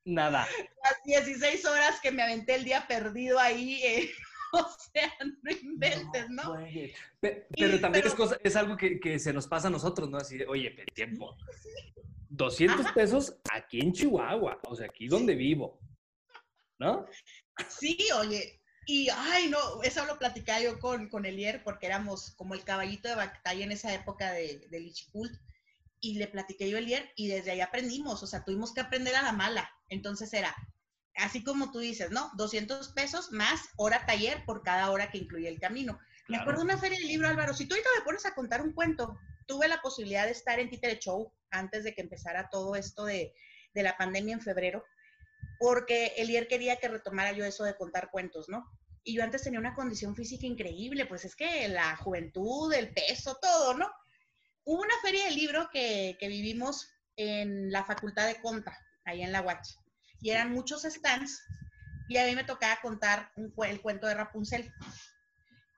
Nada. 0.05 0.47
las 0.85 1.03
16 1.05 1.65
horas 1.65 2.01
que 2.01 2.13
me 2.13 2.23
aventé 2.23 2.55
el 2.55 2.65
día 2.65 2.87
perdido 2.87 3.39
ahí. 3.41 3.83
eh, 3.83 4.11
o 4.53 4.69
sea, 4.93 5.13
no 5.43 5.51
inventes, 5.51 6.29
¿no? 6.31 6.55
Pe- 7.21 7.47
Pero 7.57 7.81
también 7.81 8.03
pero- 8.03 8.09
es, 8.09 8.15
cosa, 8.15 8.39
es 8.45 8.55
algo 8.57 8.77
que, 8.77 9.01
que 9.01 9.19
se 9.19 9.33
nos 9.33 9.47
pasa 9.49 9.69
a 9.69 9.71
nosotros, 9.71 10.09
¿no? 10.09 10.19
Así 10.19 10.39
de, 10.39 10.47
oye, 10.47 10.71
pero 10.71 10.87
tiempo. 10.95 11.37
200 12.29 12.93
pesos 12.93 13.37
aquí 13.53 13.81
en 13.81 13.93
Chihuahua, 13.93 14.61
o 14.69 14.77
sea, 14.77 14.87
aquí 14.87 15.09
donde 15.09 15.35
vivo. 15.35 15.81
¿No? 16.79 17.07
Sí, 17.69 17.97
oye. 18.19 18.61
Y, 18.87 19.09
ay, 19.11 19.49
no, 19.49 19.83
eso 19.83 20.05
lo 20.07 20.17
platicaba 20.19 20.61
yo 20.61 20.79
con, 20.79 21.09
con 21.09 21.27
Elier, 21.27 21.65
porque 21.65 21.87
éramos 21.87 22.33
como 22.37 22.55
el 22.55 22.63
caballito 22.63 23.09
de 23.09 23.17
batalla 23.17 23.65
en 23.65 23.73
esa 23.73 23.93
época 23.93 24.31
de, 24.33 24.61
Ichicult. 24.71 25.33
Y 26.01 26.19
le 26.19 26.27
platiqué 26.29 26.69
yo 26.69 26.77
a 26.77 26.81
Elier 26.81 27.11
y 27.17 27.29
desde 27.29 27.53
ahí 27.53 27.61
aprendimos, 27.61 28.23
o 28.23 28.27
sea, 28.27 28.45
tuvimos 28.45 28.73
que 28.75 28.81
aprender 28.81 29.15
a 29.17 29.23
la 29.23 29.33
mala. 29.33 29.71
Entonces 29.89 30.33
era, 30.33 30.55
así 31.17 31.43
como 31.43 31.73
tú 31.73 31.79
dices, 31.79 32.11
¿no? 32.11 32.31
200 32.37 32.89
pesos 32.91 33.33
más 33.33 33.61
hora 33.77 34.05
taller 34.07 34.45
por 34.45 34.63
cada 34.63 34.91
hora 34.91 35.11
que 35.11 35.19
incluye 35.19 35.49
el 35.49 35.59
camino. 35.61 35.99
Me 36.29 36.37
Claro. 36.37 36.43
acuerdo 36.43 36.61
de 36.61 36.65
una 36.67 36.79
feria 36.79 36.99
del 36.99 37.09
libro, 37.09 37.29
Álvaro, 37.29 37.55
si 37.55 37.67
tú 37.67 37.75
ahorita 37.75 37.91
me 37.99 38.05
pones 38.05 38.27
a 38.27 38.35
contar 38.35 38.61
un 38.61 38.73
cuento, 38.73 39.19
tuve 39.47 39.69
la 39.69 39.81
posibilidad 39.81 40.27
de 40.27 40.33
estar 40.33 40.59
en 40.59 40.69
Títere 40.71 40.99
Show 40.99 41.33
antes 41.51 41.85
de 41.85 41.95
que 41.95 42.03
empezara 42.03 42.49
todo 42.51 42.75
esto 42.75 43.05
de, 43.05 43.33
de 43.75 43.83
la 43.83 43.97
pandemia 43.97 44.35
en 44.35 44.41
febrero, 44.41 44.85
porque 45.59 46.13
Elier 46.17 46.49
quería 46.49 46.77
que 46.77 46.89
retomara 46.89 47.33
yo 47.33 47.45
eso 47.45 47.65
de 47.65 47.77
contar 47.77 48.11
cuentos, 48.11 48.49
¿no? 48.49 48.69
Y 49.05 49.15
yo 49.15 49.23
antes 49.23 49.43
tenía 49.43 49.61
una 49.61 49.75
condición 49.75 50.17
física 50.17 50.47
increíble, 50.47 51.07
pues 51.07 51.25
es 51.25 51.37
que 51.37 51.69
la 51.69 51.97
juventud, 51.97 52.73
el 52.73 52.93
peso, 52.93 53.39
todo, 53.41 53.75
¿no? 53.75 53.89
Hubo 54.67 54.83
una 54.83 54.95
feria 55.01 55.25
del 55.27 55.37
libro 55.37 55.71
que, 55.73 56.17
que 56.19 56.27
vivimos 56.27 56.89
en 57.17 57.71
la 57.71 57.85
Facultad 57.85 58.27
de 58.27 58.41
Conta, 58.41 58.77
ahí 59.05 59.23
en 59.23 59.31
la 59.31 59.41
UACH, 59.41 59.69
y 60.21 60.31
eran 60.31 60.51
muchos 60.53 60.83
stands, 60.83 61.41
y 62.09 62.17
a 62.19 62.27
mí 62.27 62.35
me 62.35 62.43
tocaba 62.43 62.81
contar 62.83 63.31
un 63.37 63.53
el 63.65 63.81
cuento 63.81 64.09
de 64.09 64.15
Rapunzel. 64.15 64.73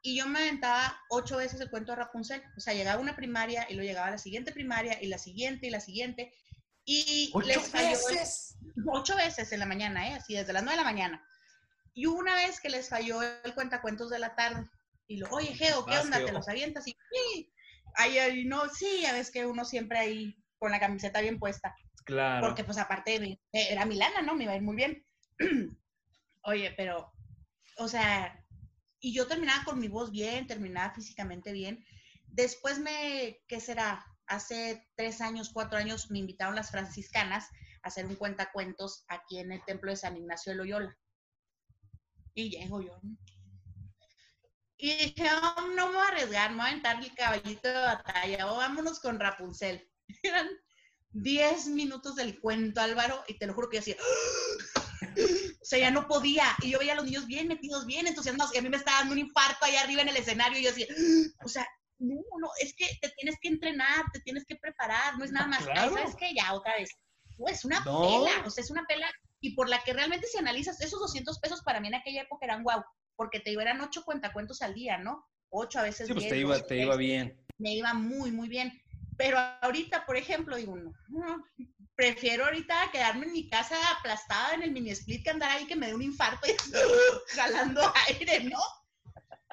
Y 0.01 0.17
yo 0.17 0.27
me 0.27 0.39
aventaba 0.39 0.99
ocho 1.11 1.37
veces 1.37 1.61
el 1.61 1.71
cuento 1.71 1.93
de 1.93 1.97
Rapunzel. 1.97 2.43
O 2.57 2.61
sea, 2.61 2.73
llegaba 2.73 3.01
una 3.01 3.17
primaria 3.17 3.67
y 3.69 3.75
luego 3.75 3.89
llegaba 3.89 4.11
la 4.11 4.19
siguiente 4.19 4.53
primaria 4.53 5.03
y 5.03 5.09
la 5.09 5.19
siguiente 5.19 5.67
y 5.67 5.71
la 5.71 5.81
siguiente. 5.81 6.33
Y 6.85 7.31
¡Ocho 7.35 7.47
les 7.47 7.69
falló 7.69 7.89
el- 7.89 8.15
veces! 8.17 8.57
ocho 8.87 9.17
veces 9.17 9.53
en 9.53 9.59
la 9.61 9.67
mañana, 9.67 10.09
¿eh? 10.09 10.15
Así 10.15 10.35
desde 10.35 10.53
las 10.53 10.63
nueve 10.63 10.79
de 10.79 10.85
la 10.85 10.91
mañana. 10.91 11.29
Y 11.95 12.07
hubo 12.07 12.19
una 12.19 12.35
vez 12.37 12.61
que 12.61 12.71
les 12.71 12.89
falló 12.89 13.21
el 13.23 13.55
cuentacuentos 13.55 14.09
de 14.09 14.19
la 14.19 14.35
tarde. 14.35 14.67
Y 15.09 15.17
lo, 15.17 15.29
oye, 15.31 15.53
Geo, 15.55 15.85
¿qué 15.85 15.93
Vas, 15.93 16.05
onda? 16.05 16.19
Geo. 16.19 16.27
¿Te 16.27 16.33
los 16.33 16.49
avientas? 16.49 16.87
Y. 16.87 16.97
Ahí, 17.99 18.19
ahí, 18.19 18.45
no, 18.45 18.69
sí, 18.69 19.01
ya 19.03 19.13
ves 19.13 19.31
que 19.31 19.45
uno 19.45 19.65
siempre 19.65 19.99
ahí 19.99 20.37
con 20.59 20.71
la 20.71 20.81
camiseta 20.81 21.21
bien 21.21 21.39
puesta. 21.39 21.75
Claro. 22.05 22.47
Porque 22.47 22.65
pues 22.65 22.79
aparte 22.79 23.19
de- 23.19 23.41
era 23.53 23.85
Milana, 23.85 24.23
¿no? 24.23 24.35
Me 24.35 24.45
iba 24.45 24.53
a 24.53 24.57
ir 24.57 24.63
muy 24.63 24.77
bien. 24.77 25.05
Oye, 26.43 26.73
pero, 26.77 27.13
o 27.77 27.89
sea, 27.89 28.43
y 29.01 29.13
yo 29.13 29.27
terminaba 29.27 29.65
con 29.65 29.79
mi 29.79 29.89
voz 29.89 30.11
bien, 30.11 30.47
terminaba 30.47 30.95
físicamente 30.95 31.53
bien. 31.53 31.85
Después 32.27 32.79
me, 32.79 33.41
¿qué 33.47 33.61
será? 33.61 34.05
hace 34.29 34.87
tres 34.95 35.21
años, 35.21 35.51
cuatro 35.53 35.79
años, 35.79 36.11
me 36.11 36.19
invitaron 36.19 36.55
las 36.55 36.71
franciscanas 36.71 37.49
a 37.83 37.89
hacer 37.89 38.07
un 38.07 38.15
cuentacuentos 38.17 39.05
aquí 39.09 39.39
en 39.39 39.53
el 39.53 39.65
templo 39.65 39.91
de 39.91 39.97
San 39.97 40.17
Ignacio 40.17 40.53
de 40.53 40.59
Loyola. 40.59 40.99
Y 42.35 42.51
llego 42.51 42.81
yo. 42.83 43.01
Y 44.81 44.95
dije, 44.95 45.29
"Oh, 45.43 45.63
no 45.75 45.89
me 45.89 45.95
voy 45.97 46.05
a 46.05 46.09
arriesgar, 46.09 46.51
me 46.51 46.59
voy 46.59 46.67
a 46.67 46.69
aventar 46.71 47.03
el 47.03 47.15
caballito 47.15 47.69
de 47.69 47.75
batalla, 47.75 48.51
o 48.53 48.57
vámonos 48.57 49.01
con 49.01 49.19
Rapunzel. 49.19 49.91
Eran 50.23 50.49
10 51.11 51.67
minutos 51.67 52.15
del 52.15 52.41
cuento, 52.41 52.81
Álvaro, 52.81 53.25
y 53.27 53.39
te 53.39 53.47
lo 53.47 53.55
juro 53.55 53.69
que 53.69 53.77
yo 53.79 53.81
hacía, 53.81 53.97
o 55.61 55.65
sea, 55.65 55.79
ya 55.81 55.91
no 55.91 56.07
podía. 56.07 56.45
Y 56.63 56.71
yo 56.71 56.79
veía 56.79 56.93
a 56.93 56.97
los 56.97 57.07
niños 57.07 57.27
bien 57.27 57.49
metidos, 57.49 57.87
bien 57.87 58.07
entusiasmados, 58.07 58.55
y 58.55 58.59
a 58.59 58.63
mí 58.63 58.69
me 58.69 58.77
estaba 58.77 58.99
dando 58.99 59.15
un 59.15 59.19
infarto 59.19 59.65
allá 59.65 59.81
arriba 59.83 60.03
en 60.03 60.09
el 60.11 60.17
escenario, 60.17 60.59
y 60.61 60.65
yo 60.65 60.71
así, 60.71 60.87
o 61.45 61.49
sea, 61.49 61.67
no, 61.99 62.15
no, 62.41 62.49
es 62.61 62.73
que 62.77 62.87
te 63.03 63.09
tienes 63.19 63.37
que 63.41 63.49
entrenar, 63.49 64.05
te 64.13 64.21
tienes 64.21 64.45
que 64.47 64.55
preparar, 64.57 65.19
no 65.19 65.25
es 65.25 65.33
nada 65.33 65.49
más, 65.49 65.61
"Ay, 65.67 65.73
Claro. 65.73 65.95
¿sabes 65.95 66.15
qué? 66.17 66.33
Ya, 66.35 66.53
otra 66.55 66.77
vez. 66.77 66.91
No, 67.37 67.49
es 67.49 67.65
una 67.65 67.81
No. 67.85 68.01
pela, 68.03 68.43
o 68.47 68.51
sea, 68.51 68.63
es 68.63 68.71
una 68.71 68.85
pela, 68.87 69.11
y 69.41 69.55
por 69.57 69.69
la 69.69 69.83
que 69.83 69.93
realmente 69.93 70.27
si 70.29 70.39
analizas, 70.39 70.81
esos 70.81 71.01
200 71.01 71.39
pesos 71.41 71.63
para 71.63 71.81
mí 71.81 71.89
en 71.89 71.95
aquella 71.97 72.23
época 72.23 72.47
eran 72.47 72.63
guau, 72.63 72.83
porque 73.19 73.41
te 73.41 73.51
iban 73.51 73.81
ocho 73.81 74.05
cuentacuentos 74.05 74.63
al 74.63 74.75
día, 74.75 74.97
¿no? 74.97 75.27
Ocho 75.51 75.81
a 75.81 75.83
veces 75.83 76.07
Sí, 76.07 76.13
pues 76.13 76.23
diez, 76.27 76.33
te 76.35 76.39
iba, 76.39 76.63
te 76.67 76.83
iba 76.85 76.97
bien. 76.97 77.45
me 77.59 77.75
iba 77.75 77.93
muy, 77.93 78.31
muy 78.31 78.49
bien. 78.49 78.81
Pero 79.17 79.37
ahorita, 79.61 80.07
por 80.07 80.17
ejemplo, 80.17 80.57
digo, 80.57 80.77
no, 80.77 80.93
no, 81.09 81.45
prefiero 81.97 82.45
ahorita 82.45 82.91
quedarme 82.93 83.27
en 83.27 83.33
mi 83.33 83.51
casa 83.51 83.75
aplastada 83.99 84.55
en 84.55 84.63
el 84.63 84.71
mini 84.71 84.91
split 84.91 85.25
que 85.25 85.31
andar 85.31 85.51
ahí 85.51 85.67
que 85.67 85.75
me 85.75 85.89
dé 85.89 85.95
un 85.97 86.03
infarto 86.03 86.47
y 86.47 86.53
jalando 87.35 87.81
aire, 88.09 88.45
¿no? 88.45 88.61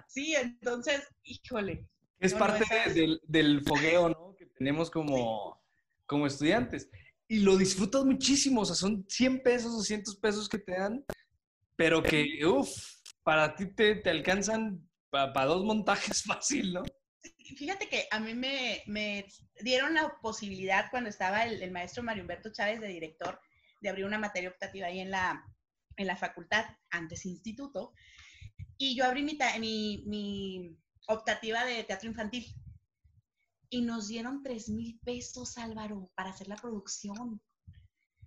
Sí, 0.07 0.35
entonces, 0.35 1.01
híjole. 1.23 1.87
Es 2.19 2.33
No, 2.33 2.39
parte 2.39 2.63
es- 2.85 2.93
del, 2.93 3.19
del 3.27 3.63
fogueo, 3.65 4.09
¿no? 4.09 4.35
Que 4.37 4.45
tenemos 4.45 4.91
como, 4.91 5.59
como 6.05 6.27
estudiantes. 6.27 6.87
Y 7.27 7.39
lo 7.39 7.57
disfrutas 7.57 8.05
muchísimo, 8.05 8.61
o 8.61 8.65
sea, 8.65 8.75
son 8.75 9.03
100 9.09 9.41
pesos, 9.41 9.71
200 9.75 10.15
pesos 10.17 10.47
que 10.47 10.59
te 10.59 10.73
dan, 10.73 11.03
pero 11.75 12.03
que, 12.03 12.45
uff, 12.45 12.69
para 13.25 13.55
ti 13.55 13.65
te, 13.65 13.95
te 13.95 14.11
alcanzan 14.11 14.87
para 15.09 15.45
dos 15.45 15.65
montajes 15.65 16.23
fácil, 16.27 16.73
¿no? 16.73 16.83
Fíjate 17.57 17.89
que 17.89 18.07
a 18.11 18.19
mí 18.19 18.33
me, 18.33 18.83
me 18.85 19.25
dieron 19.61 19.95
la 19.95 20.15
posibilidad 20.21 20.89
cuando 20.91 21.09
estaba 21.09 21.43
el, 21.43 21.61
el 21.61 21.71
maestro 21.71 22.03
Mario 22.03 22.23
Humberto 22.23 22.51
Chávez 22.53 22.79
de 22.79 22.87
director 22.87 23.39
de 23.81 23.89
abrir 23.89 24.05
una 24.05 24.19
materia 24.19 24.49
optativa 24.49 24.87
ahí 24.87 24.99
en 24.99 25.09
la, 25.09 25.43
en 25.97 26.07
la 26.07 26.15
facultad, 26.15 26.65
antes 26.91 27.25
instituto, 27.25 27.93
y 28.77 28.95
yo 28.95 29.05
abrí 29.05 29.23
mi, 29.23 29.37
mi, 29.59 30.03
mi 30.05 30.77
optativa 31.07 31.65
de 31.65 31.83
teatro 31.83 32.09
infantil. 32.09 32.45
Y 33.69 33.81
nos 33.81 34.07
dieron 34.07 34.43
3 34.43 34.69
mil 34.69 34.99
pesos, 35.03 35.57
Álvaro, 35.57 36.11
para 36.15 36.29
hacer 36.29 36.47
la 36.47 36.55
producción. 36.55 37.41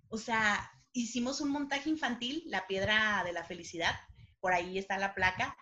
O 0.09 0.17
sea, 0.17 0.69
hicimos 0.91 1.39
un 1.39 1.51
montaje 1.51 1.89
infantil, 1.89 2.43
La 2.47 2.67
Piedra 2.67 3.23
de 3.25 3.31
la 3.31 3.45
Felicidad, 3.45 3.95
por 4.39 4.53
ahí 4.53 4.77
está 4.77 4.97
la 4.97 5.13
placa, 5.13 5.55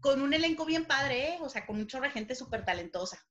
con 0.00 0.22
un 0.22 0.34
elenco 0.34 0.64
bien 0.64 0.84
padre, 0.84 1.34
¿eh? 1.34 1.38
o 1.40 1.48
sea, 1.48 1.66
con 1.66 1.84
de 1.86 2.10
gente 2.10 2.34
súper 2.34 2.64
talentosa. 2.64 3.24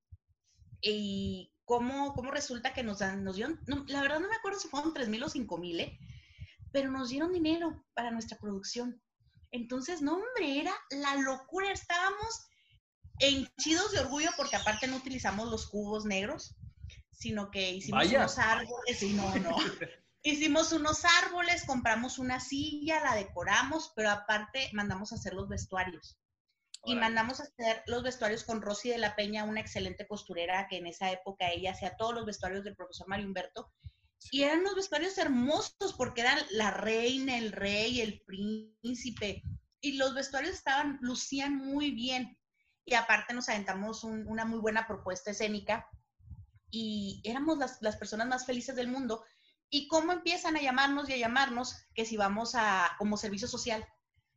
Y 0.81 1.53
cómo, 1.63 2.13
cómo 2.13 2.31
resulta 2.31 2.73
que 2.73 2.83
nos, 2.83 2.99
dan, 2.99 3.23
nos 3.23 3.35
dieron, 3.35 3.59
no, 3.67 3.85
la 3.87 4.01
verdad 4.01 4.19
no 4.19 4.29
me 4.29 4.35
acuerdo 4.35 4.59
si 4.59 4.67
fueron 4.67 4.93
3 4.93 5.09
mil 5.09 5.23
o 5.23 5.29
5 5.29 5.57
mil, 5.57 5.79
¿eh? 5.79 5.97
pero 6.71 6.91
nos 6.91 7.09
dieron 7.09 7.31
dinero 7.31 7.85
para 7.93 8.11
nuestra 8.11 8.37
producción. 8.37 9.01
Entonces, 9.51 10.01
no, 10.01 10.15
hombre, 10.15 10.59
era 10.59 10.73
la 10.89 11.15
locura, 11.15 11.71
estábamos 11.71 12.47
henchidos 13.19 13.93
de 13.93 13.99
orgullo 13.99 14.29
porque 14.35 14.57
aparte 14.57 14.87
no 14.87 14.97
utilizamos 14.97 15.49
los 15.49 15.67
cubos 15.67 16.05
negros, 16.05 16.55
sino 17.11 17.49
que 17.49 17.71
hicimos 17.71 18.05
Vaya. 18.05 18.19
unos 18.19 18.37
árboles 18.37 19.01
y 19.01 19.13
no, 19.13 19.35
no. 19.37 19.55
Hicimos 20.27 20.71
unos 20.73 21.03
árboles, 21.23 21.65
compramos 21.65 22.17
una 22.17 22.39
silla, 22.39 22.99
la 22.99 23.13
decoramos, 23.15 23.93
pero 23.95 24.09
aparte 24.09 24.69
mandamos 24.73 25.11
a 25.11 25.15
hacer 25.15 25.33
los 25.35 25.47
vestuarios. 25.47 26.17
Y 26.83 26.95
mandamos 26.95 27.39
a 27.39 27.43
hacer 27.43 27.83
los 27.85 28.01
vestuarios 28.03 28.43
con 28.43 28.61
Rosy 28.61 28.89
de 28.89 28.97
la 28.97 29.15
Peña, 29.15 29.43
una 29.43 29.59
excelente 29.61 30.07
costurera 30.07 30.67
que 30.67 30.77
en 30.77 30.87
esa 30.87 31.11
época 31.11 31.49
ella 31.51 31.71
hacía 31.71 31.95
todos 31.95 32.13
los 32.15 32.25
vestuarios 32.25 32.63
del 32.63 32.75
profesor 32.75 33.07
Mario 33.07 33.27
Humberto. 33.27 33.71
Y 34.31 34.41
eran 34.43 34.61
unos 34.61 34.75
vestuarios 34.75 35.15
hermosos 35.19 35.93
porque 35.95 36.21
eran 36.21 36.39
la 36.51 36.71
reina, 36.71 37.37
el 37.37 37.51
rey, 37.51 38.01
el 38.01 38.21
príncipe. 38.25 39.43
Y 39.79 39.93
los 39.97 40.15
vestuarios 40.15 40.55
estaban, 40.55 40.97
lucían 41.01 41.55
muy 41.55 41.91
bien. 41.91 42.35
Y 42.83 42.95
aparte 42.95 43.33
nos 43.35 43.47
aventamos 43.49 44.03
un- 44.03 44.27
una 44.27 44.45
muy 44.45 44.57
buena 44.59 44.87
propuesta 44.87 45.29
escénica. 45.31 45.87
Y 46.71 47.21
éramos 47.23 47.57
las, 47.59 47.79
las 47.81 47.95
personas 47.97 48.27
más 48.27 48.45
felices 48.45 48.75
del 48.75 48.87
mundo. 48.87 49.23
¿Y 49.75 49.89
cómo 49.89 50.13
empiezan 50.13 50.55
a 50.55 50.61
llamarnos 50.61 51.09
y 51.09 51.13
a 51.15 51.17
llamarnos? 51.17 51.75
Que 51.93 52.05
si 52.05 52.15
vamos 52.15 52.55
a, 52.55 52.95
como 52.97 53.17
servicio 53.17 53.45
social. 53.45 53.85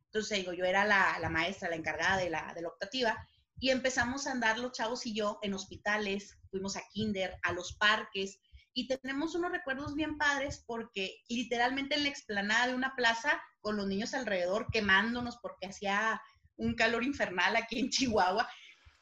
Entonces, 0.07 0.37
digo, 0.37 0.51
yo 0.51 0.65
era 0.65 0.83
la, 0.83 1.17
la 1.21 1.29
maestra, 1.29 1.69
la 1.69 1.77
encargada 1.77 2.17
de 2.17 2.29
la, 2.29 2.53
de 2.53 2.61
la 2.61 2.67
optativa, 2.67 3.25
y 3.57 3.69
empezamos 3.69 4.27
a 4.27 4.33
andar 4.33 4.59
los 4.59 4.73
chavos 4.73 5.05
y 5.05 5.13
yo 5.13 5.39
en 5.41 5.53
hospitales, 5.53 6.37
fuimos 6.51 6.75
a 6.75 6.81
kinder, 6.91 7.39
a 7.43 7.53
los 7.53 7.71
parques, 7.77 8.41
y 8.73 8.89
tenemos 8.89 9.33
unos 9.33 9.53
recuerdos 9.53 9.95
bien 9.95 10.17
padres 10.17 10.61
porque 10.67 11.23
literalmente 11.29 11.95
en 11.95 12.03
la 12.03 12.09
explanada 12.09 12.67
de 12.67 12.75
una 12.75 12.93
plaza, 12.97 13.41
con 13.61 13.77
los 13.77 13.87
niños 13.87 14.13
alrededor 14.13 14.67
quemándonos 14.73 15.37
porque 15.37 15.67
hacía 15.67 16.21
un 16.57 16.75
calor 16.75 17.05
infernal 17.05 17.55
aquí 17.55 17.79
en 17.79 17.89
Chihuahua, 17.89 18.45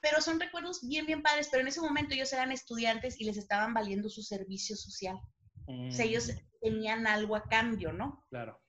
pero 0.02 0.22
son 0.22 0.40
recuerdos 0.40 0.88
bien, 0.88 1.08
bien 1.08 1.24
padres, 1.24 1.48
pero 1.50 1.62
en 1.62 1.70
ese 1.70 1.82
momento 1.82 2.14
ellos 2.14 2.32
eran 2.32 2.52
estudiantes 2.52 3.20
y 3.20 3.24
les 3.24 3.38
estaban 3.38 3.74
valiendo 3.74 4.08
su 4.08 4.22
servicio 4.22 4.76
social. 4.76 5.20
O 5.68 5.92
sea, 5.92 6.06
ellos 6.06 6.32
tenían 6.62 7.06
algo 7.08 7.36
a 7.36 7.44
cambio, 7.44 7.92
¿no? 7.92 8.26
Claro. 8.30 8.62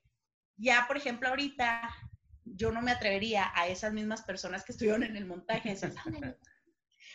Ya, 0.57 0.85
por 0.89 0.97
ejemplo, 0.97 1.29
ahorita 1.29 1.89
yo 2.45 2.73
no 2.73 2.83
me 2.83 2.91
atrevería 2.91 3.53
a 3.55 3.69
esas 3.69 3.93
mismas 3.93 4.23
personas 4.23 4.65
que 4.65 4.73
estuvieron 4.73 5.05
en 5.05 5.17
el 5.17 5.27
montaje. 5.27 5.77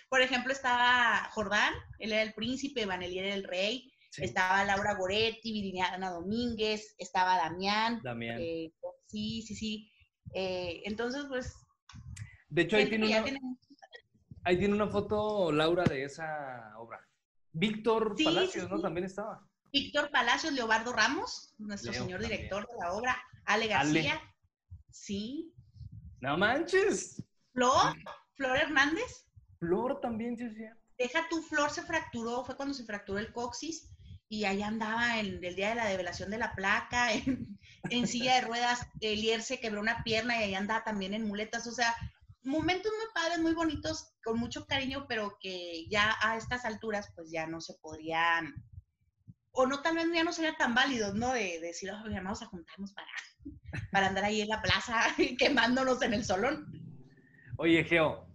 Por 0.10 0.22
ejemplo, 0.22 0.54
estaba 0.54 1.28
Jordán, 1.32 1.74
él 2.00 2.14
era 2.14 2.22
el 2.22 2.34
príncipe, 2.34 2.86
Vanelli 2.86 3.20
era 3.20 3.34
el 3.34 3.44
rey, 3.44 3.90
Sí. 4.12 4.24
estaba 4.26 4.64
Laura 4.64 4.94
Goretti, 4.94 5.52
Viridiana 5.52 6.12
Domínguez, 6.12 6.94
estaba 7.00 7.36
Damián. 7.38 8.00
Damián. 8.04 8.38
eh, 8.40 8.72
sí, 9.08 9.42
sí, 9.42 9.56
sí. 9.56 9.92
Eh, 10.36 10.84
entonces, 10.86 11.26
pues, 11.28 11.52
De 12.48 12.62
hecho, 12.62 12.78
ahí 12.78 12.88
tiene, 12.90 13.08
una, 13.08 13.24
tiene- 13.24 13.40
ahí 14.44 14.58
tiene 14.60 14.76
una 14.76 14.88
foto, 14.88 15.52
Laura, 15.52 15.84
de 15.86 16.04
esa 16.04 16.74
obra. 16.78 17.00
Víctor 17.54 18.14
Sí, 18.16 18.24
Palacios, 18.26 18.66
sí, 18.66 18.70
¿no? 18.72 18.80
También 18.82 19.06
estaba. 19.08 19.50
Víctor 19.74 20.12
Palacios, 20.12 20.54
Leobardo 20.54 20.94
Ramos, 20.94 21.54
nuestro 21.58 21.92
Leo 21.92 22.04
señor 22.04 22.22
también. 22.22 22.42
director 22.44 22.68
de 22.68 22.78
la 22.80 22.94
obra, 22.94 23.22
Ale 23.46 23.74
Ale. 23.74 24.04
García, 24.04 24.22
sí, 24.92 25.52
No 26.22 26.38
manches. 26.38 27.22
Flor, 27.54 27.96
Flor 28.36 28.58
Hernández, 28.58 29.26
Flor 29.60 30.00
también, 30.00 30.38
sí, 30.38 30.50
sí. 30.52 30.64
deja 30.98 31.28
tu 31.30 31.42
Flor 31.42 31.72
se 31.72 31.82
fracturó, 31.84 32.46
fue 32.46 32.56
cuando 32.56 32.74
se 32.74 32.86
fracturó 32.86 33.20
el 33.20 33.34
coxis 33.34 33.90
y 34.30 34.46
allá 34.46 34.68
andaba 34.68 35.20
en 35.20 35.44
el 35.44 35.56
día 35.56 35.70
de 35.70 35.76
la 35.76 35.86
develación 35.88 36.30
de 36.32 36.38
la 36.38 36.54
placa, 36.56 37.12
en, 37.14 37.60
en 37.90 38.08
silla 38.08 38.36
de 38.36 38.42
ruedas, 38.42 38.88
Elier 39.02 39.42
se 39.42 39.60
quebró 39.60 39.82
una 39.82 40.04
pierna 40.04 40.40
y 40.40 40.44
allá 40.46 40.60
andaba 40.60 40.84
también 40.84 41.14
en 41.14 41.28
muletas, 41.28 41.68
o 41.68 41.72
sea, 41.72 41.96
momentos 42.44 42.92
muy 42.98 43.08
padres, 43.14 43.40
muy 43.40 43.54
bonitos, 43.54 44.14
con 44.24 44.38
mucho 44.40 44.66
cariño, 44.66 45.06
pero 45.08 45.38
que 45.42 45.88
ya 45.90 46.16
a 46.22 46.38
estas 46.38 46.66
alturas 46.66 47.10
pues 47.16 47.32
ya 47.32 47.48
no 47.48 47.60
se 47.62 47.74
podrían, 47.82 48.54
o 49.56 49.66
no, 49.68 49.82
tal 49.82 49.96
vez 49.96 50.06
ya 50.14 50.24
no 50.24 50.32
serían 50.34 50.56
tan 50.58 50.74
válidos, 50.76 51.14
¿no? 51.16 51.32
De, 51.34 51.60
de 51.60 51.68
decir, 51.68 51.92
"Oh, 51.92 52.10
ya 52.10 52.22
vamos 52.22 52.42
a 52.42 52.48
juntarnos 52.48 52.94
para, 52.94 53.08
para 53.92 54.08
andar 54.08 54.26
ahí 54.26 54.42
en 54.42 54.50
la 54.50 54.62
plaza 54.62 55.00
quemándonos 55.40 56.02
en 56.02 56.14
el 56.14 56.26
solón. 56.26 56.66
Oye, 57.58 57.84
Geo, 57.84 58.28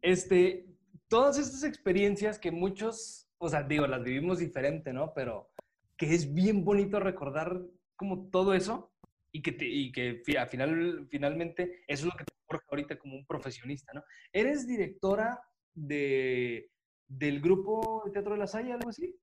este, 0.00 0.66
todas 1.08 1.38
estas 1.38 1.64
experiencias 1.64 2.38
que 2.38 2.50
muchos, 2.52 3.28
o 3.38 3.48
sea, 3.48 3.62
digo, 3.64 3.86
las 3.86 4.02
vivimos 4.02 4.38
diferente, 4.38 4.92
¿no? 4.92 5.12
Pero 5.14 5.50
que 5.96 6.14
es 6.14 6.32
bien 6.32 6.64
bonito 6.64 7.00
recordar 7.00 7.60
como 7.96 8.30
todo 8.30 8.54
eso 8.54 8.92
y 9.32 9.42
que, 9.42 9.52
te- 9.52 9.68
y 9.68 9.92
que 9.92 10.22
al 10.38 10.48
final, 10.48 11.06
finalmente 11.10 11.82
eso 11.88 12.06
es 12.06 12.12
lo 12.12 12.16
que 12.16 12.24
te 12.24 12.32
forja 12.46 12.64
ahorita 12.70 12.98
como 12.98 13.16
un 13.16 13.26
profesionista, 13.26 13.92
¿no? 13.92 14.02
¿Eres 14.32 14.66
directora 14.66 15.40
de, 15.74 16.70
del 17.08 17.40
grupo 17.40 18.02
de 18.06 18.12
Teatro 18.12 18.32
de 18.34 18.38
la 18.38 18.46
Salle, 18.46 18.72
algo 18.72 18.88
así? 18.88 19.14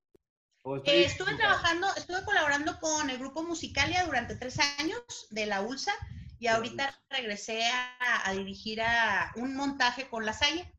¿O 0.68 0.76
estoy 0.76 0.94
Eh, 0.94 1.04
estuve 1.04 1.34
trabajando, 1.34 1.86
estuve 1.96 2.22
colaborando 2.24 2.78
con 2.78 3.08
el 3.08 3.18
grupo 3.18 3.42
Musicalia 3.42 4.04
durante 4.04 4.36
tres 4.36 4.58
años 4.78 5.00
de 5.30 5.46
la 5.46 5.62
ULSA 5.62 5.92
y 6.38 6.46
ahorita 6.48 6.94
regresé 7.08 7.64
a, 7.64 8.28
a 8.28 8.32
dirigir 8.34 8.82
a 8.82 9.32
un 9.36 9.54
montaje 9.56 10.08
con 10.08 10.26
La 10.26 10.32
Salle. 10.34 10.74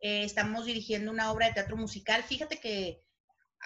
Eh, 0.00 0.22
estamos 0.24 0.64
dirigiendo 0.64 1.10
una 1.10 1.32
obra 1.32 1.46
de 1.48 1.54
teatro 1.54 1.76
musical. 1.76 2.22
Fíjate 2.22 2.60
que 2.60 3.02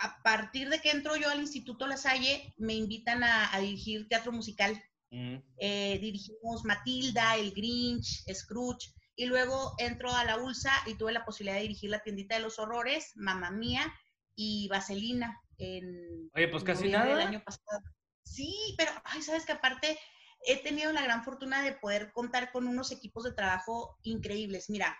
a 0.02 0.22
partir 0.22 0.68
de 0.70 0.80
que 0.80 0.90
entro 0.90 1.16
yo 1.16 1.28
al 1.30 1.40
Instituto 1.40 1.86
La 1.86 1.96
Salle, 1.96 2.54
me 2.56 2.74
invitan 2.74 3.22
a, 3.22 3.54
a 3.54 3.60
dirigir 3.60 4.08
teatro 4.08 4.32
musical. 4.32 4.82
Mm, 5.10 5.36
Eh, 5.58 5.98
dirigimos 6.00 6.64
Matilda, 6.64 7.36
El 7.36 7.52
Grinch, 7.52 8.24
Scrooge, 8.32 8.92
y 9.14 9.26
luego 9.26 9.74
entro 9.78 10.12
a 10.12 10.24
la 10.24 10.36
ULSA 10.38 10.72
y 10.86 10.94
tuve 10.94 11.12
la 11.12 11.24
posibilidad 11.24 11.56
de 11.56 11.62
dirigir 11.62 11.90
La 11.90 12.02
Tiendita 12.02 12.34
de 12.34 12.42
los 12.42 12.58
Horrores, 12.58 13.12
Mamma 13.14 13.50
Mía, 13.50 13.92
y 14.34 14.68
Vaselina 14.68 15.40
en 15.58 16.30
Oye, 16.34 16.48
pues 16.48 16.64
casi 16.64 16.88
nada. 16.88 17.06
del 17.06 17.26
año 17.26 17.42
pasado. 17.44 17.82
Sí, 18.22 18.74
pero, 18.76 18.90
ay, 19.04 19.22
sabes 19.22 19.46
que 19.46 19.52
aparte 19.52 19.98
he 20.46 20.62
tenido 20.62 20.92
la 20.92 21.02
gran 21.02 21.24
fortuna 21.24 21.62
de 21.62 21.72
poder 21.72 22.12
contar 22.12 22.52
con 22.52 22.66
unos 22.66 22.92
equipos 22.92 23.24
de 23.24 23.32
trabajo 23.32 23.98
increíbles. 24.02 24.68
Mira, 24.68 24.96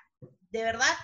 de 0.51 0.63
verdad, 0.63 0.95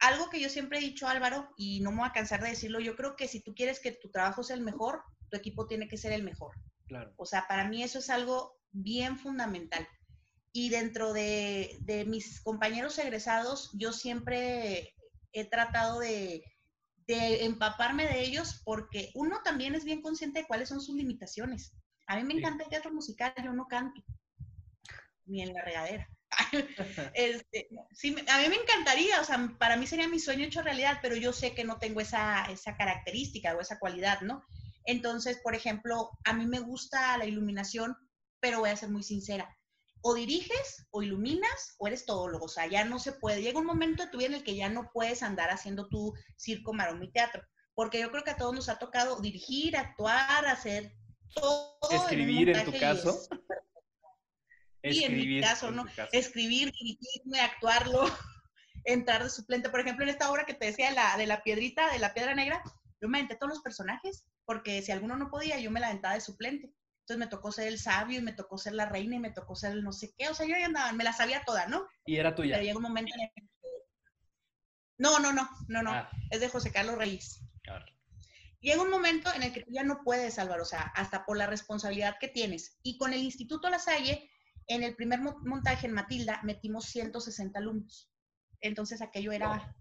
algo 0.00 0.28
que 0.30 0.40
yo 0.40 0.48
siempre 0.48 0.78
he 0.78 0.82
dicho, 0.82 1.06
Álvaro, 1.06 1.48
y 1.56 1.80
no 1.80 1.90
me 1.90 1.98
voy 1.98 2.08
a 2.08 2.12
cansar 2.12 2.42
de 2.42 2.50
decirlo, 2.50 2.80
yo 2.80 2.96
creo 2.96 3.16
que 3.16 3.28
si 3.28 3.40
tú 3.40 3.54
quieres 3.54 3.80
que 3.80 3.92
tu 3.92 4.10
trabajo 4.10 4.42
sea 4.42 4.56
el 4.56 4.62
mejor, 4.62 5.02
tu 5.30 5.36
equipo 5.36 5.66
tiene 5.66 5.88
que 5.88 5.96
ser 5.96 6.12
el 6.12 6.22
mejor. 6.22 6.54
Claro. 6.86 7.14
O 7.16 7.26
sea, 7.26 7.46
para 7.48 7.66
mí 7.68 7.82
eso 7.82 7.98
es 7.98 8.10
algo 8.10 8.58
bien 8.72 9.18
fundamental. 9.18 9.86
Y 10.52 10.68
dentro 10.70 11.12
de, 11.12 11.78
de 11.80 12.04
mis 12.04 12.40
compañeros 12.42 12.98
egresados, 12.98 13.70
yo 13.74 13.92
siempre 13.92 14.94
he 15.32 15.44
tratado 15.44 15.98
de, 16.00 16.44
de 17.06 17.44
empaparme 17.44 18.06
de 18.06 18.20
ellos 18.22 18.62
porque 18.64 19.10
uno 19.14 19.42
también 19.42 19.74
es 19.74 19.84
bien 19.84 20.00
consciente 20.02 20.40
de 20.40 20.46
cuáles 20.46 20.68
son 20.68 20.80
sus 20.80 20.94
limitaciones. 20.96 21.72
A 22.06 22.16
mí 22.16 22.24
me 22.24 22.34
Sí. 22.34 22.38
encanta 22.38 22.64
el 22.64 22.70
teatro 22.70 22.92
musical, 22.92 23.34
yo 23.42 23.52
no 23.52 23.66
canto, 23.66 24.02
ni 25.26 25.42
en 25.42 25.52
la 25.54 25.62
regadera. 25.62 26.08
Este, 27.14 27.68
sí, 27.92 28.14
a 28.28 28.38
mí 28.40 28.48
me 28.48 28.56
encantaría, 28.56 29.20
o 29.20 29.24
sea, 29.24 29.54
para 29.58 29.76
mí 29.76 29.86
sería 29.86 30.08
mi 30.08 30.18
sueño 30.18 30.44
hecho 30.44 30.62
realidad, 30.62 30.98
pero 31.02 31.16
yo 31.16 31.32
sé 31.32 31.54
que 31.54 31.64
no 31.64 31.78
tengo 31.78 32.00
esa, 32.00 32.44
esa 32.50 32.76
característica 32.76 33.54
o 33.54 33.60
esa 33.60 33.78
cualidad, 33.78 34.20
¿no? 34.22 34.44
Entonces, 34.84 35.38
por 35.42 35.54
ejemplo, 35.54 36.10
a 36.24 36.32
mí 36.32 36.46
me 36.46 36.60
gusta 36.60 37.16
la 37.18 37.26
iluminación, 37.26 37.96
pero 38.40 38.60
voy 38.60 38.70
a 38.70 38.76
ser 38.76 38.90
muy 38.90 39.02
sincera. 39.02 39.56
O 40.06 40.12
diriges, 40.14 40.86
o 40.90 41.02
iluminas, 41.02 41.76
o 41.78 41.86
eres 41.88 42.04
todólogo. 42.04 42.44
O 42.44 42.48
sea, 42.48 42.66
ya 42.66 42.84
no 42.84 42.98
se 42.98 43.12
puede. 43.12 43.40
Llega 43.40 43.58
un 43.58 43.64
momento 43.64 44.04
de 44.04 44.10
tu 44.10 44.18
vida 44.18 44.26
en 44.28 44.34
el 44.34 44.44
que 44.44 44.54
ya 44.54 44.68
no 44.68 44.90
puedes 44.92 45.22
andar 45.22 45.48
haciendo 45.50 45.88
tu 45.88 46.12
circo, 46.36 46.74
maroma 46.74 47.04
y 47.06 47.10
teatro. 47.10 47.42
Porque 47.74 48.00
yo 48.00 48.10
creo 48.10 48.22
que 48.22 48.32
a 48.32 48.36
todos 48.36 48.54
nos 48.54 48.68
ha 48.68 48.78
tocado 48.78 49.18
dirigir, 49.20 49.76
actuar, 49.78 50.44
hacer 50.46 50.92
todo. 51.34 51.78
Escribir 51.90 52.50
en 52.50 52.64
tu 52.66 52.70
montaje 52.72 52.76
y 52.76 52.80
caso. 52.80 53.18
es- 54.82 54.96
Sí, 54.98 55.04
en 55.04 55.16
mi 55.16 55.40
caso, 55.40 55.68
en 55.68 55.76
¿no? 55.76 55.84
tu 55.86 55.94
caso. 55.94 56.10
escribir, 56.12 56.70
dirigirme, 56.72 57.40
actuarlo, 57.40 58.02
entrar 58.84 59.22
de 59.24 59.30
suplente. 59.30 59.70
Por 59.70 59.80
ejemplo, 59.80 60.04
en 60.04 60.10
esta 60.10 60.30
obra 60.30 60.44
que 60.44 60.52
te 60.52 60.66
decía 60.66 60.90
de 60.90 60.94
la, 60.96 61.16
de 61.16 61.26
la 61.26 61.42
piedrita, 61.42 61.90
de 61.90 61.98
la 61.98 62.12
piedra 62.12 62.34
negra, 62.34 62.62
yo 63.00 63.08
me 63.08 63.16
aventé 63.18 63.36
todos 63.36 63.54
los 63.54 63.62
personajes, 63.62 64.26
porque 64.44 64.82
si 64.82 64.92
alguno 64.92 65.16
no 65.16 65.30
podía, 65.30 65.58
yo 65.58 65.70
me 65.70 65.80
la 65.80 65.86
aventaba 65.88 66.12
de 66.14 66.20
suplente. 66.20 66.70
Entonces 67.04 67.18
me 67.18 67.26
tocó 67.30 67.52
ser 67.52 67.68
el 67.68 67.78
sabio, 67.78 68.18
y 68.18 68.22
me 68.22 68.32
tocó 68.32 68.56
ser 68.56 68.72
la 68.72 68.86
reina, 68.86 69.16
y 69.16 69.18
me 69.18 69.30
tocó 69.30 69.54
ser 69.54 69.72
el 69.72 69.84
no 69.84 69.92
sé 69.92 70.14
qué. 70.16 70.28
O 70.30 70.34
sea, 70.34 70.46
yo 70.46 70.56
ya 70.58 70.64
andaba, 70.64 70.90
me 70.92 71.04
la 71.04 71.12
sabía 71.12 71.44
toda, 71.44 71.66
¿no? 71.66 71.86
Y 72.06 72.16
era 72.16 72.34
tuya. 72.34 72.54
Pero 72.54 72.64
llega 72.64 72.76
un 72.78 72.82
momento 72.82 73.12
en 73.14 73.20
el 73.24 73.30
que... 73.34 73.42
No, 74.96 75.18
no, 75.18 75.30
no, 75.32 75.46
no, 75.68 75.82
no. 75.82 75.90
Ah, 75.92 76.10
Es 76.30 76.40
de 76.40 76.48
José 76.48 76.72
Carlos 76.72 76.96
Reyes. 76.96 77.40
ver. 77.66 77.84
Llega 78.60 78.80
un 78.82 78.88
momento 78.88 79.30
en 79.34 79.42
el 79.42 79.52
que 79.52 79.60
tú 79.64 79.70
ya 79.70 79.82
no 79.82 80.02
puedes, 80.02 80.38
Álvaro, 80.38 80.62
o 80.62 80.66
sea, 80.66 80.80
hasta 80.94 81.26
por 81.26 81.36
la 81.36 81.46
responsabilidad 81.46 82.16
que 82.18 82.28
tienes. 82.28 82.78
Y 82.82 82.96
con 82.96 83.12
el 83.12 83.20
Instituto 83.20 83.68
La 83.68 83.78
Salle, 83.78 84.30
en 84.66 84.82
el 84.82 84.96
primer 84.96 85.20
mo- 85.20 85.38
montaje 85.44 85.86
en 85.86 85.92
Matilda, 85.92 86.40
metimos 86.42 86.86
160 86.86 87.58
alumnos. 87.58 88.10
Entonces 88.62 89.02
aquello 89.02 89.32
era... 89.32 89.74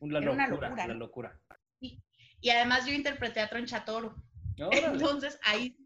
Una 0.00 0.20
locura, 0.20 0.86
¿no? 0.86 0.94
locura. 0.94 1.40
Y 1.80 2.50
además 2.50 2.86
yo 2.86 2.92
interpreté 2.94 3.40
a 3.40 3.50
Tronchatoro. 3.50 4.14
Órale. 4.58 4.86
Entonces 4.86 5.38
ahí 5.42 5.76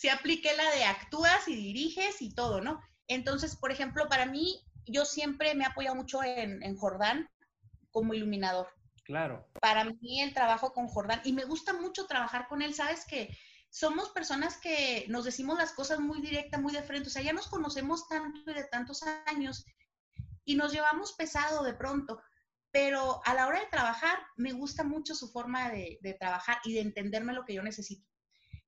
sí, 0.00 0.08
apliqué 0.08 0.56
la 0.56 0.70
de 0.70 0.84
actúas 0.84 1.46
y 1.46 1.54
diriges 1.54 2.22
y 2.22 2.34
todo, 2.34 2.62
¿no? 2.62 2.80
Entonces, 3.06 3.54
por 3.54 3.70
ejemplo, 3.70 4.08
para 4.08 4.24
mí, 4.24 4.64
yo 4.86 5.04
siempre 5.04 5.54
me 5.54 5.64
he 5.64 5.66
apoyado 5.66 5.94
mucho 5.94 6.22
en, 6.22 6.62
en 6.62 6.76
Jordán 6.76 7.28
como 7.90 8.14
iluminador. 8.14 8.68
Claro. 9.04 9.48
para 9.60 9.84
mí 9.84 10.22
el 10.22 10.32
trabajo 10.32 10.72
con 10.72 10.86
Jordán 10.86 11.20
y 11.24 11.32
me 11.32 11.44
gusta 11.44 11.72
mucho 11.72 12.06
trabajar 12.06 12.46
con 12.46 12.62
él, 12.62 12.74
sabes 12.74 13.04
que 13.04 13.36
somos 13.68 14.10
personas 14.10 14.56
que 14.58 15.04
nos 15.08 15.24
decimos 15.24 15.58
las 15.58 15.72
cosas 15.72 15.98
muy 15.98 16.20
directa, 16.20 16.58
muy 16.58 16.72
de 16.72 16.84
frente, 16.84 17.08
o 17.08 17.10
sea, 17.10 17.22
ya 17.22 17.32
nos 17.32 17.48
conocemos 17.48 18.06
tanto 18.06 18.48
y 18.48 18.54
de 18.54 18.64
tantos 18.64 19.02
años 19.26 19.64
y 20.44 20.54
nos 20.54 20.72
llevamos 20.72 21.14
pesado 21.14 21.64
de 21.64 21.74
pronto, 21.74 22.22
pero 22.70 23.20
a 23.24 23.34
la 23.34 23.48
hora 23.48 23.58
de 23.58 23.66
trabajar 23.66 24.16
me 24.36 24.52
gusta 24.52 24.84
mucho 24.84 25.16
su 25.16 25.28
forma 25.32 25.70
de, 25.70 25.98
de 26.02 26.14
trabajar 26.14 26.58
y 26.62 26.74
de 26.74 26.80
entenderme 26.80 27.32
lo 27.32 27.44
que 27.44 27.54
yo 27.54 27.64
necesito. 27.64 28.09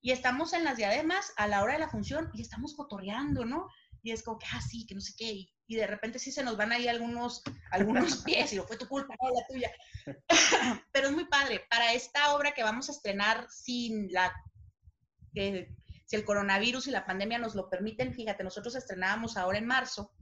Y 0.02 0.10
estamos 0.10 0.52
en 0.52 0.64
las 0.64 0.76
diademas 0.76 1.32
a 1.36 1.46
la 1.46 1.62
hora 1.62 1.74
de 1.74 1.78
la 1.78 1.88
función 1.88 2.30
y 2.34 2.42
estamos 2.42 2.74
cotorreando, 2.74 3.44
¿no? 3.44 3.68
Y 4.02 4.10
es 4.10 4.22
como 4.22 4.38
que, 4.38 4.46
ah, 4.52 4.60
sí, 4.60 4.84
que 4.84 4.96
no 4.96 5.00
sé 5.00 5.14
qué, 5.16 5.32
y, 5.32 5.52
y 5.68 5.76
de 5.76 5.86
repente 5.86 6.18
sí 6.18 6.32
se 6.32 6.42
nos 6.42 6.56
van 6.56 6.72
ahí 6.72 6.88
algunos, 6.88 7.42
algunos 7.70 8.16
pies 8.24 8.52
y 8.52 8.56
no 8.56 8.64
fue 8.64 8.76
tu 8.76 8.88
culpa, 8.88 9.14
no 9.22 9.30
la 9.30 9.46
tuya 9.46 9.70
pero 10.92 11.08
es 11.08 11.12
muy 11.12 11.24
padre. 11.26 11.64
Para 11.70 11.94
esta 11.94 12.34
obra 12.34 12.52
que 12.52 12.62
vamos 12.62 12.88
a 12.88 12.92
estrenar 12.92 13.46
sin 13.48 14.12
la, 14.12 14.32
eh, 15.34 15.68
si 16.06 16.16
el 16.16 16.24
coronavirus 16.24 16.88
y 16.88 16.90
la 16.90 17.06
pandemia 17.06 17.38
nos 17.38 17.54
lo 17.54 17.70
permiten, 17.70 18.14
fíjate, 18.14 18.44
nosotros 18.44 18.74
estrenábamos 18.74 19.36
ahora 19.36 19.58
en 19.58 19.66
marzo, 19.66 20.12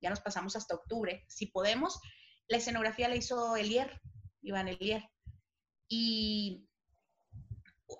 ya 0.00 0.10
nos 0.10 0.20
pasamos 0.20 0.56
hasta 0.56 0.74
octubre, 0.74 1.24
si 1.28 1.46
podemos. 1.46 2.00
La 2.48 2.58
escenografía 2.58 3.08
la 3.08 3.16
hizo 3.16 3.56
Elier, 3.56 4.00
Iván 4.42 4.68
Elier. 4.68 5.04
Y 5.88 6.68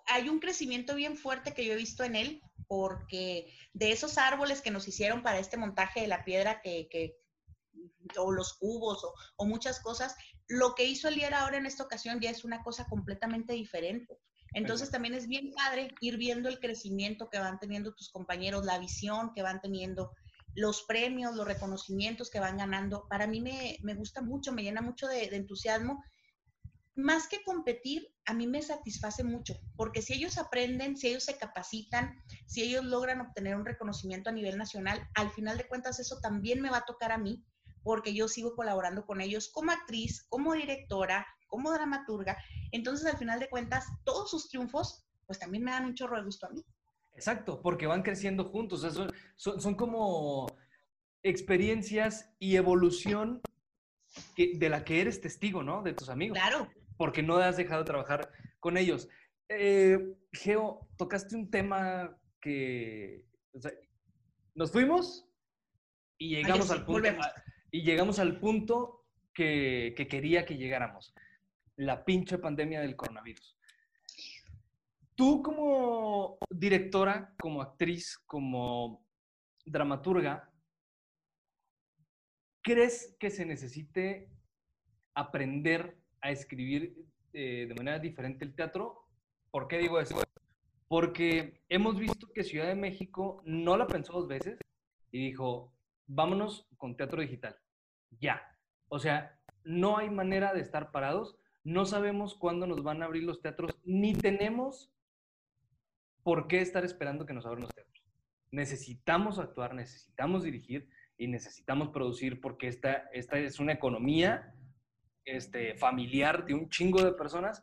hay 0.06 0.28
un 0.28 0.40
crecimiento 0.40 0.94
bien 0.94 1.16
fuerte 1.16 1.54
que 1.54 1.64
yo 1.64 1.72
he 1.72 1.76
visto 1.76 2.04
en 2.04 2.16
él, 2.16 2.42
porque 2.68 3.52
de 3.72 3.92
esos 3.92 4.18
árboles 4.18 4.60
que 4.60 4.70
nos 4.70 4.86
hicieron 4.86 5.22
para 5.22 5.38
este 5.38 5.56
montaje 5.56 6.00
de 6.00 6.06
la 6.06 6.24
piedra 6.24 6.60
que, 6.60 6.88
que 6.90 7.16
o 8.16 8.32
los 8.32 8.54
cubos 8.54 9.02
o, 9.04 9.14
o 9.36 9.46
muchas 9.46 9.80
cosas, 9.80 10.14
lo 10.48 10.74
que 10.74 10.84
hizo 10.84 11.08
Elier 11.08 11.34
ahora 11.34 11.58
en 11.58 11.66
esta 11.66 11.84
ocasión 11.84 12.20
ya 12.20 12.30
es 12.30 12.44
una 12.44 12.62
cosa 12.62 12.86
completamente 12.86 13.52
diferente. 13.52 14.18
Entonces 14.52 14.90
también 14.90 15.14
es 15.14 15.28
bien 15.28 15.52
padre 15.52 15.94
ir 16.00 16.16
viendo 16.16 16.48
el 16.48 16.58
crecimiento 16.58 17.30
que 17.30 17.38
van 17.38 17.60
teniendo 17.60 17.94
tus 17.94 18.10
compañeros, 18.10 18.64
la 18.64 18.78
visión 18.80 19.32
que 19.32 19.42
van 19.42 19.60
teniendo, 19.60 20.10
los 20.54 20.82
premios, 20.82 21.36
los 21.36 21.46
reconocimientos 21.46 22.30
que 22.30 22.40
van 22.40 22.56
ganando. 22.56 23.06
Para 23.08 23.26
mí 23.26 23.40
me, 23.40 23.78
me 23.82 23.94
gusta 23.94 24.22
mucho, 24.22 24.52
me 24.52 24.62
llena 24.62 24.80
mucho 24.80 25.06
de, 25.06 25.28
de 25.28 25.36
entusiasmo. 25.36 26.02
Más 26.96 27.28
que 27.28 27.42
competir, 27.44 28.08
a 28.26 28.34
mí 28.34 28.46
me 28.46 28.62
satisface 28.62 29.22
mucho, 29.24 29.54
porque 29.76 30.02
si 30.02 30.14
ellos 30.14 30.38
aprenden, 30.38 30.96
si 30.96 31.08
ellos 31.08 31.24
se 31.24 31.38
capacitan, 31.38 32.20
si 32.46 32.62
ellos 32.62 32.84
logran 32.84 33.20
obtener 33.20 33.56
un 33.56 33.64
reconocimiento 33.64 34.28
a 34.30 34.32
nivel 34.32 34.58
nacional, 34.58 35.08
al 35.14 35.30
final 35.30 35.56
de 35.56 35.66
cuentas 35.68 35.98
eso 36.00 36.18
también 36.20 36.60
me 36.60 36.68
va 36.70 36.78
a 36.78 36.84
tocar 36.84 37.12
a 37.12 37.18
mí, 37.18 37.44
porque 37.82 38.12
yo 38.12 38.28
sigo 38.28 38.54
colaborando 38.54 39.06
con 39.06 39.20
ellos 39.20 39.48
como 39.52 39.72
actriz, 39.72 40.26
como 40.28 40.52
directora, 40.54 41.26
como 41.46 41.72
dramaturga. 41.72 42.36
Entonces, 42.72 43.06
al 43.06 43.16
final 43.18 43.40
de 43.40 43.48
cuentas, 43.48 43.86
todos 44.04 44.30
sus 44.30 44.48
triunfos, 44.48 45.06
pues 45.26 45.38
también 45.38 45.64
me 45.64 45.70
dan 45.70 45.84
un 45.86 45.94
chorro 45.94 46.16
de 46.18 46.24
gusto 46.24 46.46
a 46.46 46.50
mí. 46.50 46.64
Exacto, 47.14 47.60
porque 47.62 47.86
van 47.86 48.02
creciendo 48.02 48.44
juntos. 48.44 48.80
o 48.80 48.82
sea, 48.82 48.90
son, 48.90 49.12
son, 49.36 49.60
son 49.60 49.74
como 49.74 50.46
experiencias 51.22 52.30
y 52.38 52.56
evolución 52.56 53.40
que- 54.34 54.52
de 54.56 54.68
la 54.68 54.84
que 54.84 55.00
eres 55.00 55.20
testigo, 55.20 55.62
¿no? 55.62 55.82
De 55.82 55.92
tus 55.92 56.08
amigos. 56.08 56.38
Claro. 56.38 56.68
Porque 57.00 57.22
no 57.22 57.38
has 57.38 57.56
dejado 57.56 57.80
de 57.80 57.86
trabajar 57.86 58.30
con 58.58 58.76
ellos. 58.76 59.08
Eh, 59.48 59.98
Geo, 60.34 60.86
tocaste 60.98 61.34
un 61.34 61.50
tema 61.50 62.14
que. 62.42 63.24
o 63.54 63.58
sea, 63.58 63.72
nos 64.54 64.70
fuimos 64.70 65.26
y 66.18 66.36
llegamos 66.36 66.66
sí, 66.66 66.72
al 66.74 66.84
punto. 66.84 67.08
a- 67.08 67.34
y 67.70 67.84
llegamos 67.84 68.18
al 68.18 68.38
punto 68.38 69.06
que, 69.32 69.94
que 69.96 70.06
quería 70.08 70.44
que 70.44 70.58
llegáramos. 70.58 71.14
La 71.76 72.04
pinche 72.04 72.36
pandemia 72.36 72.82
del 72.82 72.96
coronavirus. 72.96 73.56
Tú 75.14 75.42
como 75.42 76.36
directora, 76.50 77.34
como 77.40 77.62
actriz, 77.62 78.18
como 78.26 79.06
dramaturga, 79.64 80.52
¿crees 82.62 83.16
que 83.18 83.30
se 83.30 83.46
necesite 83.46 84.28
aprender 85.14 85.99
a 86.20 86.30
escribir 86.30 86.96
eh, 87.32 87.66
de 87.68 87.74
manera 87.74 87.98
diferente 87.98 88.44
el 88.44 88.54
teatro? 88.54 89.06
¿Por 89.50 89.68
qué 89.68 89.78
digo 89.78 90.00
eso? 90.00 90.20
Porque 90.88 91.60
hemos 91.68 91.98
visto 91.98 92.28
que 92.32 92.44
Ciudad 92.44 92.66
de 92.66 92.74
México 92.74 93.42
no 93.44 93.76
la 93.76 93.86
pensó 93.86 94.12
dos 94.12 94.28
veces 94.28 94.58
y 95.12 95.26
dijo, 95.26 95.72
vámonos 96.06 96.68
con 96.76 96.96
teatro 96.96 97.20
digital. 97.22 97.56
Ya. 98.20 98.42
O 98.88 98.98
sea, 98.98 99.38
no 99.64 99.98
hay 99.98 100.10
manera 100.10 100.52
de 100.52 100.60
estar 100.60 100.90
parados. 100.90 101.36
No 101.62 101.84
sabemos 101.84 102.34
cuándo 102.34 102.66
nos 102.66 102.82
van 102.82 103.02
a 103.02 103.06
abrir 103.06 103.24
los 103.24 103.40
teatros, 103.40 103.72
ni 103.84 104.14
tenemos 104.14 104.90
por 106.22 106.48
qué 106.48 106.60
estar 106.60 106.84
esperando 106.84 107.26
que 107.26 107.34
nos 107.34 107.46
abran 107.46 107.62
los 107.62 107.74
teatros. 107.74 108.04
Necesitamos 108.50 109.38
actuar, 109.38 109.74
necesitamos 109.74 110.42
dirigir 110.42 110.88
y 111.16 111.28
necesitamos 111.28 111.90
producir 111.90 112.40
porque 112.40 112.66
esta, 112.66 113.08
esta 113.12 113.38
es 113.38 113.60
una 113.60 113.72
economía 113.72 114.54
este, 115.24 115.74
familiar 115.76 116.44
de 116.44 116.54
un 116.54 116.68
chingo 116.68 117.02
de 117.02 117.12
personas 117.12 117.62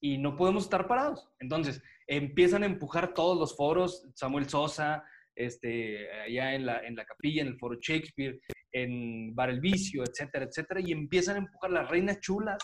y 0.00 0.18
no 0.18 0.36
podemos 0.36 0.64
estar 0.64 0.88
parados. 0.88 1.28
Entonces, 1.38 1.82
empiezan 2.06 2.62
a 2.62 2.66
empujar 2.66 3.14
todos 3.14 3.38
los 3.38 3.56
foros, 3.56 4.08
Samuel 4.14 4.48
Sosa, 4.48 5.04
este, 5.34 6.10
allá 6.22 6.54
en 6.54 6.66
la, 6.66 6.80
en 6.80 6.96
la 6.96 7.04
capilla, 7.04 7.42
en 7.42 7.48
el 7.48 7.58
foro 7.58 7.78
Shakespeare, 7.80 8.40
en 8.72 9.34
Bar 9.34 9.50
El 9.50 9.60
Vicio, 9.60 10.04
etcétera, 10.04 10.46
etcétera, 10.46 10.80
y 10.80 10.92
empiezan 10.92 11.36
a 11.36 11.38
empujar 11.40 11.70
las 11.70 11.88
reinas 11.88 12.20
chulas, 12.20 12.58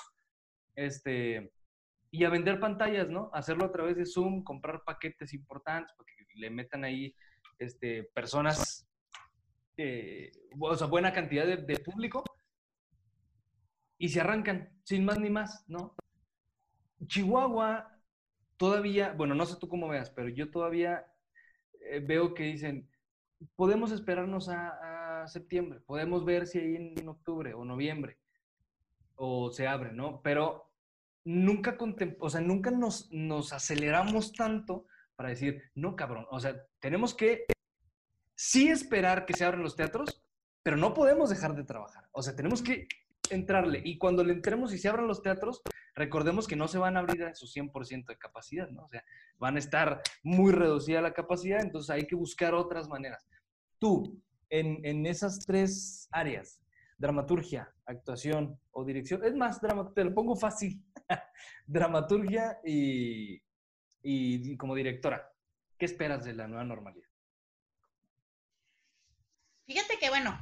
este, 0.74 1.52
y 2.10 2.24
a 2.24 2.30
vender 2.30 2.60
pantallas, 2.60 3.08
¿no? 3.08 3.30
Hacerlo 3.32 3.64
a 3.64 3.72
través 3.72 3.96
de 3.96 4.06
Zoom, 4.06 4.42
comprar 4.42 4.82
paquetes 4.84 5.32
importantes, 5.34 5.94
porque 5.96 6.12
le 6.34 6.50
metan 6.50 6.84
ahí 6.84 7.14
este, 7.58 8.04
personas, 8.14 8.86
eh, 9.76 10.30
o 10.58 10.76
sea, 10.76 10.86
buena 10.86 11.12
cantidad 11.12 11.46
de, 11.46 11.56
de 11.56 11.78
público, 11.78 12.24
y 13.98 14.08
se 14.08 14.20
arrancan, 14.20 14.70
sin 14.84 15.04
más 15.04 15.18
ni 15.18 15.30
más, 15.30 15.64
¿no? 15.68 15.94
Chihuahua 17.06 18.00
todavía, 18.56 19.12
bueno, 19.12 19.34
no 19.34 19.46
sé 19.46 19.56
tú 19.58 19.68
cómo 19.68 19.88
veas, 19.88 20.10
pero 20.10 20.28
yo 20.28 20.50
todavía 20.50 21.06
eh, 21.80 22.00
veo 22.00 22.34
que 22.34 22.44
dicen, 22.44 22.90
podemos 23.54 23.92
esperarnos 23.92 24.48
a, 24.48 25.22
a 25.22 25.28
septiembre, 25.28 25.80
podemos 25.80 26.24
ver 26.24 26.46
si 26.46 26.58
hay 26.58 26.76
en 26.76 27.08
octubre 27.08 27.54
o 27.54 27.64
noviembre, 27.64 28.18
o 29.16 29.50
se 29.50 29.66
abre, 29.66 29.92
¿no? 29.92 30.20
Pero 30.22 30.70
nunca, 31.24 31.76
o 32.20 32.30
sea, 32.30 32.40
nunca 32.40 32.70
nos, 32.70 33.10
nos 33.12 33.52
aceleramos 33.52 34.32
tanto 34.32 34.86
para 35.16 35.30
decir, 35.30 35.62
no, 35.74 35.96
cabrón, 35.96 36.26
o 36.30 36.38
sea, 36.38 36.56
tenemos 36.78 37.14
que 37.14 37.46
sí 38.34 38.68
esperar 38.68 39.26
que 39.26 39.34
se 39.34 39.44
abran 39.44 39.62
los 39.62 39.76
teatros, 39.76 40.22
pero 40.62 40.76
no 40.76 40.94
podemos 40.94 41.30
dejar 41.30 41.54
de 41.54 41.64
trabajar. 41.64 42.08
O 42.12 42.22
sea, 42.22 42.36
tenemos 42.36 42.62
que 42.62 42.86
entrarle. 43.30 43.80
Y 43.84 43.98
cuando 43.98 44.24
le 44.24 44.32
entremos 44.32 44.72
y 44.72 44.78
se 44.78 44.88
abran 44.88 45.06
los 45.06 45.22
teatros, 45.22 45.62
recordemos 45.94 46.46
que 46.46 46.56
no 46.56 46.68
se 46.68 46.78
van 46.78 46.96
a 46.96 47.00
abrir 47.00 47.24
a 47.24 47.34
su 47.34 47.46
100% 47.46 48.06
de 48.06 48.18
capacidad, 48.18 48.68
¿no? 48.70 48.84
O 48.84 48.88
sea, 48.88 49.04
van 49.38 49.56
a 49.56 49.58
estar 49.58 50.02
muy 50.22 50.52
reducida 50.52 51.00
la 51.00 51.12
capacidad, 51.12 51.60
entonces 51.60 51.90
hay 51.90 52.06
que 52.06 52.14
buscar 52.14 52.54
otras 52.54 52.88
maneras. 52.88 53.26
Tú, 53.78 54.20
en, 54.50 54.84
en 54.84 55.06
esas 55.06 55.40
tres 55.40 56.08
áreas, 56.10 56.62
dramaturgia, 56.98 57.72
actuación 57.84 58.58
o 58.70 58.84
dirección, 58.84 59.24
es 59.24 59.34
más, 59.34 59.60
te 59.94 60.04
lo 60.04 60.14
pongo 60.14 60.36
fácil, 60.36 60.82
dramaturgia 61.66 62.58
y, 62.64 63.42
y 64.02 64.56
como 64.56 64.74
directora, 64.74 65.30
¿qué 65.78 65.84
esperas 65.84 66.24
de 66.24 66.34
la 66.34 66.46
nueva 66.46 66.64
normalidad? 66.64 67.06
Fíjate 69.66 69.98
que, 69.98 70.08
bueno, 70.08 70.38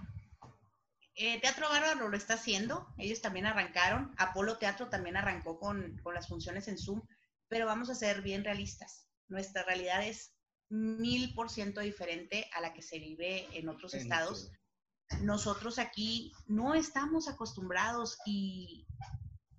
eh, 1.16 1.40
Teatro 1.40 1.68
Bárbaro 1.68 2.08
lo 2.08 2.16
está 2.16 2.34
haciendo, 2.34 2.92
ellos 2.98 3.20
también 3.20 3.46
arrancaron, 3.46 4.14
Apolo 4.16 4.58
Teatro 4.58 4.88
también 4.88 5.16
arrancó 5.16 5.58
con, 5.58 5.98
con 6.02 6.14
las 6.14 6.28
funciones 6.28 6.66
en 6.68 6.78
Zoom, 6.78 7.02
pero 7.48 7.66
vamos 7.66 7.88
a 7.90 7.94
ser 7.94 8.22
bien 8.22 8.42
realistas. 8.42 9.06
Nuestra 9.28 9.62
realidad 9.62 10.04
es 10.06 10.34
mil 10.68 11.34
por 11.34 11.50
ciento 11.50 11.80
diferente 11.80 12.48
a 12.52 12.60
la 12.60 12.72
que 12.72 12.82
se 12.82 12.98
vive 12.98 13.46
en 13.56 13.68
otros 13.68 13.94
estados. 13.94 14.50
Nosotros 15.20 15.78
aquí 15.78 16.32
no 16.46 16.74
estamos 16.74 17.28
acostumbrados 17.28 18.18
y, 18.26 18.86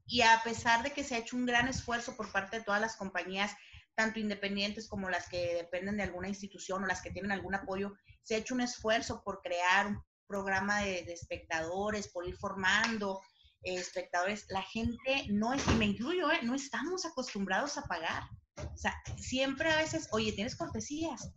y 0.06 0.22
a 0.22 0.42
pesar 0.44 0.84
de 0.84 0.92
que 0.92 1.04
se 1.04 1.16
ha 1.16 1.20
hecho 1.20 1.38
un 1.38 1.46
gran 1.46 1.68
esfuerzo 1.68 2.18
por 2.18 2.32
parte 2.32 2.58
de 2.58 2.64
todas 2.66 2.82
las 2.82 2.98
compañías, 2.98 3.56
tanto 3.96 4.20
independientes 4.20 4.90
como 4.90 5.10
las 5.10 5.30
que 5.30 5.56
dependen 5.56 5.98
de 5.98 6.04
alguna 6.04 6.28
institución 6.28 6.84
o 6.84 6.88
las 6.88 7.02
que 7.02 7.12
tienen 7.12 7.32
algún 7.32 7.56
apoyo, 7.56 7.94
se 8.24 8.36
ha 8.36 8.40
hecho 8.40 8.56
un 8.56 8.62
esfuerzo 8.62 9.24
por 9.24 9.42
crear 9.42 9.88
un 9.88 10.04
programa 10.28 10.82
de, 10.82 11.04
de 11.04 11.14
espectadores, 11.14 12.08
por 12.08 12.28
ir 12.28 12.36
formando 12.38 13.22
eh, 13.64 13.76
espectadores. 13.76 14.46
La 14.50 14.62
gente 14.62 15.26
no 15.30 15.54
es, 15.54 15.68
y 15.68 15.76
me 15.76 15.86
incluyo, 15.86 16.32
eh, 16.32 16.40
no 16.44 16.56
estamos 16.56 17.06
acostumbrados 17.06 17.78
a 17.78 17.84
pagar. 17.84 18.24
O 18.58 18.78
sea, 18.78 18.96
siempre 19.18 19.70
a 19.70 19.78
veces, 19.78 20.08
oye, 20.12 20.32
tienes 20.32 20.56
cortesías. 20.56 21.32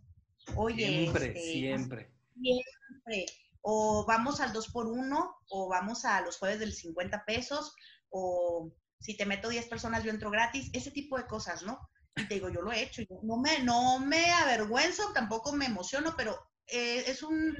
Oye, 0.55 0.87
Siempre, 0.87 1.27
este, 1.27 1.41
siempre. 1.41 2.13
siempre. 2.33 3.25
O 3.61 4.05
vamos 4.07 4.39
al 4.39 4.53
2 4.53 4.69
por 4.69 4.87
1 4.87 5.35
o 5.49 5.67
vamos 5.67 6.05
a 6.05 6.21
los 6.21 6.37
jueves 6.37 6.59
del 6.59 6.73
50 6.73 7.25
pesos, 7.25 7.75
o 8.09 8.71
si 8.99 9.17
te 9.17 9.25
meto 9.25 9.49
10 9.49 9.67
personas, 9.67 10.03
yo 10.03 10.11
entro 10.11 10.31
gratis, 10.31 10.69
ese 10.73 10.91
tipo 10.91 11.17
de 11.17 11.25
cosas, 11.25 11.63
¿no? 11.63 11.79
Y 12.15 12.27
te 12.27 12.35
digo, 12.35 12.49
yo 12.49 12.61
lo 12.61 12.71
he 12.71 12.83
hecho, 12.83 13.01
yo 13.01 13.19
no 13.23 13.37
me, 13.37 13.59
no 13.63 13.99
me 13.99 14.31
avergüenzo, 14.31 15.11
tampoco 15.13 15.51
me 15.53 15.65
emociono, 15.65 16.15
pero 16.17 16.37
eh, 16.67 17.03
es 17.07 17.23
un, 17.23 17.55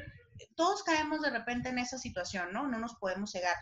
todos 0.56 0.84
caemos 0.84 1.22
de 1.22 1.30
repente 1.30 1.70
en 1.70 1.80
esa 1.80 1.98
situación, 1.98 2.52
¿no? 2.54 2.68
No 2.68 2.80
nos 2.80 2.96
podemos 2.96 3.32
cegar. 3.32 3.56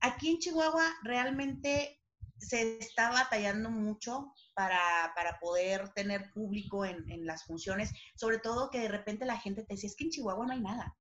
Aquí 0.00 0.30
en 0.30 0.38
Chihuahua 0.38 0.84
realmente 1.02 2.00
se 2.38 2.78
está 2.78 3.10
batallando 3.10 3.70
mucho 3.70 4.32
para, 4.54 5.12
para 5.14 5.38
poder 5.38 5.90
tener 5.94 6.30
público 6.32 6.84
en, 6.84 7.10
en 7.10 7.26
las 7.26 7.44
funciones, 7.44 7.90
sobre 8.16 8.38
todo 8.38 8.70
que 8.70 8.80
de 8.80 8.88
repente 8.88 9.24
la 9.24 9.38
gente 9.38 9.64
te 9.64 9.74
dice, 9.74 9.86
es 9.86 9.96
que 9.96 10.04
en 10.04 10.10
Chihuahua 10.10 10.46
no 10.46 10.52
hay 10.52 10.60
nada 10.60 10.94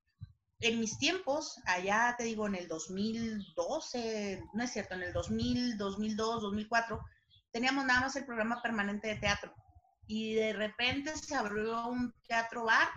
en 0.64 0.80
mis 0.80 0.97
tiempos, 0.97 1.62
allá 1.66 2.16
te 2.18 2.24
digo 2.24 2.47
en 2.47 2.56
el 2.56 2.70
2012, 2.70 4.43
no 4.54 4.64
es 4.64 4.72
cierto, 4.72 4.95
en 4.95 5.04
el 5.04 5.12
2000, 5.12 5.78
2002, 5.78 6.41
2004, 6.41 7.01
teníamos 7.51 7.86
nada 7.86 8.01
más 8.01 8.16
el 8.16 8.26
programa 8.26 8.62
permanente 8.62 9.10
de 9.10 9.18
teatro. 9.18 9.54
Y 10.08 10.36
de 10.36 10.54
repente 10.54 11.16
se 11.18 11.36
abrió 11.36 11.88
un 11.88 12.14
teatro 12.28 12.64
bar 12.64 12.88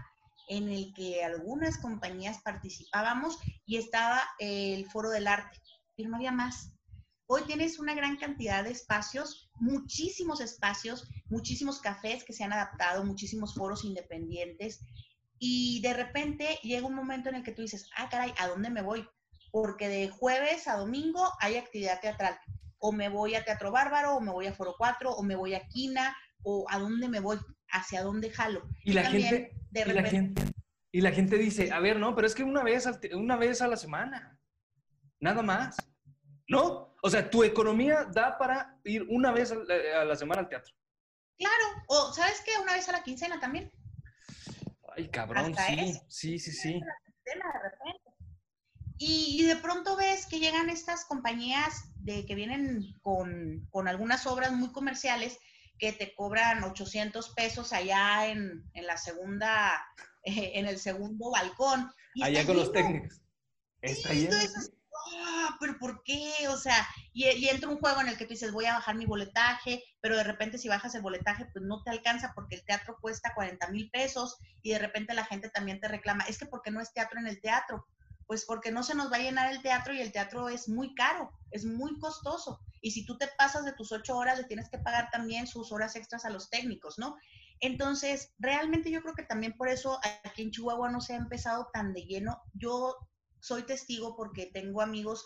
en 0.48 0.68
el 0.68 0.92
que 0.94 1.24
algunas 1.24 1.78
compañías 1.78 2.40
participábamos 2.42 3.38
y 3.64 3.76
estaba 3.76 4.22
el 4.38 4.86
foro 4.86 5.10
del 5.10 5.26
arte, 5.26 5.60
pero 5.96 6.08
no 6.08 6.16
había 6.16 6.32
más. 6.32 6.72
Hoy 7.28 7.42
tienes 7.42 7.78
una 7.80 7.94
gran 7.94 8.16
cantidad 8.16 8.62
de 8.62 8.70
espacios, 8.70 9.50
muchísimos 9.54 10.40
espacios, 10.40 11.08
muchísimos 11.28 11.80
cafés 11.80 12.22
que 12.22 12.32
se 12.32 12.44
han 12.44 12.52
adaptado, 12.52 13.04
muchísimos 13.04 13.54
foros 13.54 13.84
independientes, 13.84 14.80
y 15.38 15.80
de 15.82 15.92
repente 15.92 16.58
llega 16.62 16.86
un 16.86 16.94
momento 16.94 17.28
en 17.28 17.36
el 17.36 17.42
que 17.42 17.52
tú 17.52 17.62
dices, 17.62 17.88
ah, 17.96 18.08
caray, 18.08 18.32
¿a 18.38 18.48
dónde 18.48 18.70
me 18.70 18.82
voy? 18.82 19.06
Porque 19.50 19.88
de 19.88 20.08
jueves 20.08 20.66
a 20.68 20.76
domingo 20.76 21.22
hay 21.40 21.56
actividad 21.56 22.00
teatral. 22.00 22.38
O 22.78 22.92
me 22.92 23.08
voy 23.08 23.34
a 23.34 23.44
Teatro 23.44 23.70
Bárbaro, 23.70 24.16
o 24.16 24.20
me 24.20 24.32
voy 24.32 24.46
a 24.46 24.54
Foro 24.54 24.74
4, 24.76 25.10
o 25.10 25.22
me 25.22 25.36
voy 25.36 25.54
a 25.54 25.66
Quina, 25.68 26.16
o 26.42 26.64
a 26.68 26.78
dónde 26.78 27.08
me 27.08 27.20
voy, 27.20 27.38
hacia 27.70 28.02
dónde 28.02 28.30
jalo. 28.30 28.62
Y 28.84 28.92
la 28.92 29.04
también, 29.04 29.28
gente, 29.28 29.55
de 29.70 29.80
y 29.80 29.92
la 29.92 30.04
gente, 30.04 30.42
y 30.92 31.00
la 31.00 31.12
gente 31.12 31.36
dice, 31.36 31.72
a 31.72 31.80
ver, 31.80 31.98
no, 31.98 32.14
pero 32.14 32.26
es 32.26 32.34
que 32.34 32.42
una 32.42 32.62
vez, 32.62 32.88
una 33.12 33.36
vez 33.36 33.60
a 33.60 33.68
la 33.68 33.76
semana, 33.76 34.38
nada 35.20 35.42
más, 35.42 35.76
¿no? 36.48 36.94
O 37.02 37.10
sea, 37.10 37.28
tu 37.30 37.44
economía 37.44 38.04
da 38.04 38.38
para 38.38 38.78
ir 38.84 39.02
una 39.08 39.32
vez 39.32 39.52
a 39.52 39.56
la, 39.56 40.00
a 40.02 40.04
la 40.04 40.16
semana 40.16 40.42
al 40.42 40.48
teatro. 40.48 40.74
claro, 41.38 41.64
o 41.88 42.12
¿sabes 42.12 42.42
qué? 42.44 42.52
Una 42.62 42.74
vez 42.74 42.88
a 42.88 42.92
la 42.92 43.02
quincena 43.02 43.38
también. 43.40 43.70
Ay, 44.96 45.08
cabrón, 45.08 45.52
Hasta 45.52 45.66
sí, 45.66 45.80
eso. 45.80 46.04
sí, 46.08 46.38
sí, 46.38 46.52
sí. 46.52 46.80
y 48.98 49.42
de 49.44 49.56
pronto 49.56 49.96
ves 49.96 50.26
que 50.26 50.38
llegan 50.40 50.70
estas 50.70 51.04
compañías 51.04 51.92
de 51.96 52.24
que 52.24 52.34
vienen 52.34 52.94
con, 53.02 53.66
con 53.70 53.88
algunas 53.88 54.26
obras 54.26 54.52
muy 54.52 54.72
comerciales 54.72 55.38
que 55.78 55.92
te 55.92 56.14
cobran 56.14 56.64
800 56.64 57.30
pesos 57.30 57.72
allá 57.72 58.26
en, 58.28 58.64
en 58.74 58.86
la 58.86 58.96
segunda, 58.96 59.84
eh, 60.22 60.52
en 60.54 60.66
el 60.66 60.78
segundo 60.78 61.30
balcón. 61.30 61.90
Y 62.14 62.22
Allá 62.22 62.46
con 62.46 62.56
los 62.56 62.72
técnicos. 62.72 63.20
Está 63.82 64.08
Sí, 64.10 64.20
lleno. 64.20 64.30
tú 64.30 64.36
dices, 64.38 64.72
"Ah, 65.12 65.56
pero 65.60 65.78
¿por 65.78 66.02
qué? 66.02 66.32
O 66.48 66.56
sea, 66.56 66.86
y, 67.12 67.26
y 67.28 67.48
entra 67.48 67.68
un 67.68 67.78
juego 67.78 68.00
en 68.00 68.08
el 68.08 68.16
que 68.16 68.24
tú 68.24 68.30
dices, 68.30 68.52
voy 68.52 68.64
a 68.64 68.74
bajar 68.74 68.94
mi 68.96 69.04
boletaje, 69.06 69.82
pero 70.00 70.16
de 70.16 70.24
repente 70.24 70.58
si 70.58 70.68
bajas 70.68 70.94
el 70.94 71.02
boletaje, 71.02 71.46
pues 71.52 71.64
no 71.64 71.82
te 71.82 71.90
alcanza 71.90 72.32
porque 72.34 72.56
el 72.56 72.64
teatro 72.64 72.96
cuesta 73.00 73.34
40 73.34 73.68
mil 73.68 73.90
pesos 73.90 74.38
y 74.62 74.70
de 74.70 74.78
repente 74.78 75.14
la 75.14 75.24
gente 75.26 75.50
también 75.50 75.78
te 75.80 75.88
reclama, 75.88 76.24
es 76.24 76.38
que 76.38 76.46
porque 76.46 76.70
no 76.70 76.80
es 76.80 76.92
teatro 76.92 77.20
en 77.20 77.26
el 77.28 77.40
teatro? 77.40 77.86
Pues 78.26 78.44
porque 78.44 78.72
no 78.72 78.82
se 78.82 78.94
nos 78.94 79.10
va 79.10 79.16
a 79.16 79.20
llenar 79.20 79.52
el 79.52 79.62
teatro 79.62 79.94
y 79.94 80.00
el 80.00 80.12
teatro 80.12 80.48
es 80.48 80.68
muy 80.68 80.94
caro, 80.94 81.30
es 81.50 81.64
muy 81.64 81.98
costoso. 81.98 82.60
Y 82.80 82.90
si 82.90 83.04
tú 83.06 83.16
te 83.18 83.28
pasas 83.38 83.64
de 83.64 83.72
tus 83.72 83.92
ocho 83.92 84.16
horas, 84.16 84.38
le 84.38 84.44
tienes 84.44 84.68
que 84.68 84.78
pagar 84.78 85.10
también 85.10 85.46
sus 85.46 85.72
horas 85.72 85.96
extras 85.96 86.24
a 86.24 86.30
los 86.30 86.50
técnicos, 86.50 86.98
¿no? 86.98 87.16
Entonces, 87.60 88.34
realmente 88.38 88.90
yo 88.90 89.00
creo 89.00 89.14
que 89.14 89.22
también 89.22 89.56
por 89.56 89.68
eso 89.68 89.98
aquí 90.24 90.42
en 90.42 90.50
Chihuahua 90.50 90.90
no 90.90 91.00
se 91.00 91.14
ha 91.14 91.16
empezado 91.16 91.68
tan 91.72 91.94
de 91.94 92.02
lleno. 92.02 92.42
Yo 92.52 92.96
soy 93.40 93.62
testigo 93.62 94.16
porque 94.16 94.50
tengo 94.52 94.82
amigos 94.82 95.24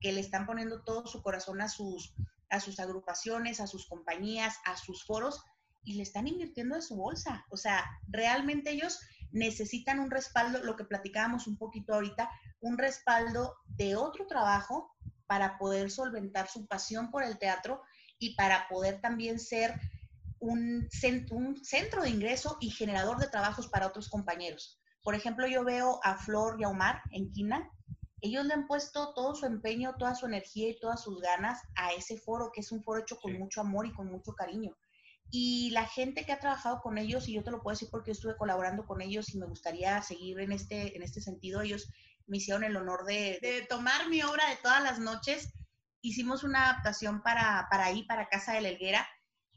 que 0.00 0.12
le 0.12 0.20
están 0.20 0.46
poniendo 0.46 0.82
todo 0.82 1.06
su 1.06 1.22
corazón 1.22 1.60
a 1.60 1.68
sus, 1.68 2.14
a 2.50 2.60
sus 2.60 2.78
agrupaciones, 2.78 3.60
a 3.60 3.66
sus 3.66 3.86
compañías, 3.86 4.56
a 4.64 4.76
sus 4.76 5.04
foros 5.04 5.42
y 5.84 5.94
le 5.94 6.02
están 6.02 6.28
invirtiendo 6.28 6.76
de 6.76 6.82
su 6.82 6.96
bolsa. 6.96 7.44
O 7.50 7.56
sea, 7.56 7.84
realmente 8.08 8.70
ellos 8.70 9.00
necesitan 9.32 9.98
un 9.98 10.10
respaldo, 10.10 10.62
lo 10.62 10.76
que 10.76 10.84
platicábamos 10.84 11.46
un 11.46 11.56
poquito 11.56 11.94
ahorita, 11.94 12.30
un 12.60 12.78
respaldo 12.78 13.56
de 13.66 13.96
otro 13.96 14.26
trabajo 14.26 14.94
para 15.26 15.58
poder 15.58 15.90
solventar 15.90 16.48
su 16.48 16.66
pasión 16.66 17.10
por 17.10 17.24
el 17.24 17.38
teatro 17.38 17.82
y 18.18 18.34
para 18.36 18.68
poder 18.68 19.00
también 19.00 19.38
ser 19.38 19.74
un, 20.38 20.88
cen- 20.90 21.26
un 21.30 21.56
centro 21.64 22.02
de 22.02 22.10
ingreso 22.10 22.56
y 22.60 22.70
generador 22.70 23.18
de 23.18 23.28
trabajos 23.28 23.68
para 23.68 23.86
otros 23.86 24.08
compañeros. 24.08 24.78
Por 25.02 25.14
ejemplo, 25.14 25.46
yo 25.46 25.64
veo 25.64 25.98
a 26.04 26.16
Flor 26.16 26.56
y 26.60 26.64
a 26.64 26.68
Omar 26.68 27.02
en 27.10 27.32
Quina. 27.32 27.70
Ellos 28.20 28.44
le 28.46 28.54
han 28.54 28.66
puesto 28.68 29.12
todo 29.14 29.34
su 29.34 29.46
empeño, 29.46 29.96
toda 29.98 30.14
su 30.14 30.26
energía 30.26 30.68
y 30.68 30.78
todas 30.78 31.02
sus 31.02 31.20
ganas 31.20 31.60
a 31.74 31.92
ese 31.92 32.16
foro, 32.18 32.50
que 32.52 32.60
es 32.60 32.70
un 32.70 32.82
foro 32.84 33.00
hecho 33.00 33.16
con 33.16 33.32
Sí. 33.32 33.38
mucho 33.38 33.60
amor 33.62 33.86
y 33.86 33.92
con 33.92 34.06
mucho 34.08 34.32
cariño. 34.34 34.76
Y 35.34 35.70
la 35.70 35.86
gente 35.86 36.26
que 36.26 36.32
ha 36.32 36.40
trabajado 36.40 36.82
con 36.82 36.98
ellos, 36.98 37.26
y 37.26 37.32
yo 37.32 37.42
te 37.42 37.50
lo 37.50 37.62
puedo 37.62 37.74
decir 37.74 37.88
porque 37.90 38.10
yo 38.10 38.12
estuve 38.12 38.36
colaborando 38.36 38.84
con 38.84 39.00
ellos 39.00 39.34
y 39.34 39.38
me 39.38 39.46
gustaría 39.46 40.00
seguir 40.02 40.38
en 40.40 40.52
este, 40.52 40.94
en 40.94 41.02
este 41.02 41.22
sentido, 41.22 41.62
ellos 41.62 41.88
me 42.26 42.36
hicieron 42.36 42.64
el 42.64 42.76
honor 42.76 43.06
de, 43.06 43.38
de 43.40 43.64
tomar 43.66 44.10
mi 44.10 44.22
obra 44.22 44.46
de 44.50 44.56
todas 44.56 44.82
las 44.82 44.98
noches. 44.98 45.50
Hicimos 46.02 46.44
una 46.44 46.68
adaptación 46.68 47.22
para, 47.22 47.66
para 47.70 47.86
ahí, 47.86 48.02
para 48.02 48.28
Casa 48.28 48.52
de 48.52 48.60
la 48.60 48.68
Helguera, 48.68 49.08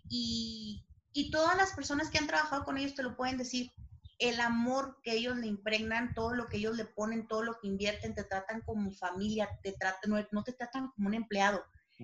y, 0.07 0.86
y 1.11 1.30
todas 1.30 1.57
las 1.57 1.73
personas 1.73 2.09
que 2.09 2.19
han 2.19 2.28
trabajado 2.28 2.63
con 2.63 2.78
ellos 2.78 2.95
te 2.95 3.03
lo 3.03 3.17
pueden 3.17 3.38
decir. 3.38 3.69
El 4.17 4.39
amor 4.39 5.01
que 5.03 5.11
ellos 5.11 5.36
le 5.36 5.47
impregnan, 5.47 6.13
todo 6.13 6.34
lo 6.34 6.47
que 6.47 6.55
ellos 6.55 6.78
le 6.78 6.86
ponen, 6.86 7.28
todo 7.28 7.43
lo 7.43 7.59
que 7.59 7.67
invierten, 7.67 8.15
te 8.15 8.23
tratan 8.23 8.61
como 8.61 8.91
familia, 8.91 9.49
te 9.61 9.73
tratan, 9.73 10.09
no, 10.09 10.26
no 10.32 10.41
te 10.41 10.53
tratan 10.53 10.89
como 10.91 11.09
un 11.09 11.15
empleado, 11.15 11.61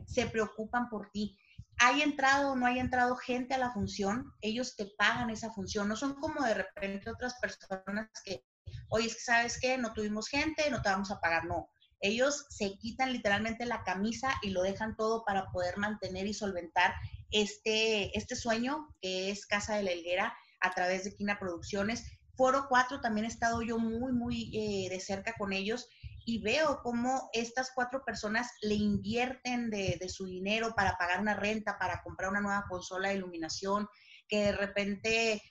se 0.07 0.26
preocupan 0.26 0.89
por 0.89 1.09
ti 1.11 1.38
hay 1.84 2.03
entrado 2.03 2.51
o 2.51 2.55
no 2.55 2.67
hay 2.67 2.77
entrado 2.77 3.15
gente 3.15 3.55
a 3.55 3.57
la 3.57 3.71
función, 3.71 4.32
ellos 4.41 4.75
te 4.75 4.86
pagan 4.99 5.32
esa 5.32 5.51
función. 5.51 5.88
No 5.88 5.95
son 5.95 6.13
como 6.13 6.43
de 6.43 6.53
repente 6.53 7.09
otras 7.09 7.36
personas 7.41 8.07
que, 8.23 8.45
oye, 8.89 9.07
es 9.07 9.15
que 9.15 9.21
sabes 9.21 9.59
qué, 9.59 9.79
no 9.79 9.91
tuvimos 9.91 10.27
gente, 10.27 10.69
no 10.69 10.84
te 10.84 10.89
vamos 10.89 11.09
a 11.09 11.19
pagar. 11.19 11.45
No, 11.45 11.71
ellos 11.99 12.45
se 12.49 12.77
quitan 12.77 13.11
literalmente 13.11 13.65
la 13.65 13.84
camisa 13.84 14.32
y 14.43 14.51
lo 14.51 14.61
dejan 14.61 14.95
todo 14.95 15.25
para 15.25 15.47
poder 15.51 15.77
mantener 15.77 16.27
y 16.27 16.36
solventar 16.36 16.93
este, 17.32 18.15
este 18.15 18.36
sueño 18.36 18.88
que 19.01 19.32
es 19.32 19.47
Casa 19.47 19.75
de 19.75 19.82
la 19.82 19.91
Helguera 19.91 20.38
a 20.59 20.75
través 20.75 21.03
de 21.03 21.15
Quina 21.15 21.39
Producciones. 21.39 22.05
Foro 22.38 22.67
4 22.69 23.01
también 23.01 23.25
he 23.25 23.29
estado 23.29 23.63
yo 23.63 23.79
muy, 23.79 24.13
muy 24.13 24.51
eh, 24.55 24.88
de 24.88 24.99
cerca 24.99 25.34
con 25.36 25.51
ellos 25.51 25.88
y 26.26 26.41
veo 26.41 26.82
cómo 26.84 27.30
estas 27.34 27.72
cuatro 27.74 28.03
personas 28.05 28.51
le 28.61 28.76
invierten 28.76 29.69
de, 29.69 30.09
su 30.09 30.26
dinero 30.26 30.74
para 30.76 30.97
pagar 30.97 31.19
una 31.19 31.34
renta, 31.34 31.78
para 31.80 32.01
comprar 32.03 32.30
una 32.30 32.41
nueva 32.41 32.65
consola 32.69 33.09
de 33.09 33.15
iluminación, 33.15 33.88
que 34.28 34.45
de 34.45 34.51
repente 34.53 35.41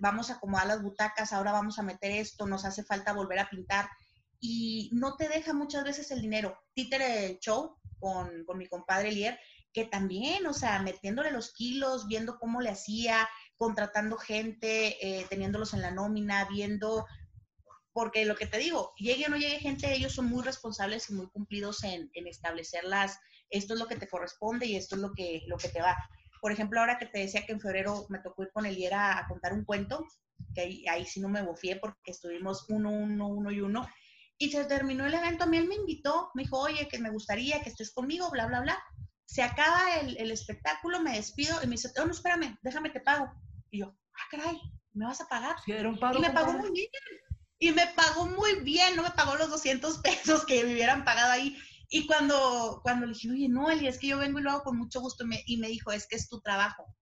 vamos 0.00 0.30
a 0.30 0.34
acomodar 0.34 0.66
las 0.66 0.82
butacas, 0.82 1.32
ahora 1.32 1.52
vamos 1.52 1.78
a 1.78 1.82
meter 1.82 2.10
esto, 2.10 2.46
nos 2.46 2.64
hace 2.64 2.84
falta 2.84 3.12
volver 3.12 3.38
a 3.38 3.48
pintar. 3.48 3.88
Y 4.40 4.90
no 4.92 5.16
te 5.16 5.28
deja 5.28 5.52
muchas 5.52 5.84
veces 5.84 6.10
el 6.10 6.20
dinero. 6.20 6.58
Títere 6.74 7.38
Show 7.40 7.78
con, 8.00 8.44
con 8.44 8.58
mi 8.58 8.66
compadre 8.66 9.12
Lier, 9.12 9.38
que 9.72 9.84
también, 9.84 10.46
o 10.46 10.52
sea, 10.52 10.82
metiéndole 10.82 11.30
los 11.30 11.52
kilos, 11.52 12.06
viendo 12.06 12.38
cómo 12.38 12.60
le 12.60 12.70
hacía, 12.70 13.28
contratando 13.56 14.16
gente, 14.16 14.96
eh, 15.00 15.26
teniéndolos 15.30 15.72
en 15.72 15.82
la 15.82 15.92
nómina, 15.92 16.46
viendo 16.50 17.06
porque 17.92 18.24
lo 18.24 18.36
que 18.36 18.46
te 18.46 18.58
digo, 18.58 18.92
llegue 18.96 19.26
o 19.26 19.28
no 19.28 19.36
llegue 19.36 19.58
gente, 19.58 19.92
ellos 19.92 20.14
son 20.14 20.26
muy 20.26 20.42
responsables 20.42 21.10
y 21.10 21.14
muy 21.14 21.28
cumplidos 21.28 21.84
en, 21.84 22.10
en 22.14 22.26
establecerlas, 22.26 23.18
esto 23.50 23.74
es 23.74 23.80
lo 23.80 23.86
que 23.86 23.96
te 23.96 24.08
corresponde 24.08 24.66
y 24.66 24.76
esto 24.76 24.96
es 24.96 25.02
lo 25.02 25.12
que, 25.12 25.42
lo 25.46 25.56
que 25.58 25.68
te 25.68 25.82
va. 25.82 25.96
Por 26.40 26.52
ejemplo, 26.52 26.80
ahora 26.80 26.98
que 26.98 27.06
te 27.06 27.20
decía 27.20 27.44
que 27.46 27.52
en 27.52 27.60
febrero 27.60 28.06
me 28.08 28.18
tocó 28.18 28.42
ir 28.42 28.50
con 28.52 28.66
el 28.66 28.74
Liera 28.74 29.18
a 29.18 29.28
contar 29.28 29.52
un 29.52 29.64
cuento, 29.64 30.06
que 30.54 30.62
ahí, 30.62 30.88
ahí 30.88 31.04
sí 31.04 31.20
no 31.20 31.28
me 31.28 31.42
bofié 31.42 31.76
porque 31.76 32.10
estuvimos 32.10 32.66
uno, 32.68 32.90
uno, 32.90 33.28
uno 33.28 33.50
y 33.50 33.60
uno, 33.60 33.86
y 34.38 34.50
se 34.50 34.64
terminó 34.64 35.06
el 35.06 35.14
evento, 35.14 35.44
a 35.44 35.46
mí 35.46 35.58
él 35.58 35.68
me 35.68 35.76
invitó, 35.76 36.30
me 36.34 36.42
dijo, 36.42 36.58
oye, 36.58 36.88
que 36.88 36.98
me 36.98 37.10
gustaría 37.10 37.62
que 37.62 37.70
estés 37.70 37.92
conmigo, 37.92 38.30
bla, 38.30 38.46
bla, 38.46 38.60
bla. 38.60 38.82
Se 39.24 39.42
acaba 39.42 40.00
el, 40.00 40.16
el 40.16 40.30
espectáculo, 40.30 41.00
me 41.00 41.14
despido 41.14 41.62
y 41.62 41.66
me 41.66 41.72
dice, 41.72 41.90
oh, 42.00 42.06
no, 42.06 42.12
espérame, 42.12 42.58
déjame, 42.62 42.90
te 42.90 43.00
pago. 43.00 43.30
Y 43.70 43.80
yo, 43.80 43.94
ah, 44.14 44.28
caray, 44.30 44.60
¿me 44.94 45.06
vas 45.06 45.20
a 45.20 45.28
pagar? 45.28 45.56
Sí, 45.64 45.72
era 45.72 45.88
un 45.88 45.98
paro, 45.98 46.18
y 46.18 46.22
me 46.22 46.30
pagó 46.30 46.54
muy 46.54 46.72
bien 46.72 46.88
y 47.62 47.70
me 47.70 47.86
pagó 47.94 48.26
muy 48.26 48.56
bien, 48.62 48.96
no 48.96 49.04
me 49.04 49.12
pagó 49.12 49.36
los 49.36 49.48
200 49.48 49.98
pesos 49.98 50.44
que 50.44 50.64
me 50.64 50.72
hubieran 50.72 51.04
pagado 51.04 51.30
ahí. 51.30 51.56
Y 51.88 52.08
cuando, 52.08 52.80
cuando 52.82 53.06
le 53.06 53.12
dije, 53.12 53.30
oye, 53.30 53.48
no, 53.48 53.70
Eli, 53.70 53.86
es 53.86 53.98
que 53.98 54.08
yo 54.08 54.18
vengo 54.18 54.40
y 54.40 54.42
lo 54.42 54.50
hago 54.50 54.64
con 54.64 54.78
mucho 54.78 55.00
gusto, 55.00 55.24
y 55.46 55.58
me, 55.58 55.68
dijo, 55.68 55.92
es 55.92 56.08
que 56.08 56.16
es 56.16 56.28
tu 56.28 56.40
trabajo. 56.40 56.92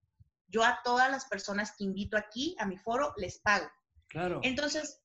Yo 0.49 0.63
a 0.63 0.81
todas 0.85 1.11
las 1.11 1.25
personas 1.25 1.73
que 1.79 1.85
invito 1.85 2.19
aquí 2.19 2.55
a 2.59 2.67
mi 2.67 2.77
foro 2.77 3.15
les 3.17 3.39
pago. 3.39 3.71
Claro. 4.09 4.41
Entonces, 4.43 5.01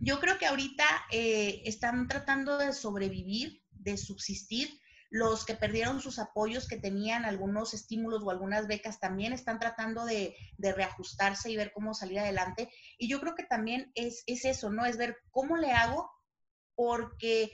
yo 0.00 0.18
creo 0.18 0.38
que 0.38 0.46
ahorita 0.46 0.84
eh, 1.12 1.62
están 1.66 2.08
tratando 2.08 2.58
de 2.58 2.72
sobrevivir, 2.72 3.62
de 3.70 3.96
subsistir, 3.96 4.79
los 5.10 5.44
que 5.44 5.54
perdieron 5.54 6.00
sus 6.00 6.20
apoyos, 6.20 6.68
que 6.68 6.78
tenían 6.78 7.24
algunos 7.24 7.74
estímulos 7.74 8.22
o 8.22 8.30
algunas 8.30 8.68
becas, 8.68 9.00
también 9.00 9.32
están 9.32 9.58
tratando 9.58 10.04
de, 10.04 10.36
reajustarse 10.58 11.50
y 11.50 11.56
ver 11.56 11.72
cómo 11.72 11.94
salir 11.94 12.20
adelante. 12.20 12.70
Y 12.96 13.08
yo 13.08 13.20
creo 13.20 13.34
que 13.34 13.42
también 13.42 13.90
es, 13.96 14.22
es 14.26 14.44
eso, 14.44 14.70
¿no? 14.70 14.86
Es 14.86 14.96
ver 14.96 15.16
cómo 15.30 15.56
le 15.56 15.72
hago, 15.72 16.08
porque 16.76 17.50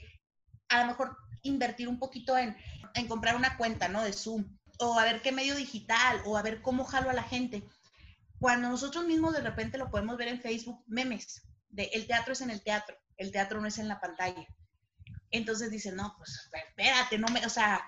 a 0.69 0.81
lo 0.81 0.87
mejor 0.87 1.17
invertir 1.41 1.87
un 1.87 1.97
poquito 1.97 2.37
en, 2.37 2.55
en 2.93 3.07
comprar 3.07 3.35
una 3.35 3.57
cuenta, 3.57 3.87
¿no? 3.87 4.03
De 4.03 4.13
Zoom, 4.13 4.55
o 4.79 4.99
a 4.99 5.03
ver 5.03 5.23
qué 5.23 5.31
medio 5.31 5.55
digital, 5.55 6.21
o 6.25 6.37
a 6.37 6.43
ver 6.43 6.61
cómo 6.61 6.85
jalo 6.85 7.09
a 7.09 7.13
la 7.13 7.23
gente. 7.23 7.67
Cuando 8.39 8.69
nosotros 8.69 9.05
mismos 9.05 9.33
de 9.33 9.41
repente 9.41 9.79
lo 9.79 9.89
podemos 9.89 10.15
ver 10.17 10.27
en 10.27 10.41
Facebook, 10.41 10.83
memes, 10.85 11.41
de 11.69 11.89
el 11.93 12.05
teatro 12.05 12.33
es 12.33 12.41
en 12.41 12.51
el 12.51 12.61
teatro, 12.61 12.95
el 13.17 13.31
teatro 13.31 13.59
no 13.59 13.67
es 13.67 13.79
en 13.79 13.87
la 13.87 13.99
pantalla. 13.99 14.45
Entonces 15.31 15.71
dicen, 15.71 15.95
no, 15.95 16.13
pues 16.17 16.49
espérate, 16.53 17.17
no 17.17 17.27
me, 17.27 17.45
o 17.45 17.49
sea, 17.49 17.83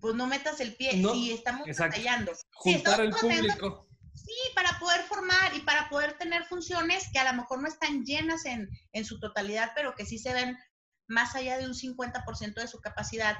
pues 0.00 0.14
no 0.14 0.26
metas 0.26 0.60
el 0.60 0.74
pie 0.76 0.90
y 0.94 1.32
estamos 1.32 1.66
batallando. 1.76 2.32
Juntar 2.54 3.00
el 3.00 3.10
público. 3.10 3.88
Sí, 4.14 4.34
para 4.54 4.78
poder 4.78 5.02
formar 5.02 5.54
y 5.54 5.60
para 5.60 5.88
poder 5.88 6.16
tener 6.18 6.44
funciones 6.46 7.08
que 7.12 7.18
a 7.18 7.30
lo 7.30 7.40
mejor 7.40 7.60
no 7.60 7.68
están 7.68 8.04
llenas 8.04 8.44
en, 8.44 8.68
en 8.92 9.04
su 9.04 9.20
totalidad, 9.20 9.72
pero 9.74 9.94
que 9.94 10.06
sí 10.06 10.18
se 10.18 10.32
ven 10.32 10.58
más 11.06 11.34
allá 11.36 11.58
de 11.58 11.66
un 11.66 11.74
50% 11.74 12.54
de 12.54 12.66
su 12.66 12.80
capacidad. 12.80 13.36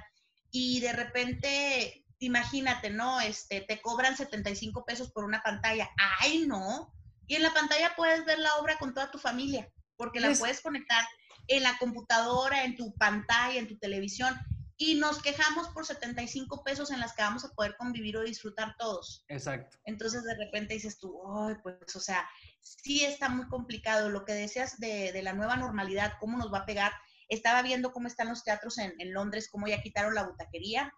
Y 0.51 0.81
de 0.81 0.93
repente, 0.93 2.05
imagínate, 2.19 2.91
¿no? 2.91 3.21
Este, 3.21 3.63
te 3.63 3.81
cobran 3.81 4.17
75 4.17 4.85
pesos 4.85 5.11
por 5.11 5.25
una 5.25 5.43
pantalla. 5.43 5.91
¡Ay, 6.21 6.47
no! 6.47 6.93
Y 7.27 7.35
en 7.35 7.43
la 7.43 7.53
pantalla 7.53 7.95
puedes 7.97 8.25
ver 8.25 8.39
la 8.39 8.55
obra 8.57 8.79
con 8.79 8.95
toda 8.95 9.11
tu 9.11 9.19
familia, 9.19 9.69
porque 9.97 10.21
la 10.21 10.33
puedes 10.35 10.61
conectar 10.61 11.05
en 11.49 11.63
la 11.63 11.79
computadora, 11.79 12.65
en 12.65 12.77
tu 12.77 12.95
pantalla, 12.95 13.59
en 13.59 13.69
tu 13.69 13.79
televisión, 13.79 14.35
y 14.79 14.97
nos 14.97 15.23
quejamos 15.23 15.69
por 15.69 15.87
75 15.87 16.63
pesos 16.63 16.91
en 16.91 17.01
las 17.01 17.15
que 17.15 17.23
vamos 17.23 17.45
a 17.45 17.55
poder 17.55 17.77
convivir 17.77 18.17
o 18.19 18.23
disfrutar 18.23 18.77
todos. 18.79 19.25
Exacto. 19.29 19.79
Entonces 19.85 20.23
de 20.23 20.37
repente 20.37 20.75
dices 20.75 20.99
tú, 20.99 21.19
ay, 21.35 21.55
pues, 21.63 21.97
o 21.97 22.01
sea, 22.01 22.29
sí 22.61 23.03
está 23.03 23.31
muy 23.31 23.49
complicado. 23.49 24.11
Lo 24.11 24.25
que 24.25 24.35
decías 24.35 24.79
de, 24.79 25.19
la 25.23 25.33
nueva 25.33 25.57
normalidad, 25.57 26.15
cómo 26.21 26.37
nos 26.37 26.53
va 26.53 26.59
a 26.59 26.67
pegar. 26.67 26.93
Estaba 27.29 27.63
viendo 27.63 27.93
cómo 27.93 28.07
están 28.07 28.29
los 28.29 28.45
teatros 28.45 28.77
en, 28.79 28.95
Londres, 29.13 29.49
cómo 29.51 29.67
ya 29.67 29.81
quitaron 29.81 30.15
la 30.15 30.25
butaquería, 30.25 30.93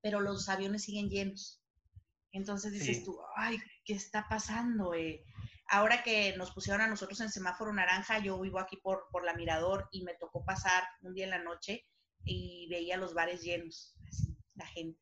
pero 0.00 0.20
los 0.20 0.48
aviones 0.48 0.84
siguen 0.84 1.10
llenos. 1.10 1.62
Entonces 2.32 2.72
dices 2.72 3.04
tú, 3.04 3.18
ay, 3.36 3.58
¿qué 3.84 3.92
está 3.92 4.26
pasando? 4.28 4.94
Eh? 4.94 5.22
Ahora 5.68 6.02
que 6.02 6.36
nos 6.36 6.50
pusieron 6.52 6.80
a 6.80 6.88
nosotros 6.88 7.20
en 7.20 7.30
semáforo 7.30 7.72
naranja, 7.72 8.18
yo 8.18 8.40
vivo 8.40 8.58
aquí 8.58 8.76
por, 8.76 9.06
por 9.10 9.24
la 9.24 9.34
Mirador 9.34 9.88
y 9.92 10.02
me 10.02 10.14
tocó 10.14 10.44
pasar 10.44 10.84
un 11.02 11.14
día 11.14 11.24
en 11.24 11.30
la 11.30 11.42
noche 11.42 11.86
y 12.24 12.66
veía 12.70 12.96
los 12.96 13.14
bares 13.14 13.42
llenos, 13.42 13.94
así, 14.08 14.36
la 14.54 14.66
gente. 14.66 15.00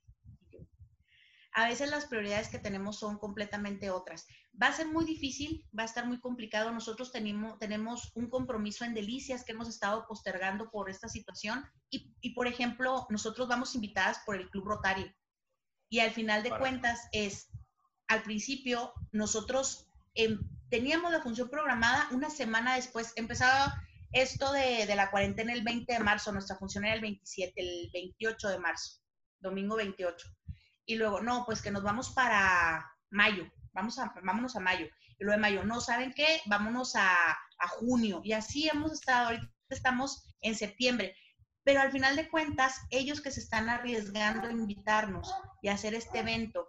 A 1.52 1.68
veces 1.68 1.90
las 1.90 2.04
prioridades 2.04 2.48
que 2.48 2.58
tenemos 2.58 2.98
son 2.98 3.18
completamente 3.18 3.90
otras. 3.90 4.26
Va 4.60 4.66
a 4.66 4.72
ser 4.74 4.88
muy 4.88 5.06
difícil, 5.06 5.66
va 5.76 5.84
a 5.84 5.86
estar 5.86 6.06
muy 6.06 6.20
complicado. 6.20 6.70
Nosotros 6.70 7.12
tenemos, 7.12 7.58
tenemos 7.58 8.12
un 8.14 8.28
compromiso 8.28 8.84
en 8.84 8.92
Delicias 8.92 9.42
que 9.42 9.52
hemos 9.52 9.66
estado 9.66 10.06
postergando 10.06 10.70
por 10.70 10.90
esta 10.90 11.08
situación 11.08 11.64
y, 11.88 12.14
y 12.20 12.34
por 12.34 12.46
ejemplo, 12.46 13.06
nosotros 13.08 13.48
vamos 13.48 13.74
invitadas 13.74 14.20
por 14.26 14.36
el 14.36 14.50
Club 14.50 14.66
Rotario. 14.66 15.10
Y 15.88 16.00
al 16.00 16.10
final 16.10 16.42
de 16.42 16.50
cuentas 16.50 17.08
es, 17.12 17.48
al 18.06 18.22
principio, 18.22 18.92
nosotros 19.12 19.88
teníamos 20.70 21.12
la 21.12 21.22
función 21.22 21.48
programada 21.48 22.08
una 22.10 22.30
semana 22.30 22.76
después, 22.76 23.12
empezaba 23.16 23.74
esto 24.12 24.52
de, 24.52 24.86
la 24.94 25.10
cuarentena 25.10 25.52
el 25.52 25.62
20 25.62 25.92
de 25.92 25.98
marzo, 25.98 26.32
nuestra 26.32 26.56
función 26.56 26.84
era 26.84 26.94
el 26.94 27.00
27, 27.00 27.52
el 27.56 27.90
28 27.92 28.48
de 28.48 28.58
marzo, 28.58 29.00
domingo 29.40 29.76
28. 29.76 30.28
Y 30.86 30.96
luego, 30.96 31.20
no, 31.20 31.44
pues 31.44 31.60
que 31.60 31.70
nos 31.70 31.82
vamos 31.82 32.10
para 32.10 32.84
mayo, 33.10 33.50
vamos 33.72 33.98
a, 33.98 34.12
vámonos 34.22 34.56
a 34.56 34.60
mayo. 34.60 34.86
Y 35.18 35.24
luego 35.24 35.36
de 35.36 35.42
mayo, 35.42 35.64
no, 35.64 35.80
¿saben 35.80 36.12
qué? 36.14 36.40
Vámonos 36.46 36.94
a, 36.96 37.36
junio. 37.78 38.20
Y 38.22 38.32
así 38.32 38.68
hemos 38.68 38.92
estado, 38.92 39.26
ahorita 39.26 39.48
estamos 39.70 40.26
en 40.40 40.54
septiembre. 40.54 41.16
Pero 41.64 41.80
al 41.80 41.90
final 41.90 42.14
de 42.14 42.28
cuentas, 42.28 42.80
ellos 42.90 43.20
que 43.20 43.30
se 43.30 43.40
están 43.40 43.68
arriesgando 43.68 44.46
a 44.46 44.52
invitarnos 44.52 45.34
y 45.62 45.68
hacer 45.68 45.94
este 45.94 46.20
evento, 46.20 46.68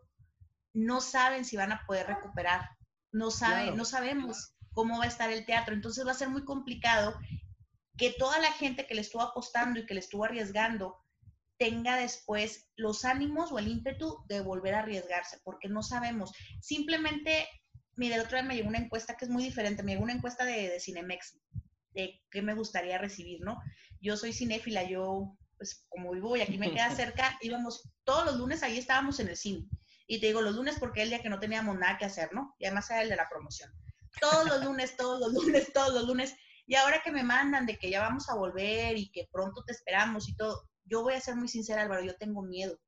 no 0.73 1.01
saben 1.01 1.45
si 1.45 1.55
van 1.55 1.71
a 1.71 1.85
poder 1.85 2.07
recuperar 2.07 2.76
no, 3.11 3.31
sabe, 3.31 3.71
no 3.71 3.85
sabemos 3.85 4.53
cómo 4.71 4.99
va 4.99 5.05
a 5.05 5.07
estar 5.07 5.31
el 5.31 5.45
teatro. 5.45 5.73
Entonces 5.73 6.05
va 6.05 6.11
a 6.11 6.15
ser 6.15 6.29
muy 6.29 6.45
complicado 6.45 7.17
que 7.97 8.13
toda 8.17 8.39
la 8.39 8.51
gente 8.51 8.85
que 8.85 8.95
le 8.95 9.01
estuvo 9.01 9.23
apostando 9.23 9.79
y 9.79 9.85
que 9.85 9.93
le 9.93 9.99
estuvo 9.99 10.23
arriesgando 10.23 10.95
tenga 11.57 11.97
después 11.97 12.69
los 12.75 13.03
ánimos 13.03 13.51
o 13.51 13.59
el 13.59 13.67
ímpetu 13.67 14.23
de 14.27 14.41
volver 14.41 14.75
a 14.75 14.79
arriesgarse, 14.79 15.39
porque 15.43 15.67
no 15.67 15.81
sabemos. 15.81 16.31
Simplemente, 16.61 17.47
mire, 17.95 18.15
el 18.15 18.21
otro 18.21 18.37
día 18.37 18.47
me 18.47 18.55
llegó 18.55 18.69
una 18.69 18.77
encuesta 18.77 19.17
que 19.17 19.25
es 19.25 19.31
muy 19.31 19.43
diferente, 19.43 19.81
me 19.81 19.93
llegó 19.93 20.03
una 20.03 20.13
encuesta 20.13 20.45
de, 20.45 20.69
de 20.69 20.79
Cinemex, 20.79 21.39
de 21.93 22.21
qué 22.29 22.43
me 22.43 22.53
gustaría 22.53 22.99
recibir, 22.99 23.41
¿no? 23.41 23.57
Yo 23.99 24.15
soy 24.17 24.33
cinéfila, 24.33 24.83
yo, 24.83 25.35
pues 25.57 25.85
como 25.89 26.11
vivo 26.11 26.37
y 26.37 26.41
aquí 26.41 26.59
me 26.59 26.71
queda 26.71 26.91
cerca, 26.95 27.37
íbamos 27.41 27.89
todos 28.03 28.25
los 28.25 28.37
lunes, 28.37 28.61
ahí 28.61 28.77
estábamos 28.77 29.19
en 29.19 29.29
el 29.29 29.37
cine. 29.37 29.67
Y 30.07 30.19
te 30.19 30.27
digo 30.27 30.41
los 30.41 30.55
lunes 30.55 30.77
porque 30.79 31.01
el 31.03 31.09
día 31.09 31.21
que 31.21 31.29
no 31.29 31.39
teníamos 31.39 31.77
nada 31.77 31.97
que 31.97 32.05
hacer, 32.05 32.33
¿no? 32.33 32.55
Y 32.59 32.65
además 32.65 32.89
era 32.89 33.01
el 33.03 33.09
de 33.09 33.15
la 33.17 33.27
promoción. 33.29 33.69
Todos 34.21 34.47
los 34.47 34.63
lunes, 34.63 34.95
todos 34.97 35.19
los 35.19 35.33
lunes, 35.33 35.71
todos 35.73 35.93
los 35.93 36.03
lunes. 36.07 36.33
Y 36.65 36.75
ahora 36.75 37.01
que 37.03 37.11
me 37.11 37.23
mandan 37.23 37.65
de 37.65 37.77
que 37.77 37.89
ya 37.89 38.01
vamos 38.01 38.29
a 38.29 38.35
volver 38.35 38.97
y 38.97 39.11
que 39.11 39.27
pronto 39.31 39.63
te 39.65 39.73
esperamos 39.73 40.27
y 40.29 40.35
todo, 40.35 40.69
yo 40.85 41.01
voy 41.03 41.13
a 41.15 41.21
ser 41.21 41.35
muy 41.35 41.47
sincera, 41.49 41.81
Álvaro, 41.83 42.03
yo 42.03 42.15
tengo 42.15 42.41
miedo. 42.41 42.79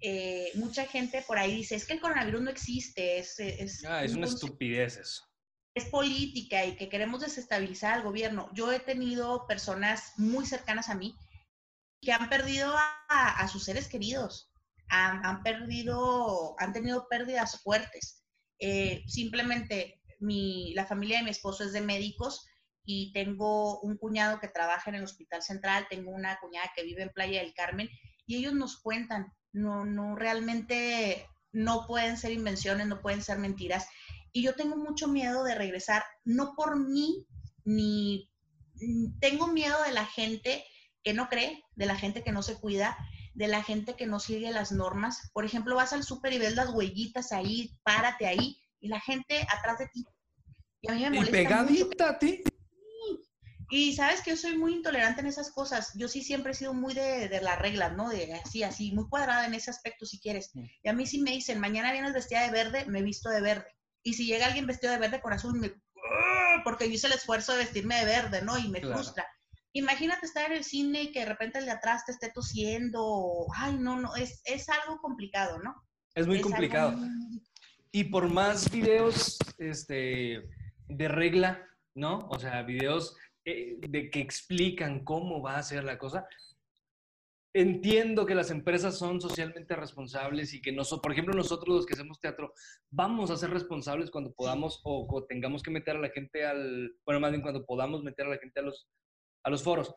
eh, 0.00 0.50
mucha 0.54 0.86
gente 0.86 1.22
por 1.26 1.38
ahí 1.38 1.56
dice, 1.56 1.74
es 1.74 1.86
que 1.86 1.92
el 1.94 2.00
coronavirus 2.00 2.40
no 2.42 2.50
existe, 2.50 3.18
es, 3.18 3.38
es, 3.38 3.84
Ah, 3.84 4.02
es 4.04 4.12
un 4.12 4.18
una 4.18 4.26
estupidez 4.28 4.96
eso. 4.96 5.22
es 5.74 5.84
política 5.86 6.64
y 6.64 6.76
que 6.76 6.88
queremos 6.88 7.20
desestabilizar 7.20 7.94
al 7.94 8.02
gobierno. 8.02 8.48
Yo 8.54 8.72
he 8.72 8.80
tenido 8.80 9.46
personas 9.46 10.12
muy 10.16 10.46
cercanas 10.46 10.88
a 10.88 10.94
mí 10.94 11.14
que 12.02 12.12
han 12.12 12.28
perdido 12.30 12.74
a, 12.76 13.36
a 13.38 13.48
sus 13.48 13.64
seres 13.64 13.88
queridos, 13.88 14.49
han, 14.90 15.24
han 15.24 15.42
perdido, 15.42 16.54
han 16.58 16.72
tenido 16.72 17.06
pérdidas 17.08 17.62
fuertes. 17.62 18.24
Eh, 18.58 19.02
simplemente 19.06 20.00
mi, 20.18 20.74
la 20.74 20.86
familia 20.86 21.18
de 21.18 21.24
mi 21.24 21.30
esposo 21.30 21.64
es 21.64 21.72
de 21.72 21.80
médicos 21.80 22.46
y 22.84 23.12
tengo 23.12 23.80
un 23.80 23.96
cuñado 23.96 24.40
que 24.40 24.48
trabaja 24.48 24.90
en 24.90 24.96
el 24.96 25.04
Hospital 25.04 25.42
Central, 25.42 25.86
tengo 25.88 26.10
una 26.10 26.38
cuñada 26.40 26.70
que 26.74 26.84
vive 26.84 27.02
en 27.02 27.10
Playa 27.10 27.40
del 27.40 27.54
Carmen 27.54 27.88
y 28.26 28.36
ellos 28.36 28.52
nos 28.52 28.80
cuentan, 28.80 29.32
no, 29.52 29.84
no 29.84 30.16
realmente 30.16 31.26
no 31.52 31.86
pueden 31.86 32.16
ser 32.16 32.32
invenciones, 32.32 32.86
no 32.86 33.00
pueden 33.00 33.22
ser 33.22 33.38
mentiras. 33.38 33.86
Y 34.32 34.42
yo 34.42 34.54
tengo 34.54 34.76
mucho 34.76 35.08
miedo 35.08 35.44
de 35.44 35.54
regresar, 35.54 36.04
no 36.24 36.54
por 36.54 36.78
mí, 36.78 37.26
ni 37.64 38.30
mm, 38.74 39.18
tengo 39.20 39.48
miedo 39.48 39.82
de 39.84 39.92
la 39.92 40.06
gente 40.06 40.64
que 41.02 41.14
no 41.14 41.28
cree, 41.28 41.62
de 41.76 41.86
la 41.86 41.96
gente 41.96 42.22
que 42.22 42.32
no 42.32 42.42
se 42.42 42.58
cuida, 42.60 42.96
de 43.34 43.48
la 43.48 43.62
gente 43.62 43.94
que 43.94 44.06
no 44.06 44.20
sigue 44.20 44.50
las 44.50 44.72
normas. 44.72 45.30
Por 45.32 45.44
ejemplo, 45.44 45.76
vas 45.76 45.92
al 45.92 46.04
súper 46.04 46.32
y 46.32 46.38
ves 46.38 46.54
las 46.54 46.70
huellitas 46.70 47.32
ahí, 47.32 47.78
párate 47.82 48.26
ahí, 48.26 48.60
y 48.80 48.88
la 48.88 49.00
gente 49.00 49.46
atrás 49.56 49.78
de 49.78 49.88
ti. 49.88 50.04
Y 50.82 50.90
a 50.90 50.94
mí 50.94 51.00
me 51.02 51.10
molesta 51.10 51.32
pegadita 51.32 52.10
a 52.10 52.18
ti. 52.18 52.42
Y 53.72 53.94
sabes 53.94 54.20
que 54.22 54.30
yo 54.30 54.36
soy 54.36 54.58
muy 54.58 54.74
intolerante 54.74 55.20
en 55.20 55.28
esas 55.28 55.52
cosas. 55.52 55.92
Yo 55.94 56.08
sí 56.08 56.24
siempre 56.24 56.52
he 56.52 56.54
sido 56.56 56.74
muy 56.74 56.92
de, 56.92 57.28
de 57.28 57.40
las 57.40 57.56
reglas, 57.58 57.92
¿no? 57.96 58.08
De 58.08 58.34
así, 58.34 58.64
así, 58.64 58.90
muy 58.90 59.08
cuadrada 59.08 59.46
en 59.46 59.54
ese 59.54 59.70
aspecto, 59.70 60.06
si 60.06 60.18
quieres. 60.18 60.50
Mm. 60.54 60.64
Y 60.82 60.88
a 60.88 60.92
mí 60.92 61.06
sí 61.06 61.20
me 61.20 61.30
dicen, 61.30 61.60
mañana 61.60 61.92
vienes 61.92 62.12
vestida 62.12 62.42
de 62.42 62.50
verde, 62.50 62.84
me 62.86 63.00
visto 63.00 63.28
de 63.30 63.40
verde. 63.40 63.76
Y 64.02 64.14
si 64.14 64.26
llega 64.26 64.46
alguien 64.46 64.66
vestido 64.66 64.92
de 64.92 64.98
verde 64.98 65.20
con 65.20 65.32
azul, 65.32 65.56
me... 65.56 65.68
¡Ah! 65.68 66.62
Porque 66.64 66.88
yo 66.88 66.94
hice 66.94 67.06
el 67.06 67.12
esfuerzo 67.12 67.52
de 67.52 67.58
vestirme 67.58 67.96
de 68.00 68.06
verde, 68.06 68.42
¿no? 68.42 68.58
Y 68.58 68.68
me 68.68 68.80
Claro. 68.80 68.96
frustra. 68.96 69.24
Imagínate 69.72 70.26
estar 70.26 70.50
en 70.50 70.56
el 70.58 70.64
cine 70.64 71.02
y 71.04 71.12
que 71.12 71.20
de 71.20 71.26
repente 71.26 71.58
el 71.58 71.64
de 71.66 71.70
atrás 71.72 72.04
te 72.04 72.12
esté 72.12 72.30
tosiendo. 72.32 73.46
Ay, 73.56 73.76
no, 73.78 74.00
no, 74.00 74.16
es, 74.16 74.42
es 74.44 74.68
algo 74.68 74.98
complicado, 75.00 75.58
¿no? 75.60 75.74
Es 76.14 76.26
muy 76.26 76.36
Es 76.38 76.42
complicado. 76.42 76.92
muy- 76.92 77.40
Y 77.92 78.04
por 78.04 78.28
más 78.28 78.70
videos 78.70 79.38
este, 79.58 80.42
de 80.88 81.08
regla, 81.08 81.66
¿no? 81.94 82.18
O 82.30 82.38
sea, 82.38 82.62
videos 82.62 83.16
eh, 83.44 83.76
de 83.88 84.10
que 84.10 84.20
explican 84.20 85.04
cómo 85.04 85.40
va 85.40 85.56
a 85.56 85.62
ser 85.62 85.84
la 85.84 85.98
cosa. 85.98 86.26
Entiendo 87.52 88.26
que 88.26 88.36
las 88.36 88.52
empresas 88.52 88.96
son 88.96 89.20
socialmente 89.20 89.74
responsables 89.74 90.54
y 90.54 90.62
que 90.62 90.70
nosotros, 90.70 91.00
por 91.02 91.12
ejemplo, 91.12 91.34
nosotros 91.34 91.74
los 91.78 91.86
que 91.86 91.94
hacemos 91.94 92.20
teatro, 92.20 92.54
vamos 92.90 93.32
a 93.32 93.36
ser 93.36 93.50
responsables 93.50 94.08
cuando 94.12 94.32
podamos 94.34 94.80
o, 94.84 95.04
o 95.12 95.24
tengamos 95.26 95.60
que 95.62 95.72
meter 95.72 95.96
a 95.96 96.00
la 96.00 96.10
gente 96.10 96.46
al, 96.46 96.92
bueno, 97.04 97.18
más 97.20 97.32
bien 97.32 97.42
cuando 97.42 97.66
podamos 97.66 98.04
meter 98.04 98.26
a 98.26 98.30
la 98.30 98.38
gente 98.38 98.60
a 98.60 98.62
los, 98.62 98.88
a 99.42 99.50
los 99.50 99.62
foros. 99.62 99.94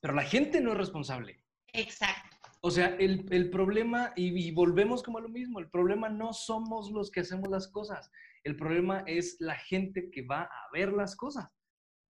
Pero 0.00 0.14
la 0.14 0.22
gente 0.22 0.60
no 0.60 0.72
es 0.72 0.78
responsable. 0.78 1.44
Exacto. 1.72 2.36
O 2.60 2.70
sea, 2.70 2.88
el, 2.96 3.26
el 3.30 3.50
problema, 3.50 4.12
y, 4.16 4.48
y 4.48 4.50
volvemos 4.50 5.02
como 5.02 5.18
a 5.18 5.22
lo 5.22 5.28
mismo, 5.28 5.60
el 5.60 5.70
problema 5.70 6.08
no 6.08 6.32
somos 6.32 6.90
los 6.90 7.10
que 7.10 7.20
hacemos 7.20 7.48
las 7.48 7.68
cosas, 7.68 8.10
el 8.42 8.56
problema 8.56 9.04
es 9.06 9.36
la 9.40 9.56
gente 9.56 10.10
que 10.10 10.22
va 10.22 10.42
a 10.42 10.68
ver 10.72 10.92
las 10.92 11.14
cosas, 11.14 11.48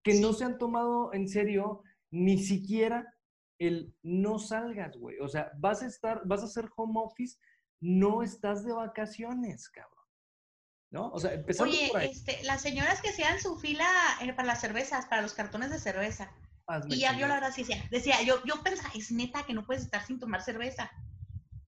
que 0.02 0.20
no 0.20 0.32
se 0.32 0.44
han 0.44 0.58
tomado 0.58 1.12
en 1.12 1.28
serio 1.28 1.82
ni 2.10 2.38
siquiera 2.38 3.06
el 3.58 3.94
no 4.02 4.38
salgas, 4.38 4.96
güey. 4.96 5.18
O 5.18 5.28
sea, 5.28 5.50
vas 5.58 5.82
a 5.82 5.86
estar, 5.86 6.22
vas 6.24 6.42
a 6.42 6.44
hacer 6.44 6.68
home 6.76 6.94
office, 6.96 7.38
no 7.80 8.22
estás 8.22 8.64
de 8.64 8.72
vacaciones, 8.72 9.68
cabrón. 9.68 9.97
¿No? 10.90 11.10
O 11.10 11.20
sea, 11.20 11.34
empezando 11.34 11.72
Oye, 11.72 11.88
por 11.90 12.00
ahí. 12.00 12.10
este, 12.10 12.42
las 12.44 12.62
señoras 12.62 13.02
que 13.02 13.10
hacían 13.10 13.40
su 13.40 13.58
fila 13.58 13.86
eh, 14.22 14.32
para 14.32 14.48
las 14.48 14.60
cervezas, 14.60 15.06
para 15.06 15.22
los 15.22 15.34
cartones 15.34 15.70
de 15.70 15.78
cerveza. 15.78 16.32
hazme 16.66 16.96
Y 16.96 17.00
ya 17.00 17.12
yo 17.12 17.26
la 17.26 17.34
verdad 17.34 17.52
sí 17.54 17.62
decía, 17.62 17.84
decía, 17.90 18.22
yo, 18.22 18.42
yo 18.44 18.62
pensaba, 18.62 18.90
es 18.94 19.10
neta 19.10 19.44
que 19.44 19.52
no 19.52 19.66
puedes 19.66 19.84
estar 19.84 20.04
sin 20.06 20.18
tomar 20.18 20.42
cerveza. 20.42 20.90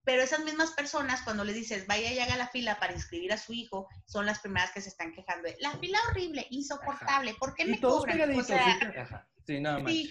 Pero 0.04 0.22
esas 0.22 0.42
mismas 0.44 0.70
personas, 0.70 1.20
cuando 1.22 1.44
les 1.44 1.54
dices, 1.54 1.86
vaya 1.86 2.10
y 2.10 2.18
haga 2.18 2.36
la 2.36 2.48
fila 2.48 2.78
para 2.80 2.94
inscribir 2.94 3.32
a 3.32 3.36
su 3.36 3.52
hijo, 3.52 3.88
son 4.06 4.24
las 4.24 4.40
primeras 4.40 4.72
que 4.72 4.80
se 4.80 4.88
están 4.88 5.12
quejando 5.12 5.48
de, 5.48 5.56
la 5.60 5.72
fila 5.72 5.98
horrible, 6.08 6.46
insoportable, 6.50 7.34
¿por 7.34 7.54
qué 7.54 7.64
Y 7.64 7.72
me 7.72 7.78
todos 7.78 8.06
cobran? 8.06 8.38
O 8.38 8.42
sea. 8.42 9.26
Sí, 9.46 9.60
nada 9.60 9.80
más. 9.80 9.92
sí. 9.92 10.10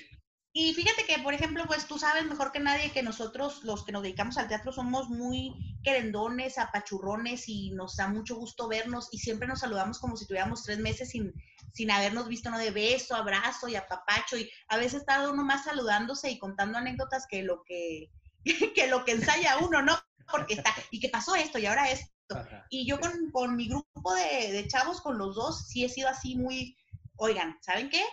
Y 0.52 0.74
fíjate 0.74 1.06
que, 1.06 1.20
por 1.20 1.34
ejemplo, 1.34 1.64
pues 1.68 1.86
tú 1.86 2.00
sabes 2.00 2.26
mejor 2.26 2.52
que 2.52 2.60
nadie 2.60 2.91
que 2.91 3.04
nosotros, 3.04 3.64
los 3.64 3.86
que 3.86 3.91
nos 3.91 4.02
dedicamos 4.02 4.38
al 4.38 4.47
teatro, 4.47 4.72
somos 4.72 5.08
muy 5.08 5.54
querendones, 5.84 6.58
apachurrones 6.58 7.47
y 7.47 7.70
nos 7.72 7.95
da 7.97 8.08
mucho 8.08 8.36
gusto 8.36 8.68
vernos 8.68 9.10
y 9.12 9.20
siempre 9.20 9.47
nos 9.47 9.60
saludamos 9.60 10.00
como 10.00 10.18
si 10.18 10.26
tuviéramos 10.26 10.64
tres 10.64 10.80
meses 10.80 11.10
sin, 11.10 11.34
sin 11.74 11.91
habernos 11.91 12.28
visto, 12.28 12.50
¿no? 12.50 12.58
De 12.58 12.72
beso, 12.72 13.16
abrazo 13.16 13.68
y 13.68 13.76
apapacho 13.76 14.38
y 14.38 14.50
a 14.70 14.78
veces 14.78 15.02
está 15.02 15.30
uno 15.30 15.43
más 15.43 15.66
saludándose 15.66 16.32
y 16.32 16.39
contando 16.39 16.80
anécdotas 16.80 17.28
que 17.30 17.43
lo 17.43 17.64
que, 17.64 18.10
que 18.76 18.88
lo 18.88 19.06
que 19.06 19.12
ensaya 19.12 19.60
uno, 19.60 19.84
¿no? 19.84 20.00
Porque 20.32 20.56
está, 20.56 20.74
y 20.91 21.00
que 21.00 21.10
pasó 21.10 21.36
esto 21.36 21.60
y 21.60 21.68
ahora 21.68 21.91
esto. 21.91 22.12
Ajá. 22.36 22.66
Y 22.72 22.88
yo 22.88 23.00
con, 23.00 23.32
con 23.32 23.56
mi 23.56 23.68
grupo 23.68 24.14
de, 24.16 24.52
de 24.52 24.68
chavos, 24.68 25.02
con 25.02 25.20
los 25.20 25.36
dos, 25.36 25.68
sí 25.68 25.86
he 25.86 25.89
sido 25.89 26.10
así 26.10 26.36
muy, 26.36 26.76
oigan, 27.18 27.56
¿saben 27.62 27.89
qué? 27.89 28.04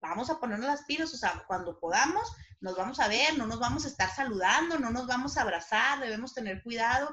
Vamos 0.00 0.30
a 0.30 0.38
ponernos 0.38 0.66
las 0.66 0.84
pilas, 0.84 1.12
o 1.12 1.16
sea, 1.16 1.44
cuando 1.46 1.78
podamos, 1.78 2.32
nos 2.60 2.76
vamos 2.76 3.00
a 3.00 3.08
ver, 3.08 3.36
no 3.36 3.46
nos 3.46 3.58
vamos 3.58 3.84
a 3.84 3.88
estar 3.88 4.10
saludando, 4.10 4.78
no 4.78 4.90
nos 4.90 5.06
vamos 5.06 5.36
a 5.36 5.42
abrazar, 5.42 6.00
debemos 6.00 6.34
tener 6.34 6.62
cuidado, 6.62 7.10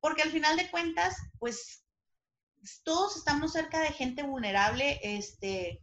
porque 0.00 0.22
al 0.22 0.30
final 0.30 0.56
de 0.56 0.70
cuentas, 0.70 1.16
pues 1.38 1.84
todos 2.82 3.16
estamos 3.16 3.52
cerca 3.52 3.80
de 3.80 3.92
gente 3.92 4.22
vulnerable, 4.22 5.00
este, 5.02 5.80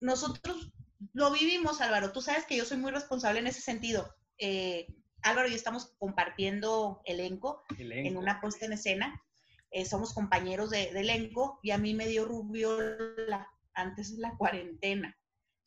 nosotros 0.00 0.72
lo 1.12 1.30
vivimos, 1.30 1.80
Álvaro, 1.80 2.12
tú 2.12 2.20
sabes 2.20 2.44
que 2.46 2.56
yo 2.56 2.64
soy 2.64 2.78
muy 2.78 2.90
responsable 2.90 3.40
en 3.40 3.46
ese 3.46 3.60
sentido. 3.60 4.14
Eh, 4.38 4.86
Álvaro 5.22 5.48
y 5.48 5.50
yo 5.50 5.56
estamos 5.56 5.94
compartiendo 5.98 7.00
elenco, 7.04 7.62
en 7.78 8.16
una 8.16 8.40
puesta 8.40 8.66
en 8.66 8.72
escena. 8.72 9.22
Eh, 9.70 9.84
somos 9.84 10.12
compañeros 10.12 10.70
de, 10.70 10.92
de 10.92 11.00
elenco 11.00 11.60
y 11.62 11.70
a 11.70 11.78
mí 11.78 11.94
me 11.94 12.06
dio 12.06 12.24
rubiola 12.24 13.48
antes 13.74 14.16
de 14.16 14.22
la 14.22 14.36
cuarentena. 14.36 15.16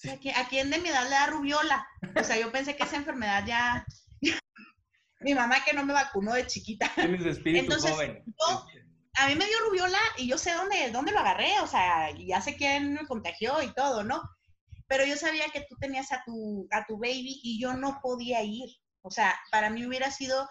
O 0.03 0.21
sea, 0.21 0.41
¿a 0.41 0.47
quién 0.49 0.69
de 0.69 0.79
mi 0.79 0.89
edad 0.89 1.03
le 1.03 1.11
da 1.11 1.27
rubiola? 1.27 1.87
O 2.19 2.23
sea, 2.23 2.37
yo 2.37 2.51
pensé 2.51 2.75
que 2.75 2.83
esa 2.83 2.97
enfermedad 2.97 3.45
ya... 3.45 3.85
mi 5.21 5.33
mamá 5.33 5.63
que 5.63 5.73
no 5.73 5.85
me 5.85 5.93
vacunó 5.93 6.33
de 6.33 6.45
chiquita. 6.47 6.91
Tienes 6.95 7.25
espíritu 7.25 7.65
Entonces, 7.65 7.91
joven. 7.91 8.23
yo- 8.25 8.65
A 9.15 9.27
mí 9.27 9.35
me 9.35 9.45
dio 9.45 9.57
rubiola 9.69 9.97
y 10.17 10.27
yo 10.27 10.37
sé 10.37 10.51
dónde, 10.53 10.91
dónde 10.91 11.11
lo 11.11 11.19
agarré, 11.19 11.59
o 11.61 11.67
sea, 11.67 12.09
ya 12.17 12.41
sé 12.41 12.55
quién 12.57 12.93
me 12.95 13.05
contagió 13.07 13.61
y 13.61 13.73
todo, 13.73 14.03
¿no? 14.03 14.21
Pero 14.87 15.05
yo 15.05 15.15
sabía 15.15 15.45
que 15.53 15.65
tú 15.69 15.77
tenías 15.79 16.11
a 16.11 16.23
tu, 16.25 16.67
a 16.71 16.85
tu 16.85 16.97
baby 16.97 17.39
y 17.43 17.61
yo 17.61 17.73
no 17.73 17.99
podía 18.01 18.43
ir. 18.43 18.69
O 19.01 19.11
sea, 19.11 19.39
para 19.51 19.69
mí 19.69 19.85
hubiera 19.85 20.11
sido, 20.11 20.49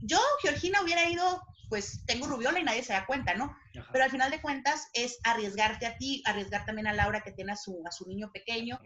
yo, 0.00 0.20
Georgina, 0.42 0.82
hubiera 0.82 1.08
ido, 1.08 1.42
pues 1.68 2.04
tengo 2.06 2.26
rubiola 2.26 2.60
y 2.60 2.64
nadie 2.64 2.82
se 2.82 2.92
da 2.92 3.06
cuenta, 3.06 3.34
¿no? 3.34 3.44
Ajá. 3.78 3.90
Pero 3.92 4.04
al 4.04 4.10
final 4.10 4.30
de 4.30 4.40
cuentas 4.40 4.88
es 4.92 5.18
arriesgarte 5.24 5.86
a 5.86 5.96
ti, 5.96 6.22
arriesgar 6.26 6.64
también 6.64 6.86
a 6.86 6.92
Laura 6.92 7.22
que 7.22 7.32
tiene 7.32 7.52
a 7.52 7.56
su, 7.56 7.82
a 7.86 7.90
su 7.90 8.06
niño 8.06 8.30
pequeño. 8.32 8.78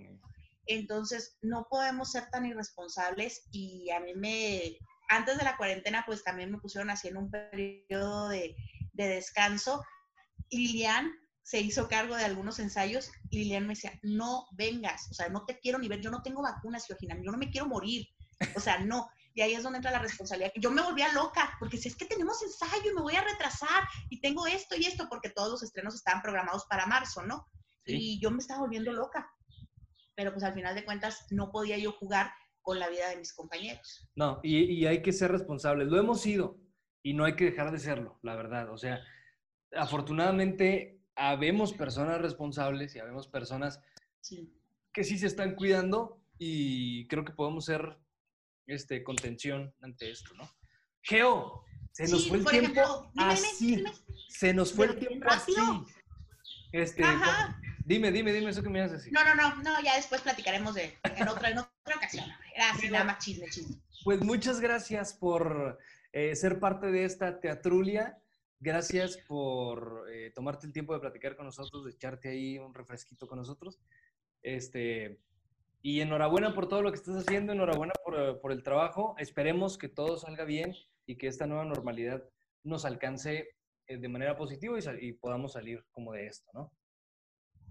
Entonces, 0.66 1.36
no 1.42 1.66
podemos 1.68 2.12
ser 2.12 2.30
tan 2.30 2.46
irresponsables 2.46 3.42
y 3.50 3.90
a 3.90 4.00
mí 4.00 4.14
me, 4.14 4.78
antes 5.08 5.36
de 5.38 5.44
la 5.44 5.56
cuarentena, 5.56 6.04
pues 6.06 6.22
también 6.22 6.52
me 6.52 6.58
pusieron 6.58 6.90
así 6.90 7.08
en 7.08 7.16
un 7.16 7.30
periodo 7.30 8.28
de, 8.28 8.54
de 8.92 9.08
descanso. 9.08 9.84
Y 10.48 10.58
Lilian 10.58 11.12
se 11.42 11.60
hizo 11.60 11.88
cargo 11.88 12.16
de 12.16 12.24
algunos 12.24 12.60
ensayos 12.60 13.10
y 13.28 13.38
Lilian 13.38 13.66
me 13.66 13.74
decía, 13.74 13.92
no 14.02 14.46
vengas, 14.52 15.08
o 15.10 15.14
sea, 15.14 15.28
no 15.28 15.44
te 15.46 15.58
quiero 15.58 15.78
ni 15.78 15.88
ver, 15.88 16.00
yo 16.00 16.10
no 16.10 16.22
tengo 16.22 16.42
vacunas, 16.42 16.86
Georgina, 16.86 17.16
yo 17.20 17.32
no 17.32 17.38
me 17.38 17.50
quiero 17.50 17.66
morir, 17.66 18.06
o 18.54 18.60
sea, 18.60 18.78
no. 18.78 19.10
Y 19.34 19.42
ahí 19.42 19.54
es 19.54 19.62
donde 19.62 19.76
entra 19.78 19.92
la 19.92 20.00
responsabilidad. 20.00 20.52
Yo 20.56 20.70
me 20.70 20.82
volvía 20.82 21.12
loca, 21.12 21.56
porque 21.60 21.76
si 21.76 21.88
es 21.88 21.96
que 21.96 22.04
tenemos 22.04 22.42
ensayo 22.42 22.90
y 22.90 22.94
me 22.94 23.02
voy 23.02 23.14
a 23.14 23.22
retrasar 23.24 23.84
y 24.08 24.20
tengo 24.20 24.46
esto 24.46 24.74
y 24.76 24.84
esto, 24.86 25.08
porque 25.08 25.30
todos 25.30 25.50
los 25.50 25.62
estrenos 25.62 25.94
estaban 25.94 26.20
programados 26.22 26.66
para 26.66 26.86
marzo, 26.86 27.22
¿no? 27.22 27.46
Sí. 27.86 27.96
Y 27.96 28.20
yo 28.20 28.30
me 28.30 28.38
estaba 28.38 28.60
volviendo 28.60 28.92
loca. 28.92 29.30
Pero 30.16 30.32
pues 30.32 30.44
al 30.44 30.54
final 30.54 30.74
de 30.74 30.84
cuentas 30.84 31.26
no 31.30 31.50
podía 31.50 31.78
yo 31.78 31.92
jugar 31.92 32.32
con 32.62 32.78
la 32.78 32.88
vida 32.88 33.08
de 33.08 33.16
mis 33.16 33.32
compañeros. 33.32 34.08
No, 34.16 34.40
y, 34.42 34.64
y 34.64 34.86
hay 34.86 35.00
que 35.00 35.12
ser 35.12 35.30
responsables. 35.32 35.88
Lo 35.88 35.98
hemos 35.98 36.20
sido 36.20 36.58
y 37.02 37.14
no 37.14 37.24
hay 37.24 37.36
que 37.36 37.44
dejar 37.46 37.70
de 37.72 37.78
serlo, 37.78 38.18
la 38.22 38.34
verdad. 38.36 38.68
O 38.70 38.76
sea, 38.76 39.00
afortunadamente 39.72 41.00
habemos 41.16 41.72
personas 41.72 42.20
responsables 42.20 42.94
y 42.94 42.98
habemos 42.98 43.28
personas 43.28 43.80
Sí. 44.20 44.52
que 44.92 45.04
sí 45.04 45.18
se 45.18 45.26
están 45.26 45.54
cuidando 45.54 46.22
y 46.38 47.06
creo 47.08 47.24
que 47.24 47.32
podemos 47.32 47.64
ser 47.64 47.98
este, 48.66 49.02
contención 49.02 49.74
ante 49.80 50.10
esto, 50.10 50.34
¿no? 50.34 50.48
Geo, 51.02 51.64
se 51.92 52.08
nos 52.08 52.22
Sí, 52.24 52.28
fue 52.28 52.38
el 52.38 52.44
tiempo 52.46 52.80
ejemplo, 52.80 53.10
dime, 53.14 53.32
así. 53.32 53.76
dime. 53.76 53.92
Se 54.28 54.54
nos 54.54 54.72
fue 54.72 54.86
el 54.86 54.98
tiempo 54.98 55.26
así. 55.28 55.52
rápido. 55.56 55.86
Este, 56.72 57.02
Ajá. 57.02 57.60
dime, 57.84 58.12
dime, 58.12 58.32
dime 58.32 58.50
eso 58.50 58.62
que 58.62 58.68
me 58.68 58.78
ibas 58.78 58.92
a 58.92 58.94
decir. 58.94 59.12
No, 59.12 59.24
no, 59.24 59.34
no, 59.34 59.56
no, 59.62 59.82
ya 59.82 59.96
después 59.96 60.20
platicaremos 60.20 60.74
de 60.74 60.96
en 61.02 61.28
otra, 61.28 61.50
en 61.50 61.58
otra 61.58 61.96
ocasión. 61.96 62.26
Así, 62.70 62.82
Pero- 62.82 62.92
nada 62.92 63.04
más 63.06 63.24
chisme, 63.24 63.48
chisme. 63.50 63.76
Pues 64.04 64.20
muchas 64.22 64.60
gracias 64.60 65.12
por 65.14 65.78
eh, 66.12 66.34
ser 66.36 66.58
parte 66.60 66.90
de 66.90 67.04
esta 67.04 67.40
teatrulia. 67.40 68.16
Gracias 68.60 69.16
por 69.26 70.04
eh, 70.12 70.30
tomarte 70.34 70.66
el 70.66 70.72
tiempo 70.72 70.92
de 70.94 71.00
platicar 71.00 71.34
con 71.34 71.46
nosotros, 71.46 71.84
de 71.84 71.90
echarte 71.92 72.28
ahí 72.28 72.58
un 72.58 72.72
refresquito 72.74 73.26
con 73.26 73.38
nosotros. 73.38 73.80
Este, 74.42 75.18
y 75.82 76.00
enhorabuena 76.00 76.54
por 76.54 76.68
todo 76.68 76.82
lo 76.82 76.90
que 76.90 76.98
estás 76.98 77.16
haciendo, 77.16 77.52
enhorabuena 77.52 77.92
por, 78.04 78.20
eh, 78.20 78.34
por 78.34 78.52
el 78.52 78.62
trabajo. 78.62 79.14
Esperemos 79.18 79.78
que 79.78 79.88
todo 79.88 80.18
salga 80.18 80.44
bien 80.44 80.74
y 81.06 81.16
que 81.16 81.26
esta 81.26 81.46
nueva 81.46 81.64
normalidad 81.64 82.22
nos 82.62 82.84
alcance 82.84 83.48
eh, 83.86 83.96
de 83.96 84.08
manera 84.08 84.36
positiva 84.36 84.78
y, 84.78 85.08
y 85.08 85.12
podamos 85.12 85.52
salir 85.52 85.84
como 85.90 86.12
de 86.12 86.26
esto, 86.26 86.50
¿no? 86.54 86.72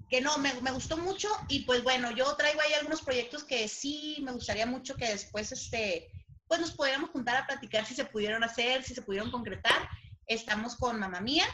que 0.09 0.21
no, 0.21 0.37
me, 0.39 0.53
me 0.61 0.71
gustó 0.71 0.97
mucho 0.97 1.29
y 1.47 1.61
pues 1.65 1.83
bueno, 1.83 2.11
yo 2.11 2.35
traigo 2.35 2.61
ahí 2.61 2.73
algunos 2.73 3.01
proyectos 3.01 3.43
que 3.43 3.67
sí 3.67 4.17
me 4.23 4.31
gustaría 4.31 4.65
mucho 4.65 4.95
que 4.95 5.07
después, 5.07 5.51
este, 5.51 6.09
pues 6.47 6.59
nos 6.59 6.71
pudiéramos 6.71 7.11
juntar 7.11 7.37
a 7.37 7.45
platicar 7.47 7.85
si 7.85 7.93
se 7.93 8.05
pudieron 8.05 8.43
hacer, 8.43 8.83
si 8.83 8.95
se 8.95 9.03
pudieron 9.03 9.29
concretar. 9.29 9.87
Estamos 10.25 10.75
con 10.75 10.99
Mamá 10.99 11.21
Mía, 11.21 11.45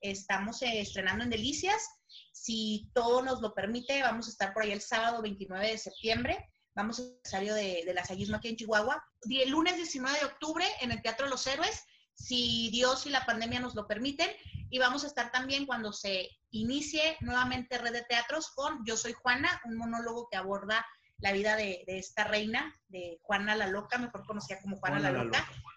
estamos 0.00 0.62
eh, 0.62 0.80
estrenando 0.80 1.24
en 1.24 1.30
Delicias. 1.30 1.88
Si 2.34 2.90
todo 2.92 3.22
nos 3.22 3.40
lo 3.40 3.54
permite, 3.54 4.02
vamos 4.02 4.26
a 4.26 4.30
estar 4.30 4.52
por 4.52 4.64
ahí 4.64 4.72
el 4.72 4.80
sábado 4.80 5.22
29 5.22 5.70
de 5.70 5.78
septiembre. 5.78 6.50
Vamos 6.74 6.98
al 6.98 7.06
aniversario 7.06 7.54
de, 7.54 7.84
de 7.86 7.94
lasallismo 7.94 8.36
aquí 8.36 8.48
en 8.48 8.56
Chihuahua. 8.56 9.04
El 9.30 9.50
lunes 9.50 9.76
19 9.76 10.18
de 10.18 10.24
octubre 10.24 10.66
en 10.80 10.90
el 10.90 11.00
Teatro 11.00 11.28
Los 11.28 11.46
Héroes, 11.46 11.84
si 12.12 12.70
Dios 12.70 13.06
y 13.06 13.10
la 13.10 13.24
pandemia 13.24 13.60
nos 13.60 13.76
lo 13.76 13.86
permiten. 13.86 14.28
Y 14.68 14.80
vamos 14.80 15.04
a 15.04 15.06
estar 15.06 15.30
también 15.30 15.64
cuando 15.64 15.92
se 15.92 16.28
inicie 16.50 17.16
nuevamente 17.20 17.78
Red 17.78 17.92
de 17.92 18.02
Teatros 18.02 18.50
con 18.50 18.84
Yo 18.84 18.96
Soy 18.96 19.12
Juana, 19.12 19.60
un 19.64 19.76
monólogo 19.76 20.28
que 20.28 20.36
aborda 20.36 20.84
la 21.18 21.30
vida 21.30 21.54
de, 21.54 21.84
de 21.86 21.98
esta 21.98 22.24
reina, 22.24 22.74
de 22.88 23.20
Juana 23.22 23.54
la 23.54 23.68
Loca, 23.68 23.96
mejor 23.98 24.26
conocida 24.26 24.60
como 24.60 24.78
Juana, 24.78 24.98
Juana 24.98 25.12
la, 25.12 25.18
la 25.18 25.24
Loca. 25.24 25.38
Loca. 25.38 25.74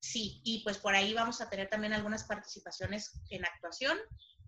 Sí, 0.00 0.40
y 0.42 0.64
pues 0.64 0.78
por 0.78 0.94
ahí 0.94 1.12
vamos 1.12 1.42
a 1.42 1.50
tener 1.50 1.68
también 1.68 1.92
algunas 1.92 2.24
participaciones 2.24 3.20
en 3.28 3.44
actuación. 3.44 3.98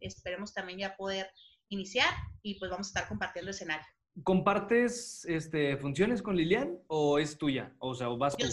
Esperemos 0.00 0.54
también 0.54 0.78
ya 0.78 0.96
poder 0.96 1.30
iniciar 1.70 2.12
y 2.42 2.58
pues 2.58 2.70
vamos 2.70 2.88
a 2.88 2.90
estar 2.90 3.08
compartiendo 3.08 3.50
escenario. 3.50 3.86
¿Compartes 4.24 5.24
este, 5.26 5.76
funciones 5.76 6.20
con 6.20 6.36
Lilian 6.36 6.78
o 6.88 7.18
es 7.18 7.38
tuya? 7.38 7.72
O 7.78 7.94
sea, 7.94 8.10
¿o 8.10 8.18
vas 8.18 8.36
tú? 8.36 8.46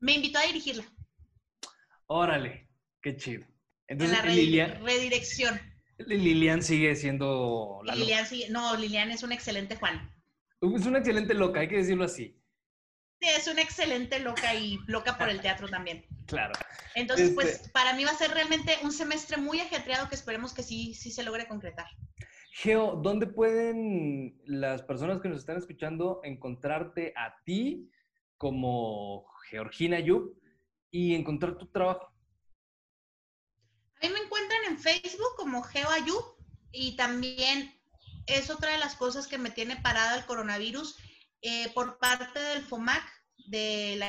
Me 0.00 0.12
invitó 0.14 0.38
a 0.38 0.42
dirigirla 0.42 0.84
Órale, 2.06 2.68
qué 3.00 3.16
chido. 3.16 3.42
en 3.42 3.48
Entonces, 3.88 4.16
la 4.18 4.22
re- 4.24 4.34
Lilian, 4.34 4.84
redirección. 4.84 5.58
Lilian 5.98 6.62
sigue 6.62 6.94
siendo 6.96 7.80
la 7.84 7.94
loca. 7.94 8.04
Lilian 8.04 8.26
sigue- 8.26 8.50
no, 8.50 8.76
Lilian 8.76 9.10
es 9.10 9.22
una 9.22 9.34
excelente 9.34 9.76
Juana. 9.76 10.10
Es 10.60 10.86
una 10.86 10.98
excelente 10.98 11.34
loca, 11.34 11.60
hay 11.60 11.68
que 11.68 11.76
decirlo 11.76 12.04
así. 12.04 12.36
Sí, 13.20 13.28
es 13.28 13.46
una 13.46 13.62
excelente 13.62 14.18
loca 14.18 14.54
y 14.54 14.78
loca 14.86 15.16
por 15.16 15.28
el 15.30 15.40
teatro 15.40 15.68
también. 15.68 16.04
Claro. 16.26 16.52
Entonces, 16.94 17.30
Este- 17.30 17.34
pues 17.34 17.70
para 17.70 17.94
mí 17.94 18.04
va 18.04 18.10
a 18.10 18.16
ser 18.16 18.30
realmente 18.30 18.78
un 18.82 18.92
semestre 18.92 19.36
muy 19.36 19.60
ajetreado 19.60 20.08
que 20.08 20.14
esperemos 20.14 20.54
que 20.54 20.62
sí, 20.62 20.94
sí 20.94 21.10
se 21.10 21.22
logre 21.22 21.48
concretar. 21.48 21.86
Geo, 22.52 22.96
¿dónde 23.02 23.26
pueden 23.26 24.40
las 24.46 24.82
personas 24.82 25.20
que 25.20 25.28
nos 25.28 25.38
están 25.40 25.56
escuchando 25.56 26.20
encontrarte 26.22 27.12
a 27.16 27.34
ti 27.44 27.90
como 28.36 29.26
Georgina 29.50 29.98
Yub 29.98 30.40
y 30.92 31.14
encontrar 31.14 31.58
tu 31.58 31.66
trabajo? 31.66 32.12
A 34.00 34.06
mí 34.06 34.12
me 34.12 34.20
encuentran 34.20 34.60
en 34.68 34.78
Facebook 34.78 35.34
como 35.36 35.62
GeoAyub 35.62 36.22
y 36.70 36.94
también 36.96 37.74
es 38.26 38.50
otra 38.50 38.70
de 38.72 38.78
las 38.78 38.94
cosas 38.94 39.26
que 39.26 39.38
me 39.38 39.50
tiene 39.50 39.76
parada 39.76 40.16
el 40.16 40.26
coronavirus. 40.26 40.96
Eh, 41.42 41.70
por 41.74 41.98
parte 41.98 42.40
del 42.40 42.62
FOMAC 42.62 43.02
del 43.48 44.02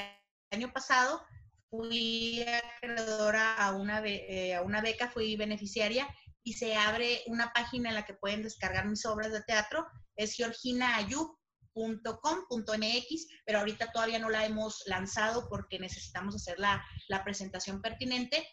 año 0.52 0.72
pasado, 0.72 1.22
fui 1.70 2.43
acreedora 2.47 3.55
a 3.55 3.72
una, 3.76 4.01
be- 4.01 4.26
eh, 4.30 4.55
a 4.55 4.61
una 4.61 4.82
beca, 4.82 5.09
fui 5.09 5.36
beneficiaria 5.36 6.07
y 6.43 6.53
se 6.53 6.76
abre 6.76 7.24
una 7.28 7.51
página 7.53 7.89
en 7.89 7.95
la 7.95 8.05
que 8.05 8.13
pueden 8.13 8.43
descargar 8.43 8.86
mis 8.88 9.05
obras 9.05 9.32
de 9.32 9.41
teatro. 9.43 9.86
Es 10.16 10.36
georginaayub.com.mx, 10.36 13.28
pero 13.45 13.59
ahorita 13.59 13.91
todavía 13.91 14.20
no 14.20 14.30
la 14.30 14.45
hemos 14.45 14.84
lanzado 14.86 15.47
porque 15.49 15.80
necesitamos 15.80 16.36
hacer 16.36 16.59
la, 16.59 16.84
la 17.07 17.24
presentación 17.24 17.82
pertinente 17.82 18.47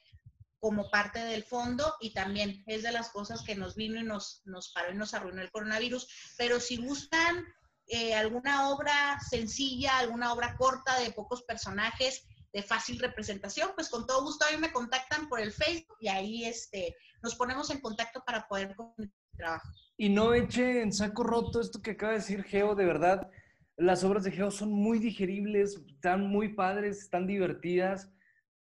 como 0.59 0.89
parte 0.91 1.19
del 1.19 1.43
fondo 1.45 1.95
y 2.01 2.15
también 2.15 2.63
es 2.67 2.83
de 2.85 2.93
las 2.93 3.11
cosas 3.11 3.43
que 3.43 3.57
nos 3.57 3.75
vino 3.75 4.01
y 4.01 4.05
nos, 4.05 4.43
nos 4.45 4.73
paró 4.73 4.93
y 4.93 4.97
nos 4.97 5.13
arruinó 5.13 5.43
el 5.43 5.51
coronavirus. 5.51 6.07
Pero 6.39 6.61
si 6.61 6.79
buscan 6.79 7.45
eh, 7.89 8.15
alguna 8.15 8.71
obra 8.71 9.19
sencilla, 9.29 9.99
alguna 9.99 10.33
obra 10.33 10.57
corta 10.57 10.99
de 11.01 11.11
pocos 11.11 11.43
personajes, 11.43 12.25
de 12.53 12.63
fácil 12.63 12.99
representación, 12.99 13.71
pues 13.75 13.89
con 13.89 14.07
todo 14.07 14.23
gusto 14.23 14.45
ahí 14.45 14.59
me 14.59 14.73
contactan 14.73 15.29
por 15.29 15.41
el 15.41 15.53
Facebook 15.53 15.97
y 16.01 16.09
ahí 16.09 16.45
este, 16.45 16.95
nos 17.23 17.35
ponemos 17.35 17.71
en 17.71 17.81
contacto 17.81 18.23
para 18.25 18.47
poder 18.47 18.75
con 18.77 18.93
mi 18.99 19.11
trabajo. 19.37 19.69
Y 19.97 20.09
no 20.09 20.35
eche 20.35 20.83
en 20.83 20.93
saco 20.93 21.23
roto 21.23 21.61
esto 21.61 21.81
que 21.81 21.93
acaba 21.93 22.13
de 22.13 22.19
decir 22.19 22.43
Geo, 22.45 22.75
de 22.75 22.85
verdad. 22.85 23.31
Las 23.77 24.05
obras 24.05 24.25
de 24.25 24.33
Geo 24.33 24.51
son 24.51 24.71
muy 24.71 24.99
digeribles, 24.99 25.81
están 25.87 26.27
muy 26.27 26.55
padres, 26.55 26.99
están 26.99 27.27
divertidas, 27.27 28.11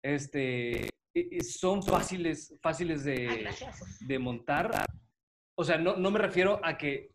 este, 0.02 0.88
son 1.42 1.82
fáciles, 1.82 2.54
fáciles 2.62 3.04
de, 3.04 3.26
gracias. 3.42 3.98
de 4.06 4.18
montar. 4.18 4.70
O 5.56 5.64
sea, 5.64 5.78
no, 5.78 5.96
no 5.96 6.10
me 6.10 6.18
refiero 6.18 6.60
a 6.64 6.78
que 6.78 7.12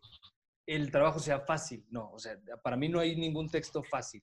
el 0.66 0.90
trabajo 0.90 1.18
sea 1.18 1.40
fácil, 1.40 1.86
no, 1.90 2.10
o 2.10 2.18
sea, 2.18 2.36
para 2.62 2.76
mí 2.76 2.88
no 2.88 2.98
hay 2.98 3.16
ningún 3.16 3.48
texto 3.48 3.82
fácil, 3.84 4.22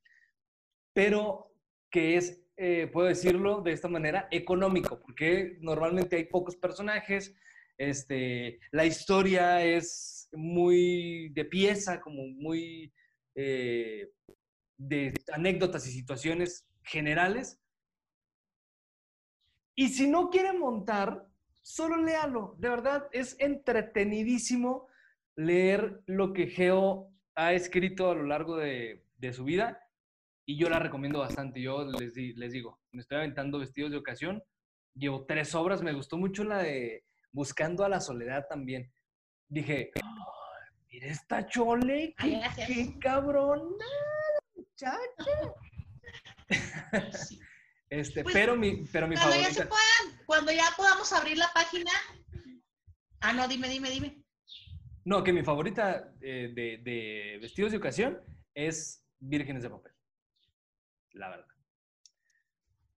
pero 0.94 1.54
que 1.90 2.18
es, 2.18 2.43
eh, 2.58 2.88
puedo 2.92 3.08
decirlo 3.08 3.62
de 3.62 3.72
esta 3.72 3.88
manera, 3.88 4.28
económico, 4.32 5.00
porque 5.02 5.58
normalmente 5.62 6.16
hay 6.16 6.26
pocos 6.26 6.56
personajes, 6.56 7.36
este, 7.78 8.60
la 8.72 8.86
historia 8.86 9.64
es 9.64 10.30
muy 10.34 11.30
de 11.30 11.46
pieza, 11.46 12.00
como 12.00 12.28
muy 12.28 12.94
eh, 13.36 14.12
de 14.78 15.14
anécdotas 15.32 15.88
y 15.88 15.92
situaciones 15.92 16.68
generales. 16.84 17.60
Y 19.76 19.90
si 19.90 20.08
no 20.08 20.30
quiere 20.30 20.54
montar, 20.54 21.28
solo 21.62 21.98
léalo. 21.98 22.56
De 22.60 22.70
verdad, 22.70 23.08
es 23.12 23.36
entretenidísimo 23.40 24.88
leer 25.36 26.02
lo 26.06 26.34
que 26.34 26.48
Geo 26.48 27.12
ha 27.36 27.54
escrito 27.54 28.12
a 28.12 28.16
lo 28.16 28.24
largo 28.24 28.58
de, 28.58 29.04
de 29.18 29.34
su 29.34 29.44
vida. 29.44 29.83
Y 30.46 30.58
yo 30.58 30.70
la 30.70 30.80
recomiendo 30.80 31.20
bastante. 31.20 31.62
Yo 31.62 31.86
les, 31.86 32.16
les 32.16 32.52
digo, 32.52 32.80
me 32.92 33.02
estoy 33.02 33.18
aventando 33.20 33.60
vestidos 33.60 33.92
de 33.92 33.98
ocasión. 33.98 34.44
Llevo 34.96 35.26
tres 35.26 35.56
obras. 35.56 35.82
Me 35.82 35.94
gustó 35.94 36.18
mucho 36.18 36.44
la 36.44 36.60
de 36.60 37.06
Buscando 37.32 37.84
a 37.86 37.90
la 37.90 38.00
Soledad 38.02 38.46
también. 38.50 38.92
Dije, 39.48 39.92
"Ay, 39.96 40.02
mira 40.92 41.08
esta 41.08 41.46
chole, 41.48 42.14
Ay, 42.18 42.32
qué, 42.34 42.38
gracias. 42.40 42.68
qué 42.68 43.00
cabrona, 43.00 43.86
muchacha. 44.56 44.98
Sí. 47.12 47.40
Este, 47.90 48.24
Pues, 48.24 48.34
pero 48.34 48.56
mi, 48.56 48.86
pero 48.92 49.08
mi 49.08 49.16
Cuando 49.16 49.36
ya 49.36 49.46
se 49.52 49.64
favorita. 49.64 49.70
puedan, 49.70 50.26
cuando 50.26 50.52
ya 50.52 50.66
podamos 50.76 51.12
abrir 51.14 51.38
la 51.38 51.50
página. 51.54 51.92
Ah, 53.22 53.34
no, 53.34 53.48
dime, 53.48 53.70
dime, 53.70 53.90
dime. 53.90 54.24
No, 55.06 55.24
que 55.24 55.32
mi 55.34 55.44
favorita 55.44 56.12
eh, 56.22 56.52
de, 56.54 56.80
de 56.84 57.38
vestidos 57.42 57.72
de 57.72 57.78
ocasión 57.78 58.20
es 58.54 59.06
Vírgenes 59.20 59.64
de 59.64 59.70
Papel. 59.70 59.93
La 61.14 61.30
verdad. 61.30 61.48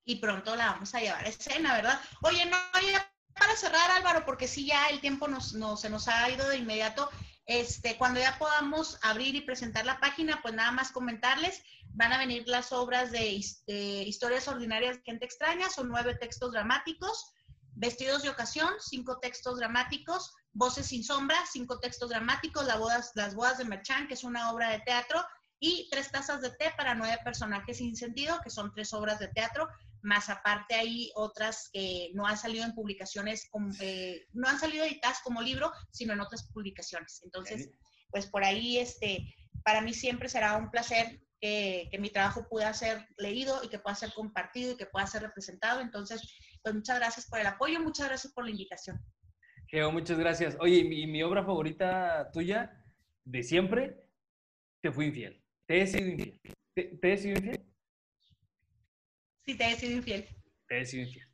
y 0.05 0.17
pronto 0.17 0.55
la 0.55 0.67
vamos 0.73 0.95
a 0.95 1.01
llevar 1.01 1.25
a 1.25 1.29
escena, 1.29 1.75
¿verdad? 1.75 2.01
Oye, 2.23 2.47
no, 2.47 2.57
ya 2.81 3.13
para 3.35 3.57
cerrar, 3.57 3.91
Álvaro, 3.91 4.25
porque 4.25 4.47
sí, 4.47 4.67
ya 4.67 4.87
el 4.87 5.01
tiempo 5.01 5.27
nos, 5.29 5.53
nos- 5.55 5.81
se 5.81 5.91
nos 5.91 6.07
ha 6.09 6.31
ido 6.31 6.49
de 6.49 6.59
inmediato. 6.59 7.11
Este, 7.45 7.97
cuando 7.99 8.21
ya 8.21 8.39
podamos 8.39 8.99
abrir 9.03 9.35
y 9.35 9.41
presentar 9.41 9.85
la 9.85 9.99
página, 10.01 10.41
pues 10.43 10.55
nada 10.55 10.71
más 10.73 10.93
comentarles, 10.93 11.61
van 11.91 12.13
a 12.13 12.19
venir 12.19 12.45
las 12.47 12.73
obras 12.73 13.11
de, 13.11 13.33
his- 13.33 13.65
de 13.67 14.03
historias 14.05 14.47
ordinarias 14.49 14.97
de 14.97 15.03
gente 15.03 15.25
extraña, 15.25 15.69
son 15.71 15.89
nueve 15.89 16.15
textos 16.15 16.53
dramáticos, 16.53 17.33
vestidos 17.75 18.23
de 18.23 18.31
ocasión, 18.31 18.71
cinco 18.81 19.19
textos 19.19 19.59
dramáticos, 19.59 20.33
voces 20.53 20.87
sin 20.87 21.03
sombra, 21.05 21.37
cinco 21.51 21.79
textos 21.81 22.09
dramáticos, 22.11 22.65
la 22.65 22.77
bodas, 22.77 23.11
las 23.17 23.35
bodas 23.35 23.59
de 23.59 23.65
Merchán, 23.65 24.07
que 24.09 24.15
es 24.15 24.25
una 24.25 24.51
obra 24.53 24.71
de 24.71 24.81
teatro, 24.81 25.23
y 25.67 25.89
tres 25.91 26.11
tazas 26.11 26.41
de 26.41 26.51
té 26.51 26.73
para 26.77 26.95
nueve 26.95 27.19
personajes 27.25 27.79
sin 27.79 27.97
sentido, 27.97 28.39
que 28.43 28.51
son 28.51 28.73
tres 28.73 28.93
obras 28.93 29.19
de 29.19 29.29
teatro, 29.29 29.69
más 30.03 30.29
aparte 30.29 30.75
hay 30.75 31.11
otras 31.17 31.69
que 31.73 32.11
no 32.15 32.27
han 32.27 32.37
salido 32.37 32.65
en 32.65 32.75
publicaciones, 32.75 33.49
como, 33.51 33.73
eh, 33.81 34.27
no 34.33 34.49
han 34.49 34.61
salido 34.61 34.85
editadas 34.85 35.21
como 35.25 35.43
libro, 35.43 35.73
sino 35.91 36.13
en 36.13 36.21
otras 36.21 36.49
publicaciones. 36.53 37.21
Entonces, 37.25 37.71
pues 38.11 38.27
por 38.27 38.45
ahí, 38.45 38.79
este, 38.79 39.35
para 39.65 39.81
mí 39.81 39.93
siempre 39.93 40.29
será 40.29 40.57
un 40.57 40.71
placer 40.71 41.21
que, 41.41 41.89
que 41.91 41.99
mi 41.99 42.11
trabajo 42.11 42.47
pueda 42.49 42.73
ser 42.73 43.09
leído 43.19 43.63
y 43.65 43.69
que 43.69 43.81
pueda 43.81 43.97
ser 43.97 44.13
compartido 44.15 44.73
y 44.73 44.77
que 44.77 44.87
pueda 44.87 45.07
ser 45.07 45.23
representado. 45.23 45.81
Entonces, 45.81 46.23
pues 46.63 46.75
muchas 46.75 46.99
gracias 46.99 47.27
por 47.27 47.41
el 47.41 47.47
apoyo, 47.47 47.81
muchas 47.81 48.07
gracias 48.07 48.33
por 48.33 48.45
la 48.45 48.51
invitación. 48.51 49.01
Geo, 49.69 49.91
muchas 49.91 50.19
gracias. 50.19 50.57
Oye, 50.61 50.77
y 50.77 50.85
mi, 50.85 51.07
mi 51.09 51.23
obra 51.25 51.45
favorita 51.45 52.31
tuya 52.33 52.85
de 53.25 53.43
siempre, 53.43 54.05
Te 54.81 54.93
fui 54.93 55.07
infiel. 55.07 55.43
Te 55.67 55.83
he 55.83 55.87
sido 55.87 56.09
infiel. 56.09 56.41
¿Te, 56.75 56.83
te 57.01 57.13
he 57.13 57.17
sido 57.17 57.37
infiel? 57.37 57.67
Si 59.45 59.57
te 59.57 59.71
he 59.71 59.77
sido 59.77 59.93
infiel. 59.97 60.29
te 60.69 60.81
he 60.81 60.87
sido 60.87 61.03
infiel. 61.05 61.27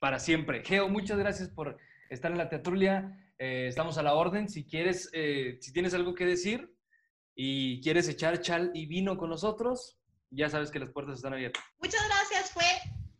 Para 0.00 0.18
siempre. 0.18 0.64
Geo, 0.64 0.88
muchas 0.88 1.18
gracias 1.18 1.48
por 1.50 1.78
estar 2.10 2.30
en 2.32 2.38
la 2.38 2.48
teatrulia. 2.48 3.18
Eh, 3.38 3.66
estamos 3.68 3.98
a 3.98 4.02
la 4.02 4.14
orden. 4.14 4.48
Si 4.48 4.64
quieres, 4.64 5.10
eh, 5.12 5.58
si 5.60 5.72
tienes 5.72 5.94
algo 5.94 6.14
que 6.14 6.26
decir 6.26 6.74
y 7.34 7.80
quieres 7.82 8.08
echar 8.08 8.40
chal 8.40 8.70
y 8.74 8.86
vino 8.86 9.16
con 9.16 9.30
nosotros, 9.30 9.98
ya 10.30 10.48
sabes 10.48 10.70
que 10.70 10.78
las 10.78 10.90
puertas 10.90 11.16
están 11.16 11.34
abiertas. 11.34 11.62
Muchas 11.78 12.02
gracias, 12.06 12.50
fue 12.50 12.64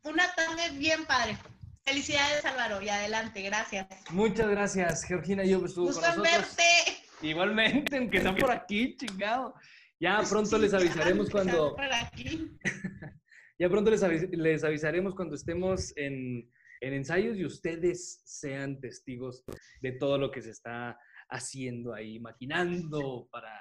una 0.05 0.33
tarde 0.35 0.71
bien 0.79 1.05
padre. 1.07 1.37
Felicidades, 1.85 2.45
Álvaro, 2.45 2.81
y 2.81 2.89
adelante, 2.89 3.43
gracias. 3.43 3.87
Muchas 4.11 4.49
gracias, 4.49 5.05
Georgina. 5.05 5.45
Yo 5.45 5.65
estuvo 5.65 5.87
con 5.87 5.95
Gusto 5.95 6.11
en 6.11 6.19
nosotros. 6.19 6.57
verte. 6.57 7.27
Igualmente, 7.27 7.97
aunque 7.99 8.19
están 8.19 8.37
por 8.37 8.51
aquí, 8.53 8.97
chingado. 8.97 9.55
Ya 10.03 10.21
pronto 10.29 10.59
les 10.59 10.75
avisaremos 10.75 11.27
ya, 11.29 11.33
cuando, 11.33 11.77
ya 13.59 13.69
pronto 13.69 13.91
les, 13.91 14.03
avis- 14.03 14.29
les 14.37 14.65
avisaremos 14.65 15.15
cuando 15.15 15.37
estemos 15.37 15.97
en, 15.97 16.51
en 16.81 16.93
ensayos 16.93 17.37
y 17.39 17.45
ustedes 17.45 18.21
sean 18.25 18.81
testigos 18.81 19.45
de 19.81 19.93
todo 19.93 20.19
lo 20.19 20.33
que 20.33 20.43
se 20.43 20.51
está 20.51 20.99
haciendo 21.31 21.95
ahí, 21.95 22.19
maquinando 22.19 23.29
para, 23.31 23.53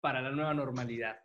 para 0.00 0.22
la 0.22 0.30
nueva 0.30 0.54
normalidad. 0.54 1.16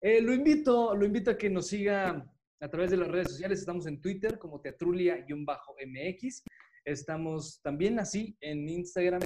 Eh, 0.00 0.20
lo 0.20 0.34
invito, 0.34 0.96
lo 0.96 1.06
invito 1.06 1.30
a 1.30 1.38
que 1.38 1.48
nos 1.48 1.68
siga 1.68 2.26
a 2.60 2.68
través 2.68 2.90
de 2.90 2.96
las 2.96 3.06
redes 3.08 3.28
sociales. 3.30 3.60
Estamos 3.60 3.86
en 3.86 4.00
Twitter 4.00 4.40
como 4.40 4.60
Teatrulia-MX. 4.60 6.42
Estamos 6.84 7.60
también 7.62 8.00
así 8.00 8.36
en 8.40 8.68
Instagram 8.68 9.20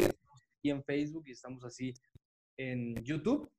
y 0.62 0.70
en 0.70 0.84
Facebook 0.84 1.24
y 1.26 1.32
estamos 1.32 1.64
así 1.64 1.94
en 2.58 2.94
YouTube. 3.02 3.50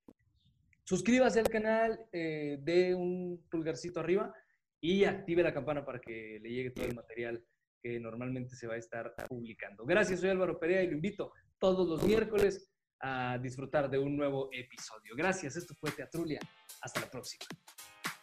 Suscríbase 0.89 1.39
al 1.39 1.49
canal, 1.49 1.99
eh, 2.11 2.57
dé 2.61 2.95
un 2.95 3.45
pulgarcito 3.47 3.99
arriba 3.99 4.33
y 4.81 5.03
active 5.03 5.43
la 5.43 5.53
campana 5.53 5.85
para 5.85 5.99
que 5.99 6.39
le 6.41 6.49
llegue 6.49 6.71
todo 6.71 6.85
el 6.85 6.95
material 6.95 7.45
que 7.79 7.99
normalmente 7.99 8.55
se 8.55 8.65
va 8.65 8.73
a 8.73 8.77
estar 8.77 9.13
publicando. 9.27 9.85
Gracias, 9.85 10.19
soy 10.19 10.31
Álvaro 10.31 10.59
Perea 10.59 10.81
y 10.81 10.87
lo 10.87 10.93
invito 10.93 11.31
todos 11.59 11.87
los 11.87 12.01
miércoles 12.01 12.71
a 13.01 13.37
disfrutar 13.37 13.87
de 13.87 13.99
un 13.99 14.17
nuevo 14.17 14.49
episodio. 14.51 15.13
Gracias, 15.15 15.57
esto 15.57 15.75
fue 15.79 15.91
Teatrulia. 15.91 16.39
Hasta 16.81 17.01
la 17.01 17.11
próxima. 17.11 17.45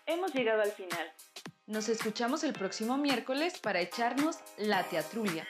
Hemos 0.04 0.34
llegado 0.34 0.60
al 0.60 0.72
final. 0.72 1.06
Nos 1.68 1.88
escuchamos 1.88 2.42
el 2.42 2.52
próximo 2.52 2.98
miércoles 2.98 3.60
para 3.60 3.80
echarnos 3.80 4.40
la 4.58 4.82
teatrulia. 4.82 5.46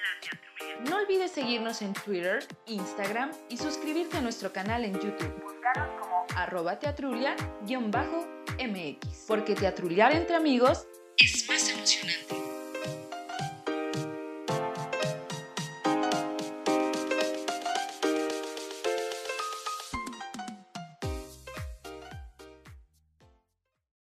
No 0.87 0.99
olvides 0.99 1.31
seguirnos 1.31 1.81
en 1.81 1.95
Twitter, 1.95 2.41
Instagram 2.67 3.31
y 3.49 3.57
suscribirte 3.57 4.19
a 4.19 4.21
nuestro 4.21 4.53
canal 4.53 4.85
en 4.85 4.93
YouTube. 5.01 5.33
Arroba 6.35 6.79
teatrulia-mx. 6.79 9.25
Porque 9.27 9.55
teatruliar 9.55 10.13
entre 10.13 10.37
amigos 10.37 10.87
es 11.17 11.49
más 11.49 11.71
emocionante. 11.71 12.46